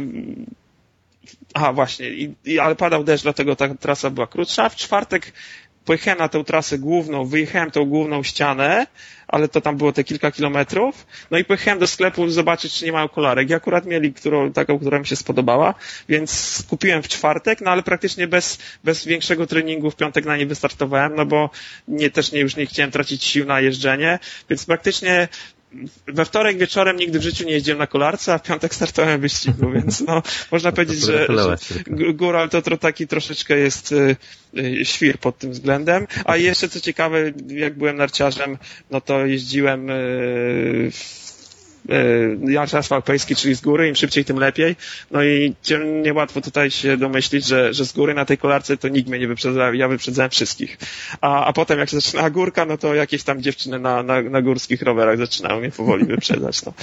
Aha, 1.58 1.74
właśnie, 1.74 2.10
I, 2.10 2.36
i, 2.46 2.60
ale 2.60 2.76
padał 2.76 3.04
deszcz, 3.04 3.24
dlatego 3.24 3.56
ta 3.56 3.76
trasa 3.76 4.10
była 4.10 4.28
krótsza. 4.28 4.70
W 4.70 4.76
czwartek 4.76 5.34
pojechałem 5.86 6.20
na 6.20 6.30
tę 6.30 6.44
trasę 6.44 6.78
główną, 6.78 7.26
wyjechałem 7.26 7.72
tą 7.72 7.86
główną 7.86 8.24
ścianę, 8.24 8.88
ale 9.28 9.48
to 9.48 9.62
tam 9.62 9.78
było 9.78 9.92
te 9.92 10.04
kilka 10.04 10.32
kilometrów. 10.32 11.08
No 11.32 11.38
i 11.38 11.46
pojechałem 11.46 11.80
do 11.80 11.88
sklepu 11.88 12.30
zobaczyć, 12.30 12.74
czy 12.74 12.86
nie 12.86 12.92
mają 12.92 13.08
kolarek. 13.08 13.50
I 13.50 13.54
akurat 13.54 13.86
mieli 13.86 14.14
którą, 14.14 14.52
taką, 14.52 14.80
która 14.80 15.00
mi 15.00 15.08
się 15.08 15.16
spodobała, 15.16 15.74
więc 16.10 16.64
kupiłem 16.70 17.04
w 17.04 17.08
czwartek, 17.08 17.62
no 17.62 17.72
ale 17.72 17.84
praktycznie 17.84 18.28
bez, 18.28 18.58
bez 18.84 19.06
większego 19.06 19.48
treningu 19.48 19.92
w 19.92 19.96
piątek 19.96 20.26
na 20.26 20.38
nie 20.38 20.46
wystartowałem, 20.46 21.16
no 21.16 21.26
bo 21.26 21.50
nie, 21.88 22.10
też 22.10 22.32
nie, 22.32 22.40
już 22.40 22.56
nie 22.56 22.66
chciałem 22.66 22.92
tracić 22.92 23.24
sił 23.24 23.46
na 23.46 23.62
jeżdżenie, 23.62 24.20
więc 24.50 24.66
praktycznie 24.66 25.28
we 26.08 26.26
wtorek 26.26 26.58
wieczorem 26.58 26.98
nigdy 26.98 27.20
w 27.20 27.24
życiu 27.24 27.46
nie 27.46 27.52
jeździłem 27.52 27.80
na 27.80 27.88
kolarce, 27.88 28.34
a 28.34 28.38
w 28.38 28.44
piątek 28.44 28.76
startowałem 28.76 29.20
w 29.20 29.22
wyścigu, 29.22 29.72
więc 29.72 30.02
no, 30.02 30.24
można 30.52 30.72
powiedzieć, 30.72 31.00
że, 31.00 31.28
że 31.28 31.58
góral 32.14 32.50
to, 32.50 32.62
taki 32.78 33.08
troszeczkę 33.08 33.58
jest 33.58 33.92
y, 33.92 34.16
y, 34.58 34.86
świr 34.86 35.18
pod 35.18 35.38
tym 35.38 35.52
względem. 35.52 36.08
A 36.26 36.38
jeszcze 36.38 36.70
co 36.70 36.80
ciekawe, 36.80 37.32
jak 37.48 37.78
byłem 37.78 37.98
narciarzem, 37.98 38.58
no 38.92 39.02
to 39.02 39.26
jeździłem 39.26 39.90
y, 39.90 40.92
w 40.92 41.25
E, 41.90 42.52
Jarczas 42.52 42.92
Alpejski, 42.92 43.36
czyli 43.36 43.56
z 43.56 43.62
góry, 43.62 43.88
im 43.88 43.96
szybciej, 43.96 44.26
tym 44.26 44.40
lepiej. 44.40 44.76
No 45.12 45.24
i 45.24 45.54
niełatwo 46.04 46.42
tutaj 46.42 46.72
się 46.72 46.98
domyślić, 46.98 47.46
że, 47.46 47.74
że 47.74 47.86
z 47.86 47.94
góry 47.94 48.14
na 48.14 48.26
tej 48.26 48.38
kolarce 48.38 48.78
to 48.78 48.88
nikt 48.88 49.10
mnie 49.10 49.20
nie 49.20 49.28
wyprzedzał, 49.28 49.74
ja 49.74 49.88
wyprzedzałem 49.88 50.32
wszystkich. 50.32 50.78
A, 51.22 51.46
a 51.46 51.54
potem 51.54 51.80
jak 51.80 51.90
się 51.90 52.00
zaczyna 52.00 52.30
górka, 52.30 52.66
no 52.66 52.78
to 52.78 52.96
jakieś 52.96 53.24
tam 53.24 53.42
dziewczyny 53.42 53.80
na, 53.80 54.04
na, 54.04 54.22
na 54.22 54.42
górskich 54.42 54.82
rowerach 54.82 55.18
zaczynają 55.18 55.60
mnie 55.60 55.72
powoli 55.72 56.06
wyprzedzać. 56.16 56.66
No. 56.66 56.74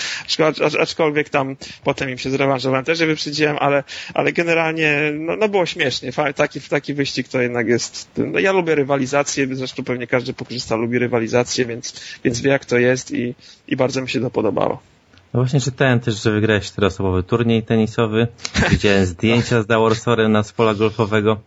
Aczkolwiek 0.81 1.29
tam 1.29 1.57
potem 1.85 2.11
im 2.11 2.19
się 2.19 2.31
zrewanżowałem, 2.31 2.85
też 2.85 3.01
je 3.01 3.07
wyprzedziłem, 3.07 3.57
ale, 3.61 3.85
ale 4.15 4.33
generalnie 4.33 5.13
no, 5.19 5.37
no 5.37 5.49
było 5.49 5.67
śmiesznie. 5.67 6.11
Taki, 6.37 6.61
taki 6.61 6.95
wyścig 6.95 7.29
to 7.29 7.41
jednak 7.41 7.69
jest, 7.69 8.11
no 8.17 8.39
ja 8.39 8.53
lubię 8.53 8.75
rywalizację, 8.75 9.47
zresztą 9.53 9.85
pewnie 9.85 10.07
każdy 10.07 10.33
pokorzysta 10.33 10.77
lubi 10.77 10.99
rywalizację, 10.99 11.65
więc, 11.65 11.95
więc 12.25 12.41
wie 12.41 12.51
jak 12.51 12.65
to 12.65 12.79
jest 12.79 13.11
i, 13.11 13.35
i 13.69 13.77
bardzo 13.77 14.03
mi 14.03 14.09
się 14.09 14.21
to 14.21 14.31
podobało. 14.31 14.92
No 15.35 15.41
właśnie 15.41 15.61
czytałem 15.61 16.01
też, 16.01 16.23
że 16.23 16.31
wygrałeś 16.31 16.67
czteroosobowy 16.67 17.23
turniej 17.23 17.63
tenisowy. 17.63 18.29
Widziałem 18.71 19.07
zdjęcia 19.07 19.63
z 19.63 19.67
Daworsorem 19.67 20.33
na 20.33 20.43
z 20.43 20.53
pola 20.53 20.75
golfowego. 20.75 21.41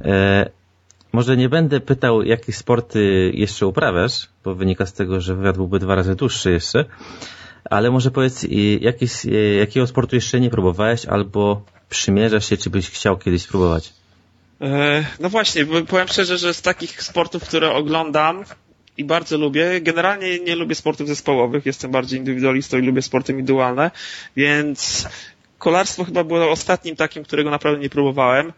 E, 0.00 0.50
może 1.12 1.36
nie 1.36 1.48
będę 1.48 1.80
pytał, 1.80 2.22
jakie 2.22 2.52
sporty 2.52 3.30
jeszcze 3.34 3.66
uprawiasz, 3.66 4.28
bo 4.44 4.54
wynika 4.54 4.86
z 4.86 4.92
tego, 4.92 5.20
że 5.20 5.34
wywiad 5.34 5.56
byłby 5.56 5.78
dwa 5.78 5.94
razy 5.94 6.14
dłuższy 6.14 6.52
jeszcze. 6.52 6.84
Ale 7.70 7.90
może 7.90 8.10
powiedz, 8.10 8.46
jakieś, 8.80 9.12
jakiego 9.58 9.86
sportu 9.86 10.16
jeszcze 10.16 10.40
nie 10.40 10.50
próbowałeś, 10.50 11.06
albo 11.06 11.62
przymierzasz 11.88 12.48
się, 12.48 12.56
czy 12.56 12.70
byś 12.70 12.90
chciał 12.90 13.16
kiedyś 13.16 13.42
spróbować? 13.42 13.92
E, 14.60 15.04
no 15.20 15.28
właśnie, 15.30 15.66
powiem 15.66 16.08
szczerze, 16.08 16.38
że 16.38 16.54
z 16.54 16.62
takich 16.62 17.02
sportów, 17.02 17.42
które 17.42 17.72
oglądam, 17.72 18.44
i 18.96 19.04
bardzo 19.04 19.38
lubię. 19.38 19.80
Generalnie 19.80 20.38
nie 20.38 20.56
lubię 20.56 20.74
sportów 20.74 21.08
zespołowych, 21.08 21.66
jestem 21.66 21.90
bardziej 21.90 22.18
indywidualistą 22.18 22.78
i 22.78 22.82
lubię 22.82 23.02
sporty 23.02 23.32
indywidualne, 23.32 23.90
więc 24.36 25.08
kolarstwo 25.58 26.04
chyba 26.04 26.24
było 26.24 26.50
ostatnim 26.50 26.96
takim, 26.96 27.24
którego 27.24 27.50
naprawdę 27.50 27.80
nie 27.80 27.90
próbowałem. 27.90 28.52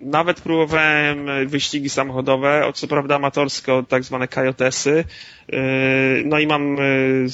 Nawet 0.00 0.40
próbowałem 0.40 1.26
wyścigi 1.46 1.88
samochodowe, 1.88 2.72
co 2.74 2.88
prawda 2.88 3.16
amatorsko, 3.16 3.82
tak 3.88 4.04
zwane 4.04 4.28
kajotesy. 4.28 5.04
Yy, 5.48 5.58
no 6.24 6.38
i 6.38 6.46
mam 6.46 6.76
yy, 6.76 7.26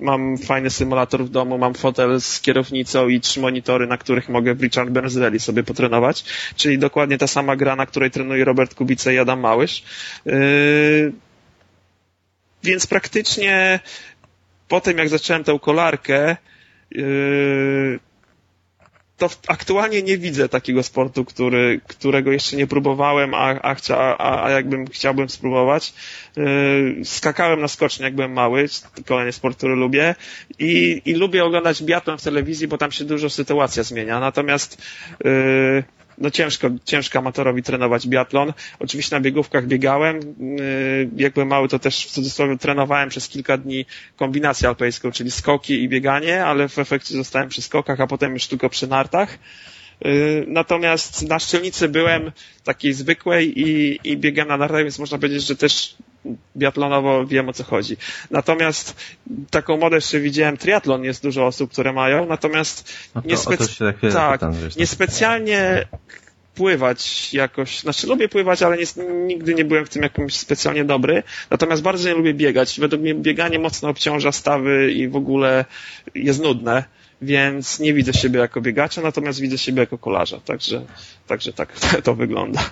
mam 0.00 0.38
fajny 0.38 0.70
symulator 0.70 1.24
w 1.24 1.28
domu, 1.28 1.58
mam 1.58 1.74
fotel 1.74 2.20
z 2.20 2.40
kierownicą 2.40 3.08
i 3.08 3.20
trzy 3.20 3.40
monitory, 3.40 3.86
na 3.86 3.98
których 3.98 4.28
mogę 4.28 4.54
w 4.54 4.62
Richard 4.62 4.90
Burns 4.90 5.42
sobie 5.42 5.62
potrenować, 5.62 6.24
czyli 6.56 6.78
dokładnie 6.78 7.18
ta 7.18 7.26
sama 7.26 7.56
gra, 7.56 7.76
na 7.76 7.86
której 7.86 8.10
trenuje 8.10 8.44
Robert 8.44 8.74
Kubica 8.74 9.12
i 9.12 9.18
Adam 9.18 9.40
Małysz. 9.40 9.82
Więc 12.64 12.86
praktycznie 12.86 13.80
po 14.68 14.80
tym, 14.80 14.98
jak 14.98 15.08
zacząłem 15.08 15.44
tę 15.44 15.58
kolarkę, 15.62 16.36
yy, 16.90 17.98
to 19.16 19.30
aktualnie 19.48 20.02
nie 20.02 20.18
widzę 20.18 20.48
takiego 20.48 20.82
sportu, 20.82 21.24
który, 21.24 21.80
którego 21.86 22.32
jeszcze 22.32 22.56
nie 22.56 22.66
próbowałem, 22.66 23.34
a, 23.34 23.60
a, 23.62 23.74
chcia, 23.74 24.18
a, 24.18 24.44
a 24.44 24.50
jakbym 24.50 24.86
chciałbym 24.86 25.28
spróbować. 25.28 25.94
Yy, 26.36 27.04
skakałem 27.04 27.60
na 27.60 27.68
skocznie, 27.68 28.04
jak 28.04 28.14
byłem 28.14 28.32
mały, 28.32 28.66
kolejny 29.06 29.32
sport, 29.32 29.56
który 29.56 29.74
lubię 29.74 30.14
i, 30.58 31.02
i 31.04 31.14
lubię 31.14 31.44
oglądać 31.44 31.82
biatlon 31.82 32.18
w 32.18 32.22
telewizji, 32.22 32.68
bo 32.68 32.78
tam 32.78 32.92
się 32.92 33.04
dużo 33.04 33.30
sytuacja 33.30 33.82
zmienia. 33.82 34.20
Natomiast 34.20 34.82
yy, 35.24 35.84
no 36.18 36.30
ciężko, 36.30 36.70
ciężko 36.84 37.18
amatorowi 37.18 37.62
trenować 37.62 38.08
biatlon. 38.08 38.52
Oczywiście 38.78 39.16
na 39.16 39.20
biegówkach 39.20 39.66
biegałem. 39.66 40.20
Yy, 40.40 41.10
jak 41.16 41.32
byłem 41.32 41.48
mały, 41.48 41.68
to 41.68 41.78
też 41.78 42.06
w 42.06 42.10
cudzysłowie 42.10 42.58
trenowałem 42.58 43.08
przez 43.08 43.28
kilka 43.28 43.56
dni 43.56 43.86
kombinację 44.16 44.68
alpejską, 44.68 45.12
czyli 45.12 45.30
skoki 45.30 45.82
i 45.82 45.88
bieganie, 45.88 46.44
ale 46.44 46.68
w 46.68 46.78
efekcie 46.78 47.14
zostałem 47.14 47.48
przy 47.48 47.62
skokach, 47.62 48.00
a 48.00 48.06
potem 48.06 48.32
już 48.32 48.46
tylko 48.46 48.70
przy 48.70 48.86
nartach. 48.86 49.38
Yy, 50.04 50.44
natomiast 50.48 51.28
na 51.28 51.38
szczelnicy 51.38 51.88
byłem 51.88 52.32
takiej 52.64 52.92
zwykłej 52.92 53.60
i, 53.60 53.98
i 54.04 54.16
biegałem 54.16 54.48
na 54.48 54.56
nartach, 54.56 54.82
więc 54.82 54.98
można 54.98 55.18
powiedzieć, 55.18 55.46
że 55.46 55.56
też 55.56 55.96
biatlonowo 56.56 57.26
wiem 57.26 57.48
o 57.48 57.52
co 57.52 57.64
chodzi. 57.64 57.96
Natomiast 58.30 58.96
taką 59.50 59.76
modę 59.76 59.96
jeszcze 59.96 60.20
widziałem, 60.20 60.56
triatlon 60.56 61.04
jest 61.04 61.22
dużo 61.22 61.46
osób, 61.46 61.72
które 61.72 61.92
mają, 61.92 62.26
natomiast 62.26 62.94
no 63.14 63.22
to, 63.22 63.28
niespe- 63.28 64.12
tak, 64.12 64.40
tak, 64.40 64.76
niespecjalnie 64.76 65.86
pływać 66.54 67.34
jakoś, 67.34 67.80
znaczy 67.80 68.06
lubię 68.06 68.28
pływać, 68.28 68.62
ale 68.62 68.76
nie, 68.76 69.04
nigdy 69.26 69.54
nie 69.54 69.64
byłem 69.64 69.86
w 69.86 69.88
tym 69.88 70.02
jakimś 70.02 70.36
specjalnie 70.36 70.84
dobry, 70.84 71.22
natomiast 71.50 71.82
bardzo 71.82 72.08
nie 72.08 72.14
lubię 72.14 72.34
biegać. 72.34 72.80
Według 72.80 73.02
mnie 73.02 73.14
bieganie 73.14 73.58
mocno 73.58 73.88
obciąża 73.88 74.32
stawy 74.32 74.92
i 74.92 75.08
w 75.08 75.16
ogóle 75.16 75.64
jest 76.14 76.42
nudne, 76.42 76.84
więc 77.22 77.80
nie 77.80 77.94
widzę 77.94 78.12
siebie 78.12 78.40
jako 78.40 78.60
biegacza, 78.60 79.02
natomiast 79.02 79.40
widzę 79.40 79.58
siebie 79.58 79.80
jako 79.80 79.98
kolarza, 79.98 80.40
także, 80.40 80.84
także 81.26 81.52
tak 81.52 81.72
to 82.04 82.14
wygląda. 82.14 82.70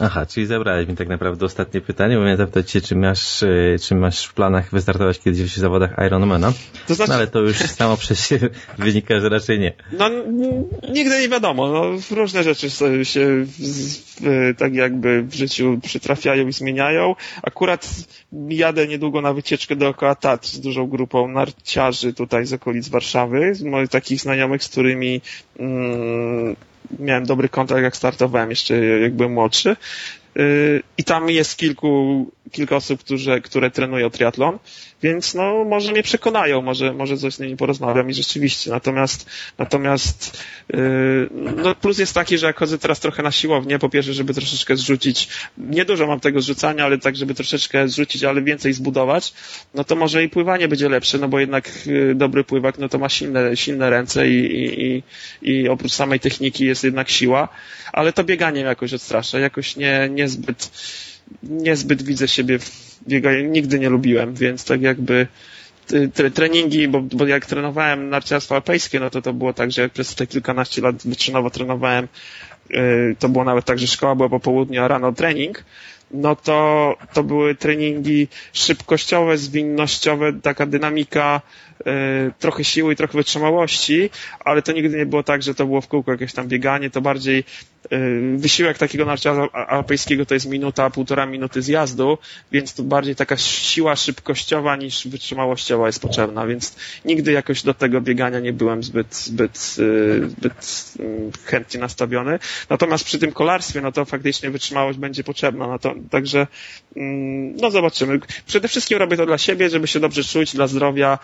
Aha, 0.00 0.26
czyli 0.26 0.46
zabrałeś 0.46 0.88
mi 0.88 0.96
tak 0.96 1.08
naprawdę 1.08 1.46
ostatnie 1.46 1.80
pytanie, 1.80 2.16
bo 2.16 2.22
miałem 2.22 2.36
zapytać 2.36 2.70
się, 2.70 2.80
czy 2.80 2.96
masz, 2.96 3.42
e, 3.42 3.78
czy 3.82 3.94
masz 3.94 4.24
w 4.24 4.34
planach 4.34 4.70
wystartować 4.70 5.18
kiedyś 5.18 5.40
w 5.42 5.56
zawodach 5.56 5.90
Ironmana. 6.06 6.52
To 6.88 6.94
znaczy... 6.94 7.10
No 7.10 7.16
ale 7.16 7.26
to 7.26 7.40
już 7.40 7.56
samo 7.56 7.96
przez 7.96 8.26
się 8.26 8.38
wynika, 8.78 9.20
że 9.20 9.28
raczej 9.28 9.58
nie. 9.58 9.72
No, 9.92 10.10
nigdy 10.92 11.20
nie 11.20 11.28
wiadomo. 11.28 11.68
No, 11.68 11.84
różne 12.16 12.42
rzeczy 12.42 12.70
się 13.04 13.46
tak 14.58 14.74
jakby 14.74 15.22
w 15.22 15.34
życiu 15.34 15.78
przytrafiają 15.82 16.48
i 16.48 16.52
zmieniają. 16.52 17.14
Akurat 17.42 17.88
jadę 18.48 18.88
niedługo 18.88 19.20
na 19.20 19.32
wycieczkę 19.32 19.76
dookoła 19.76 20.14
Tatr 20.14 20.48
z 20.48 20.60
dużą 20.60 20.86
grupą 20.86 21.28
narciarzy 21.28 22.14
tutaj 22.14 22.46
z 22.46 22.52
okolic 22.52 22.88
Warszawy, 22.88 23.54
z 23.54 23.62
moich 23.62 23.88
takich 23.88 24.20
znajomych, 24.20 24.64
z 24.64 24.68
którymi 24.68 25.20
mm, 25.58 26.56
miałem 26.98 27.26
dobry 27.26 27.48
kontakt, 27.48 27.82
jak 27.82 27.96
startowałem 27.96 28.50
jeszcze, 28.50 28.76
jak 28.84 29.14
byłem 29.14 29.32
młodszy. 29.32 29.76
Y, 30.36 30.82
I 30.98 31.04
tam 31.04 31.30
jest 31.30 31.56
kilku, 31.56 32.30
kilka 32.52 32.76
osób, 32.76 33.00
które, 33.00 33.40
które 33.40 33.70
trenują 33.70 34.10
triatlon, 34.10 34.58
więc 35.02 35.34
no 35.34 35.64
może 35.64 35.92
mnie 35.92 36.02
przekonają, 36.02 36.62
może, 36.62 36.92
może 36.92 37.16
coś 37.16 37.34
z 37.34 37.40
nimi 37.40 37.56
porozmawiam 37.56 38.10
i 38.10 38.14
rzeczywiście. 38.14 38.70
Natomiast, 38.70 39.30
natomiast 39.58 40.44
yy, 40.68 41.30
no 41.56 41.74
plus 41.74 41.98
jest 41.98 42.14
taki, 42.14 42.38
że 42.38 42.46
jak 42.46 42.58
chodzę 42.58 42.78
teraz 42.78 43.00
trochę 43.00 43.22
na 43.22 43.30
siłownię, 43.30 43.78
po 43.78 43.88
pierwsze, 43.88 44.14
żeby 44.14 44.34
troszeczkę 44.34 44.76
zrzucić, 44.76 45.28
niedużo 45.58 46.06
mam 46.06 46.20
tego 46.20 46.40
zrzucania, 46.40 46.84
ale 46.84 46.98
tak, 46.98 47.16
żeby 47.16 47.34
troszeczkę 47.34 47.88
zrzucić, 47.88 48.24
ale 48.24 48.42
więcej 48.42 48.72
zbudować, 48.72 49.32
no 49.74 49.84
to 49.84 49.96
może 49.96 50.24
i 50.24 50.28
pływanie 50.28 50.68
będzie 50.68 50.88
lepsze, 50.88 51.18
no 51.18 51.28
bo 51.28 51.40
jednak 51.40 51.86
yy, 51.86 52.14
dobry 52.14 52.44
pływak, 52.44 52.78
no 52.78 52.88
to 52.88 52.98
ma 52.98 53.08
silne, 53.08 53.56
silne 53.56 53.90
ręce 53.90 54.28
i, 54.28 54.64
i, 54.82 55.02
i, 55.42 55.68
oprócz 55.68 55.92
samej 55.92 56.20
techniki 56.20 56.64
jest 56.64 56.84
jednak 56.84 57.08
siła, 57.08 57.48
ale 57.92 58.12
to 58.12 58.24
bieganie 58.24 58.60
jakoś 58.60 58.94
odstrasza, 58.94 59.38
jakoś 59.38 59.76
nie, 59.76 60.08
niezbyt, 60.10 60.70
niezbyt 61.42 62.02
widzę 62.02 62.28
siebie 62.28 62.58
w 62.58 62.98
bieganiu, 63.08 63.50
nigdy 63.50 63.78
nie 63.78 63.88
lubiłem, 63.88 64.34
więc 64.34 64.64
tak 64.64 64.82
jakby 64.82 65.26
treningi, 66.34 66.88
bo, 66.88 67.00
bo 67.00 67.26
jak 67.26 67.46
trenowałem 67.46 68.10
narciarstwo 68.10 68.54
alpejskie, 68.54 69.00
no 69.00 69.10
to 69.10 69.22
to 69.22 69.32
było 69.32 69.52
tak, 69.52 69.72
że 69.72 69.88
przez 69.88 70.14
te 70.14 70.26
kilkanaście 70.26 70.82
lat 70.82 70.96
wyczynowo 71.04 71.50
trenowałem, 71.50 72.08
y, 72.70 73.16
to 73.18 73.28
było 73.28 73.44
nawet 73.44 73.64
tak, 73.64 73.78
że 73.78 73.86
szkoła 73.86 74.14
była 74.14 74.28
po 74.28 74.40
południu, 74.40 74.82
a 74.82 74.88
rano 74.88 75.12
trening, 75.12 75.64
no 76.10 76.36
to, 76.36 76.96
to 77.12 77.22
były 77.22 77.54
treningi 77.54 78.28
szybkościowe, 78.52 79.38
zwinnościowe, 79.38 80.32
taka 80.32 80.66
dynamika, 80.66 81.40
trochę 82.38 82.64
siły 82.64 82.92
i 82.92 82.96
trochę 82.96 83.18
wytrzymałości, 83.18 84.10
ale 84.44 84.62
to 84.62 84.72
nigdy 84.72 84.96
nie 84.96 85.06
było 85.06 85.22
tak, 85.22 85.42
że 85.42 85.54
to 85.54 85.66
było 85.66 85.80
w 85.80 85.88
kółko 85.88 86.12
jakieś 86.12 86.32
tam 86.32 86.48
bieganie, 86.48 86.90
to 86.90 87.00
bardziej 87.00 87.44
y, 87.92 88.36
wysiłek 88.36 88.78
takiego 88.78 89.04
narciarza 89.04 89.48
alpejskiego 89.52 90.26
to 90.26 90.34
jest 90.34 90.48
minuta, 90.48 90.90
półtora 90.90 91.26
minuty 91.26 91.62
zjazdu, 91.62 92.18
więc 92.52 92.74
tu 92.74 92.84
bardziej 92.84 93.16
taka 93.16 93.36
siła 93.36 93.96
szybkościowa 93.96 94.76
niż 94.76 95.08
wytrzymałościowa 95.08 95.86
jest 95.86 96.02
potrzebna, 96.02 96.46
więc 96.46 96.76
nigdy 97.04 97.32
jakoś 97.32 97.62
do 97.62 97.74
tego 97.74 98.00
biegania 98.00 98.40
nie 98.40 98.52
byłem 98.52 98.82
zbyt, 98.82 99.14
zbyt, 99.16 99.76
y, 99.78 100.28
zbyt 100.28 100.92
chętnie 101.44 101.80
nastawiony. 101.80 102.38
Natomiast 102.70 103.04
przy 103.04 103.18
tym 103.18 103.32
kolarstwie, 103.32 103.80
no 103.80 103.92
to 103.92 104.04
faktycznie 104.04 104.50
wytrzymałość 104.50 104.98
będzie 104.98 105.24
potrzebna, 105.24 105.66
no 105.66 105.78
to, 105.78 105.94
także 106.10 106.46
mm, 106.96 107.56
no 107.56 107.70
zobaczymy. 107.70 108.20
Przede 108.46 108.68
wszystkim 108.68 108.98
robię 108.98 109.16
to 109.16 109.26
dla 109.26 109.38
siebie, 109.38 109.70
żeby 109.70 109.86
się 109.86 110.00
dobrze 110.00 110.24
czuć, 110.24 110.54
dla 110.54 110.66
zdrowia, 110.66 111.18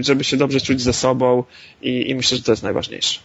żeby 0.00 0.24
się 0.24 0.36
dobrze 0.36 0.60
czuć 0.60 0.80
ze 0.80 0.92
sobą 0.92 1.44
i, 1.82 2.10
i 2.10 2.14
myślę, 2.14 2.36
że 2.36 2.42
to 2.42 2.52
jest 2.52 2.62
najważniejsze. 2.62 3.20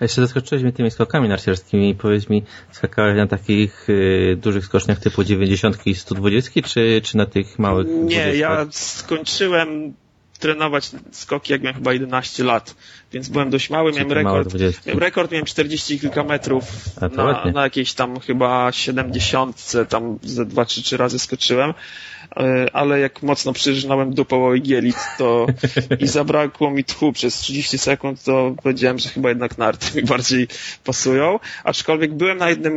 A 0.00 0.04
jeszcze 0.04 0.20
zaskoczyłeś 0.20 0.62
mnie 0.62 0.72
tymi 0.72 0.90
skokami 0.90 1.28
narciarskimi. 1.28 1.94
Powiedz 1.94 2.28
mi, 2.28 2.42
skakałeś 2.72 3.16
na 3.16 3.26
takich 3.26 3.90
y, 3.90 4.38
dużych 4.40 4.64
skoczniach 4.64 4.98
typu 4.98 5.24
90 5.24 5.86
i 5.86 5.94
120, 5.94 6.62
czy, 6.62 7.00
czy 7.04 7.16
na 7.16 7.26
tych 7.26 7.58
małych? 7.58 7.86
Nie, 7.86 8.22
20? 8.22 8.32
ja 8.32 8.66
skończyłem 8.70 9.94
trenować 10.40 10.90
skoki, 11.12 11.52
jak 11.52 11.62
miałem 11.62 11.76
chyba 11.76 11.92
11 11.92 12.44
lat, 12.44 12.74
więc 13.12 13.28
byłem 13.28 13.50
dość 13.50 13.70
mały, 13.70 13.92
miałem 13.92 14.12
rekord, 14.12 14.54
miałem 14.86 14.98
rekord, 15.02 15.30
miałem 15.30 15.46
40 15.46 16.00
kilka 16.00 16.24
metrów 16.24 16.64
na, 17.16 17.44
na 17.52 17.62
jakiejś 17.62 17.92
tam 17.92 18.20
chyba 18.20 18.72
70, 18.72 19.72
tam 19.88 20.18
ze 20.22 20.44
2 20.44 20.66
czy 20.66 20.82
3 20.82 20.96
razy 20.96 21.18
skoczyłem, 21.18 21.74
ale 22.72 23.00
jak 23.00 23.22
mocno 23.22 23.52
przyrzynałem 23.52 24.14
dupą 24.14 24.46
o 24.46 24.54
igielit, 24.54 24.96
to 25.18 25.46
i 26.00 26.06
zabrakło 26.18 26.70
mi 26.70 26.84
tchu. 26.84 27.12
Przez 27.12 27.34
30 27.34 27.78
sekund, 27.78 28.22
to 28.24 28.54
powiedziałem, 28.62 28.98
że 28.98 29.08
chyba 29.08 29.28
jednak 29.28 29.58
narty 29.58 29.96
mi 29.96 30.06
bardziej 30.06 30.48
pasują, 30.84 31.38
aczkolwiek 31.64 32.14
byłem 32.14 32.38
na 32.38 32.48
jednym 32.48 32.76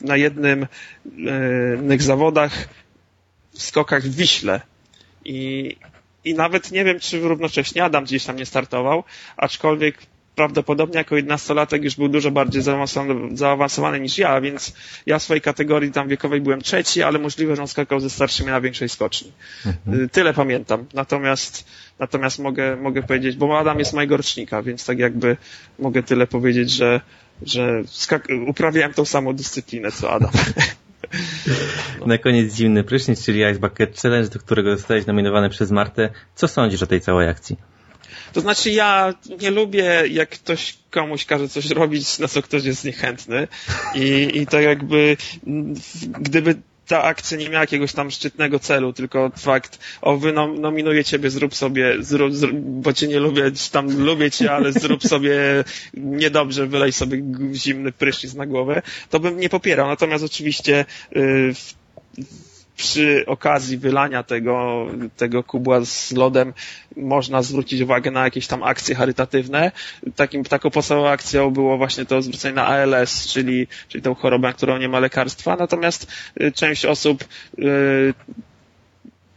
na 0.00 0.16
jednym 0.16 0.66
e, 1.92 1.98
zawodach 1.98 2.68
w 3.52 3.62
skokach 3.62 4.02
w 4.02 4.16
Wiśle. 4.16 4.60
I 5.24 5.76
i 6.24 6.34
nawet 6.34 6.70
nie 6.70 6.84
wiem, 6.84 7.00
czy 7.00 7.20
równocześnie 7.20 7.84
Adam 7.84 8.04
gdzieś 8.04 8.24
tam 8.24 8.36
nie 8.36 8.46
startował, 8.46 9.04
aczkolwiek 9.36 9.98
prawdopodobnie 10.34 10.98
jako 10.98 11.14
11-latek 11.14 11.82
już 11.82 11.96
był 11.96 12.08
dużo 12.08 12.30
bardziej 12.30 12.62
zaawansowany, 13.34 14.00
niż 14.00 14.18
ja, 14.18 14.40
więc 14.40 14.74
ja 15.06 15.18
w 15.18 15.22
swojej 15.22 15.40
kategorii 15.40 15.92
tam 15.92 16.08
wiekowej 16.08 16.40
byłem 16.40 16.60
trzeci, 16.60 17.02
ale 17.02 17.18
możliwe, 17.18 17.56
że 17.56 17.62
on 17.62 17.68
skakał 17.68 18.00
ze 18.00 18.10
starszymi 18.10 18.50
na 18.50 18.60
większej 18.60 18.88
skoczni. 18.88 19.32
Mhm. 19.66 20.04
Y, 20.04 20.08
tyle 20.08 20.34
pamiętam. 20.34 20.86
Natomiast, 20.94 21.66
natomiast 21.98 22.38
mogę, 22.38 22.76
mogę 22.76 23.02
powiedzieć, 23.02 23.36
bo 23.36 23.58
Adam 23.58 23.78
jest 23.78 23.92
mojego 23.92 24.16
rocznika, 24.16 24.62
więc 24.62 24.86
tak 24.86 24.98
jakby 24.98 25.36
mogę 25.78 26.02
tyle 26.02 26.26
powiedzieć, 26.26 26.70
że, 26.70 27.00
że 27.42 27.82
uprawiałem 28.46 28.94
tą 28.94 29.04
samą 29.04 29.32
dyscyplinę 29.32 29.92
co 29.92 30.10
Adam. 30.10 30.30
Na 32.06 32.18
koniec 32.18 32.54
zimny 32.54 32.84
prysznic, 32.84 33.24
czyli 33.24 33.40
Ice 33.40 33.60
Bucket 33.60 34.00
Challenge, 34.00 34.28
do 34.28 34.38
którego 34.38 34.76
zostałeś 34.76 35.06
nominowany 35.06 35.50
przez 35.50 35.70
Martę. 35.70 36.10
Co 36.34 36.48
sądzisz 36.48 36.82
o 36.82 36.86
tej 36.86 37.00
całej 37.00 37.28
akcji? 37.28 37.56
To 38.32 38.40
znaczy 38.40 38.70
ja 38.70 39.14
nie 39.40 39.50
lubię, 39.50 40.02
jak 40.10 40.30
ktoś 40.30 40.76
komuś 40.90 41.24
każe 41.24 41.48
coś 41.48 41.70
robić, 41.70 42.18
na 42.18 42.28
co 42.28 42.42
ktoś 42.42 42.64
jest 42.64 42.84
niechętny 42.84 43.48
i, 43.94 44.30
i 44.34 44.46
to 44.46 44.60
jakby 44.60 45.16
gdyby 46.20 46.54
ta 46.86 47.02
akcja 47.02 47.38
nie 47.38 47.48
miała 47.48 47.60
jakiegoś 47.60 47.92
tam 47.92 48.10
szczytnego 48.10 48.58
celu, 48.58 48.92
tylko 48.92 49.30
fakt, 49.36 49.78
o 50.02 50.16
wy 50.16 50.32
nominuję 50.32 51.04
ciebie, 51.04 51.30
zrób 51.30 51.54
sobie, 51.54 51.94
zrób, 52.00 52.34
zrób, 52.34 52.56
bo 52.56 52.92
cię 52.92 53.08
nie 53.08 53.20
lubię, 53.20 53.52
tam 53.72 54.04
lubię 54.04 54.30
cię, 54.30 54.52
ale 54.52 54.72
zrób 54.72 55.02
sobie 55.02 55.64
niedobrze, 55.94 56.66
wylej 56.66 56.92
sobie 56.92 57.22
zimny 57.52 57.92
prysznic 57.92 58.34
na 58.34 58.46
głowę, 58.46 58.82
to 59.10 59.20
bym 59.20 59.40
nie 59.40 59.48
popierał. 59.48 59.88
Natomiast 59.88 60.24
oczywiście 60.24 60.84
yy, 61.12 61.54
przy 62.76 63.24
okazji 63.26 63.78
wylania 63.78 64.22
tego, 64.22 64.86
tego 65.16 65.42
kubła 65.42 65.84
z 65.84 66.12
lodem 66.12 66.52
można 66.96 67.42
zwrócić 67.42 67.80
uwagę 67.80 68.10
na 68.10 68.24
jakieś 68.24 68.46
tam 68.46 68.62
akcje 68.62 68.94
charytatywne. 68.94 69.72
Takim, 70.16 70.44
taką 70.44 70.70
podstawową 70.70 71.08
akcją 71.08 71.50
było 71.50 71.78
właśnie 71.78 72.04
to 72.04 72.22
zwrócenie 72.22 72.54
na 72.54 72.66
ALS, 72.66 73.26
czyli, 73.26 73.66
czyli 73.88 74.02
tą 74.02 74.14
chorobę, 74.14 74.52
którą 74.52 74.78
nie 74.78 74.88
ma 74.88 75.00
lekarstwa. 75.00 75.56
Natomiast 75.56 76.12
y, 76.40 76.52
część 76.52 76.84
osób 76.84 77.24
y, 77.58 78.14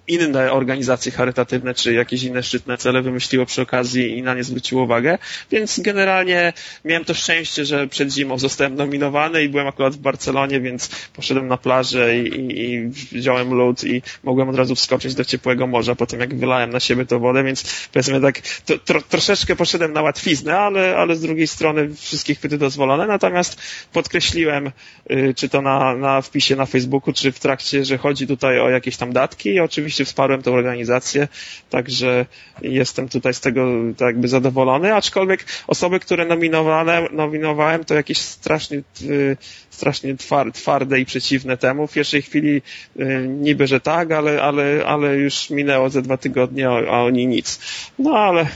inne 0.08 0.52
organizacje 0.52 1.12
charytatywne 1.12 1.74
czy 1.74 1.94
jakieś 1.94 2.24
inne 2.24 2.44
szczytne 2.44 2.78
cele 2.78 3.02
wymyśliło 3.02 3.46
przy 3.46 3.62
okazji 3.62 4.18
i 4.18 4.22
na 4.22 4.34
nie 4.34 4.44
zwróciło 4.44 4.84
uwagę. 4.84 5.18
Więc 5.52 5.80
generalnie 5.80 6.54
miałem 6.86 7.06
to 7.06 7.14
szczęście, 7.14 7.66
że 7.66 7.88
przed 7.88 8.14
zimą 8.14 8.38
zostałem 8.40 8.76
nominowany 8.76 9.44
i 9.44 9.50
byłem 9.50 9.68
akurat 9.68 9.96
w 9.96 10.00
Barcelonie, 10.00 10.62
więc 10.62 10.90
poszedłem 11.14 11.48
na 11.48 11.58
plażę 11.58 12.18
i, 12.18 12.28
i, 12.28 12.74
i 12.74 12.88
wziąłem 12.90 13.54
lód 13.54 13.84
i 13.84 14.02
mogłem 14.24 14.50
od 14.50 14.56
razu 14.56 14.76
wskoczyć 14.76 15.16
do 15.16 15.26
ciepłego 15.26 15.68
morza 15.68 15.96
po 15.96 16.06
tym, 16.06 16.20
jak 16.20 16.36
wylałem 16.36 16.70
na 16.70 16.80
siebie 16.80 17.06
tę 17.06 17.20
wodę, 17.20 17.44
więc 17.44 17.88
powiedzmy 17.94 18.22
tak 18.22 18.42
to, 18.66 18.78
tro, 18.78 19.02
troszeczkę 19.02 19.56
poszedłem 19.56 19.94
na 19.94 20.02
łatwiznę, 20.02 20.58
ale, 20.58 20.98
ale 20.98 21.16
z 21.16 21.22
drugiej 21.22 21.48
strony 21.48 21.90
wszystkie 21.96 22.36
chwyty 22.36 22.58
dozwolone. 22.58 23.08
Natomiast 23.08 23.62
podkreśliłem, 23.94 24.72
y, 25.12 25.34
czy 25.36 25.50
to 25.50 25.62
na, 25.62 25.96
na 25.96 26.22
wpisie 26.22 26.56
na 26.56 26.66
Facebooku, 26.66 27.14
czy 27.14 27.32
w 27.32 27.40
trakcie, 27.40 27.86
że 27.86 27.98
chodzi 27.98 28.28
tutaj 28.28 28.60
o 28.60 28.70
jakieś 28.70 28.98
tam 28.98 29.14
datki 29.14 29.50
i 29.50 29.60
oczywiście 29.60 29.95
oczywiście 29.96 30.06
wsparłem 30.06 30.42
tę 30.42 30.52
organizację, 30.52 31.28
także 31.70 32.26
jestem 32.62 33.10
tutaj 33.10 33.34
z 33.34 33.40
tego 33.40 33.68
tak 33.98 34.08
jakby 34.08 34.28
zadowolony, 34.28 34.96
aczkolwiek 34.96 35.46
osoby, 35.68 36.00
które 36.00 36.26
nominowane, 36.26 37.08
nominowałem, 37.12 37.86
to 37.86 37.96
jakieś 37.96 38.18
strasznie, 38.18 38.78
y, 39.02 39.38
strasznie 39.70 40.16
twarde 40.54 41.00
i 41.00 41.06
przeciwne 41.06 41.58
temu. 41.58 41.88
W 41.88 41.94
pierwszej 41.94 42.22
chwili 42.22 42.62
y, 43.00 43.28
niby, 43.28 43.68
że 43.68 43.80
tak, 43.80 44.12
ale, 44.12 44.42
ale, 44.42 44.84
ale 44.86 45.18
już 45.18 45.50
minęło 45.50 45.90
ze 45.90 46.02
dwa 46.02 46.18
tygodnie, 46.18 46.70
a 46.70 47.04
oni 47.04 47.28
nic. 47.28 47.60
No 48.00 48.12
ale 48.18 48.48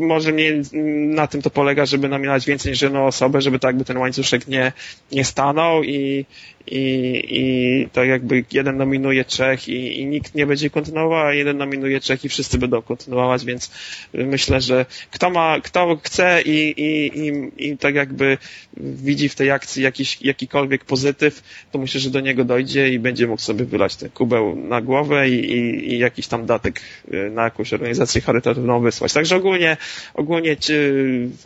może 0.00 0.32
nie 0.32 0.62
na 1.14 1.26
tym 1.26 1.42
to 1.42 1.50
polega, 1.50 1.86
żeby 1.86 2.08
nominować 2.08 2.46
więcej 2.46 2.72
niż 2.72 2.82
jedną 2.82 3.06
osobę, 3.06 3.40
żeby 3.40 3.58
tak 3.58 3.76
by 3.76 3.84
ten 3.84 3.96
łańcuszek 3.96 4.48
nie, 4.48 4.72
nie 5.12 5.24
stanął 5.24 5.82
i, 5.82 6.26
i, 6.66 7.22
i 7.28 7.88
tak 7.92 8.08
jakby 8.08 8.44
jeden 8.52 8.76
nominuje 8.76 9.24
trzech 9.24 9.68
i, 9.68 10.00
i 10.00 10.06
nikt 10.06 10.34
nie 10.34 10.46
będzie 10.46 10.70
kontynuował, 10.70 11.26
a 11.26 11.34
jeden 11.34 11.58
nominuje 11.58 12.00
trzech 12.00 12.24
i 12.24 12.28
wszyscy 12.28 12.58
będą 12.58 12.82
kontynuować, 12.82 13.44
więc 13.44 13.70
myślę, 14.14 14.60
że 14.60 14.86
kto 15.10 15.30
ma, 15.30 15.60
kto 15.60 15.96
chce 16.04 16.42
i, 16.42 16.80
i, 16.80 17.18
i, 17.18 17.50
i 17.70 17.78
tak 17.78 17.94
jakby 17.94 18.38
widzi 18.76 19.28
w 19.28 19.34
tej 19.34 19.50
akcji 19.50 19.82
jakiś, 19.82 20.22
jakikolwiek 20.22 20.84
pozytyw, 20.84 21.42
to 21.72 21.78
myślę, 21.78 22.00
że 22.00 22.10
do 22.10 22.20
niego 22.20 22.44
dojdzie 22.44 22.88
i 22.88 22.98
będzie 22.98 23.26
mógł 23.26 23.42
sobie 23.42 23.64
wylać 23.64 23.96
ten 23.96 24.10
kubeł 24.10 24.56
na 24.56 24.80
głowę 24.80 25.28
i, 25.28 25.52
i, 25.52 25.92
i 25.92 25.98
jakiś 25.98 26.26
tam 26.26 26.46
datek 26.46 26.80
y, 27.14 27.30
na 27.30 27.44
jakąś 27.44 27.72
organizację 27.72 28.20
charytatywną 28.20 28.80
wysłać. 28.80 29.12
Także 29.12 29.36
ogólnie, 29.36 29.76
ogólnie 30.14 30.56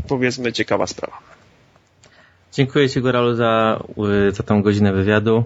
powiedzmy 0.09 0.53
ciekawa 0.53 0.87
sprawa. 0.87 1.38
Dziękuję 2.53 2.89
Ci 2.89 3.01
Goralu 3.01 3.35
za, 3.35 3.83
y, 4.29 4.33
za 4.33 4.43
tą 4.43 4.63
godzinę 4.63 4.93
wywiadu. 4.93 5.45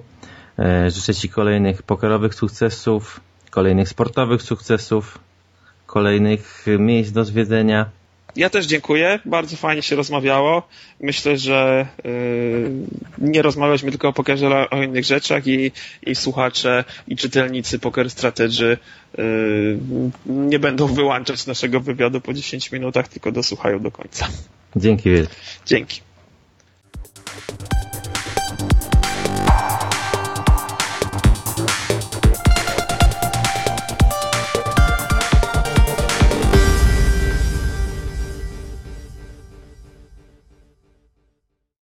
E, 0.59 0.91
życzę 0.91 1.15
Ci 1.15 1.29
kolejnych 1.29 1.83
pokerowych 1.83 2.35
sukcesów, 2.35 3.21
kolejnych 3.51 3.89
sportowych 3.89 4.43
sukcesów, 4.43 5.19
kolejnych 5.87 6.67
miejsc 6.79 7.13
do 7.13 7.25
zwiedzenia. 7.25 7.91
Ja 8.37 8.51
też 8.51 8.67
dziękuję, 8.67 9.19
bardzo 9.25 9.57
fajnie 9.57 9.83
się 9.83 9.97
rozmawiało. 9.97 10.69
Myślę, 11.01 11.39
że 11.39 11.87
yy, 12.05 12.71
nie 13.19 13.43
rozmawialiśmy 13.43 13.91
tylko 13.91 14.09
o 14.09 14.13
pokerze, 14.13 14.47
ale 14.47 14.71
o 14.71 14.83
innych 14.83 15.05
rzeczach 15.05 15.47
i, 15.47 15.73
i 16.03 16.15
słuchacze 16.15 16.85
i 17.09 17.17
czytelnicy 17.17 17.79
Poker 17.79 18.11
Strategy 18.11 18.79
yy, 19.19 19.79
nie 20.27 20.59
będą 20.59 20.87
wyłączać 20.87 21.47
naszego 21.47 21.81
wywiadu 21.81 22.21
po 22.21 22.33
10 22.33 22.73
minutach, 22.73 23.09
tylko 23.09 23.33
dosłuchają 23.33 23.81
do 23.81 23.91
końca. 23.91 24.29
Dzięki. 24.77 25.11
Dzięki. 25.67 26.01
Thank 27.35 27.72
you. 27.72 27.82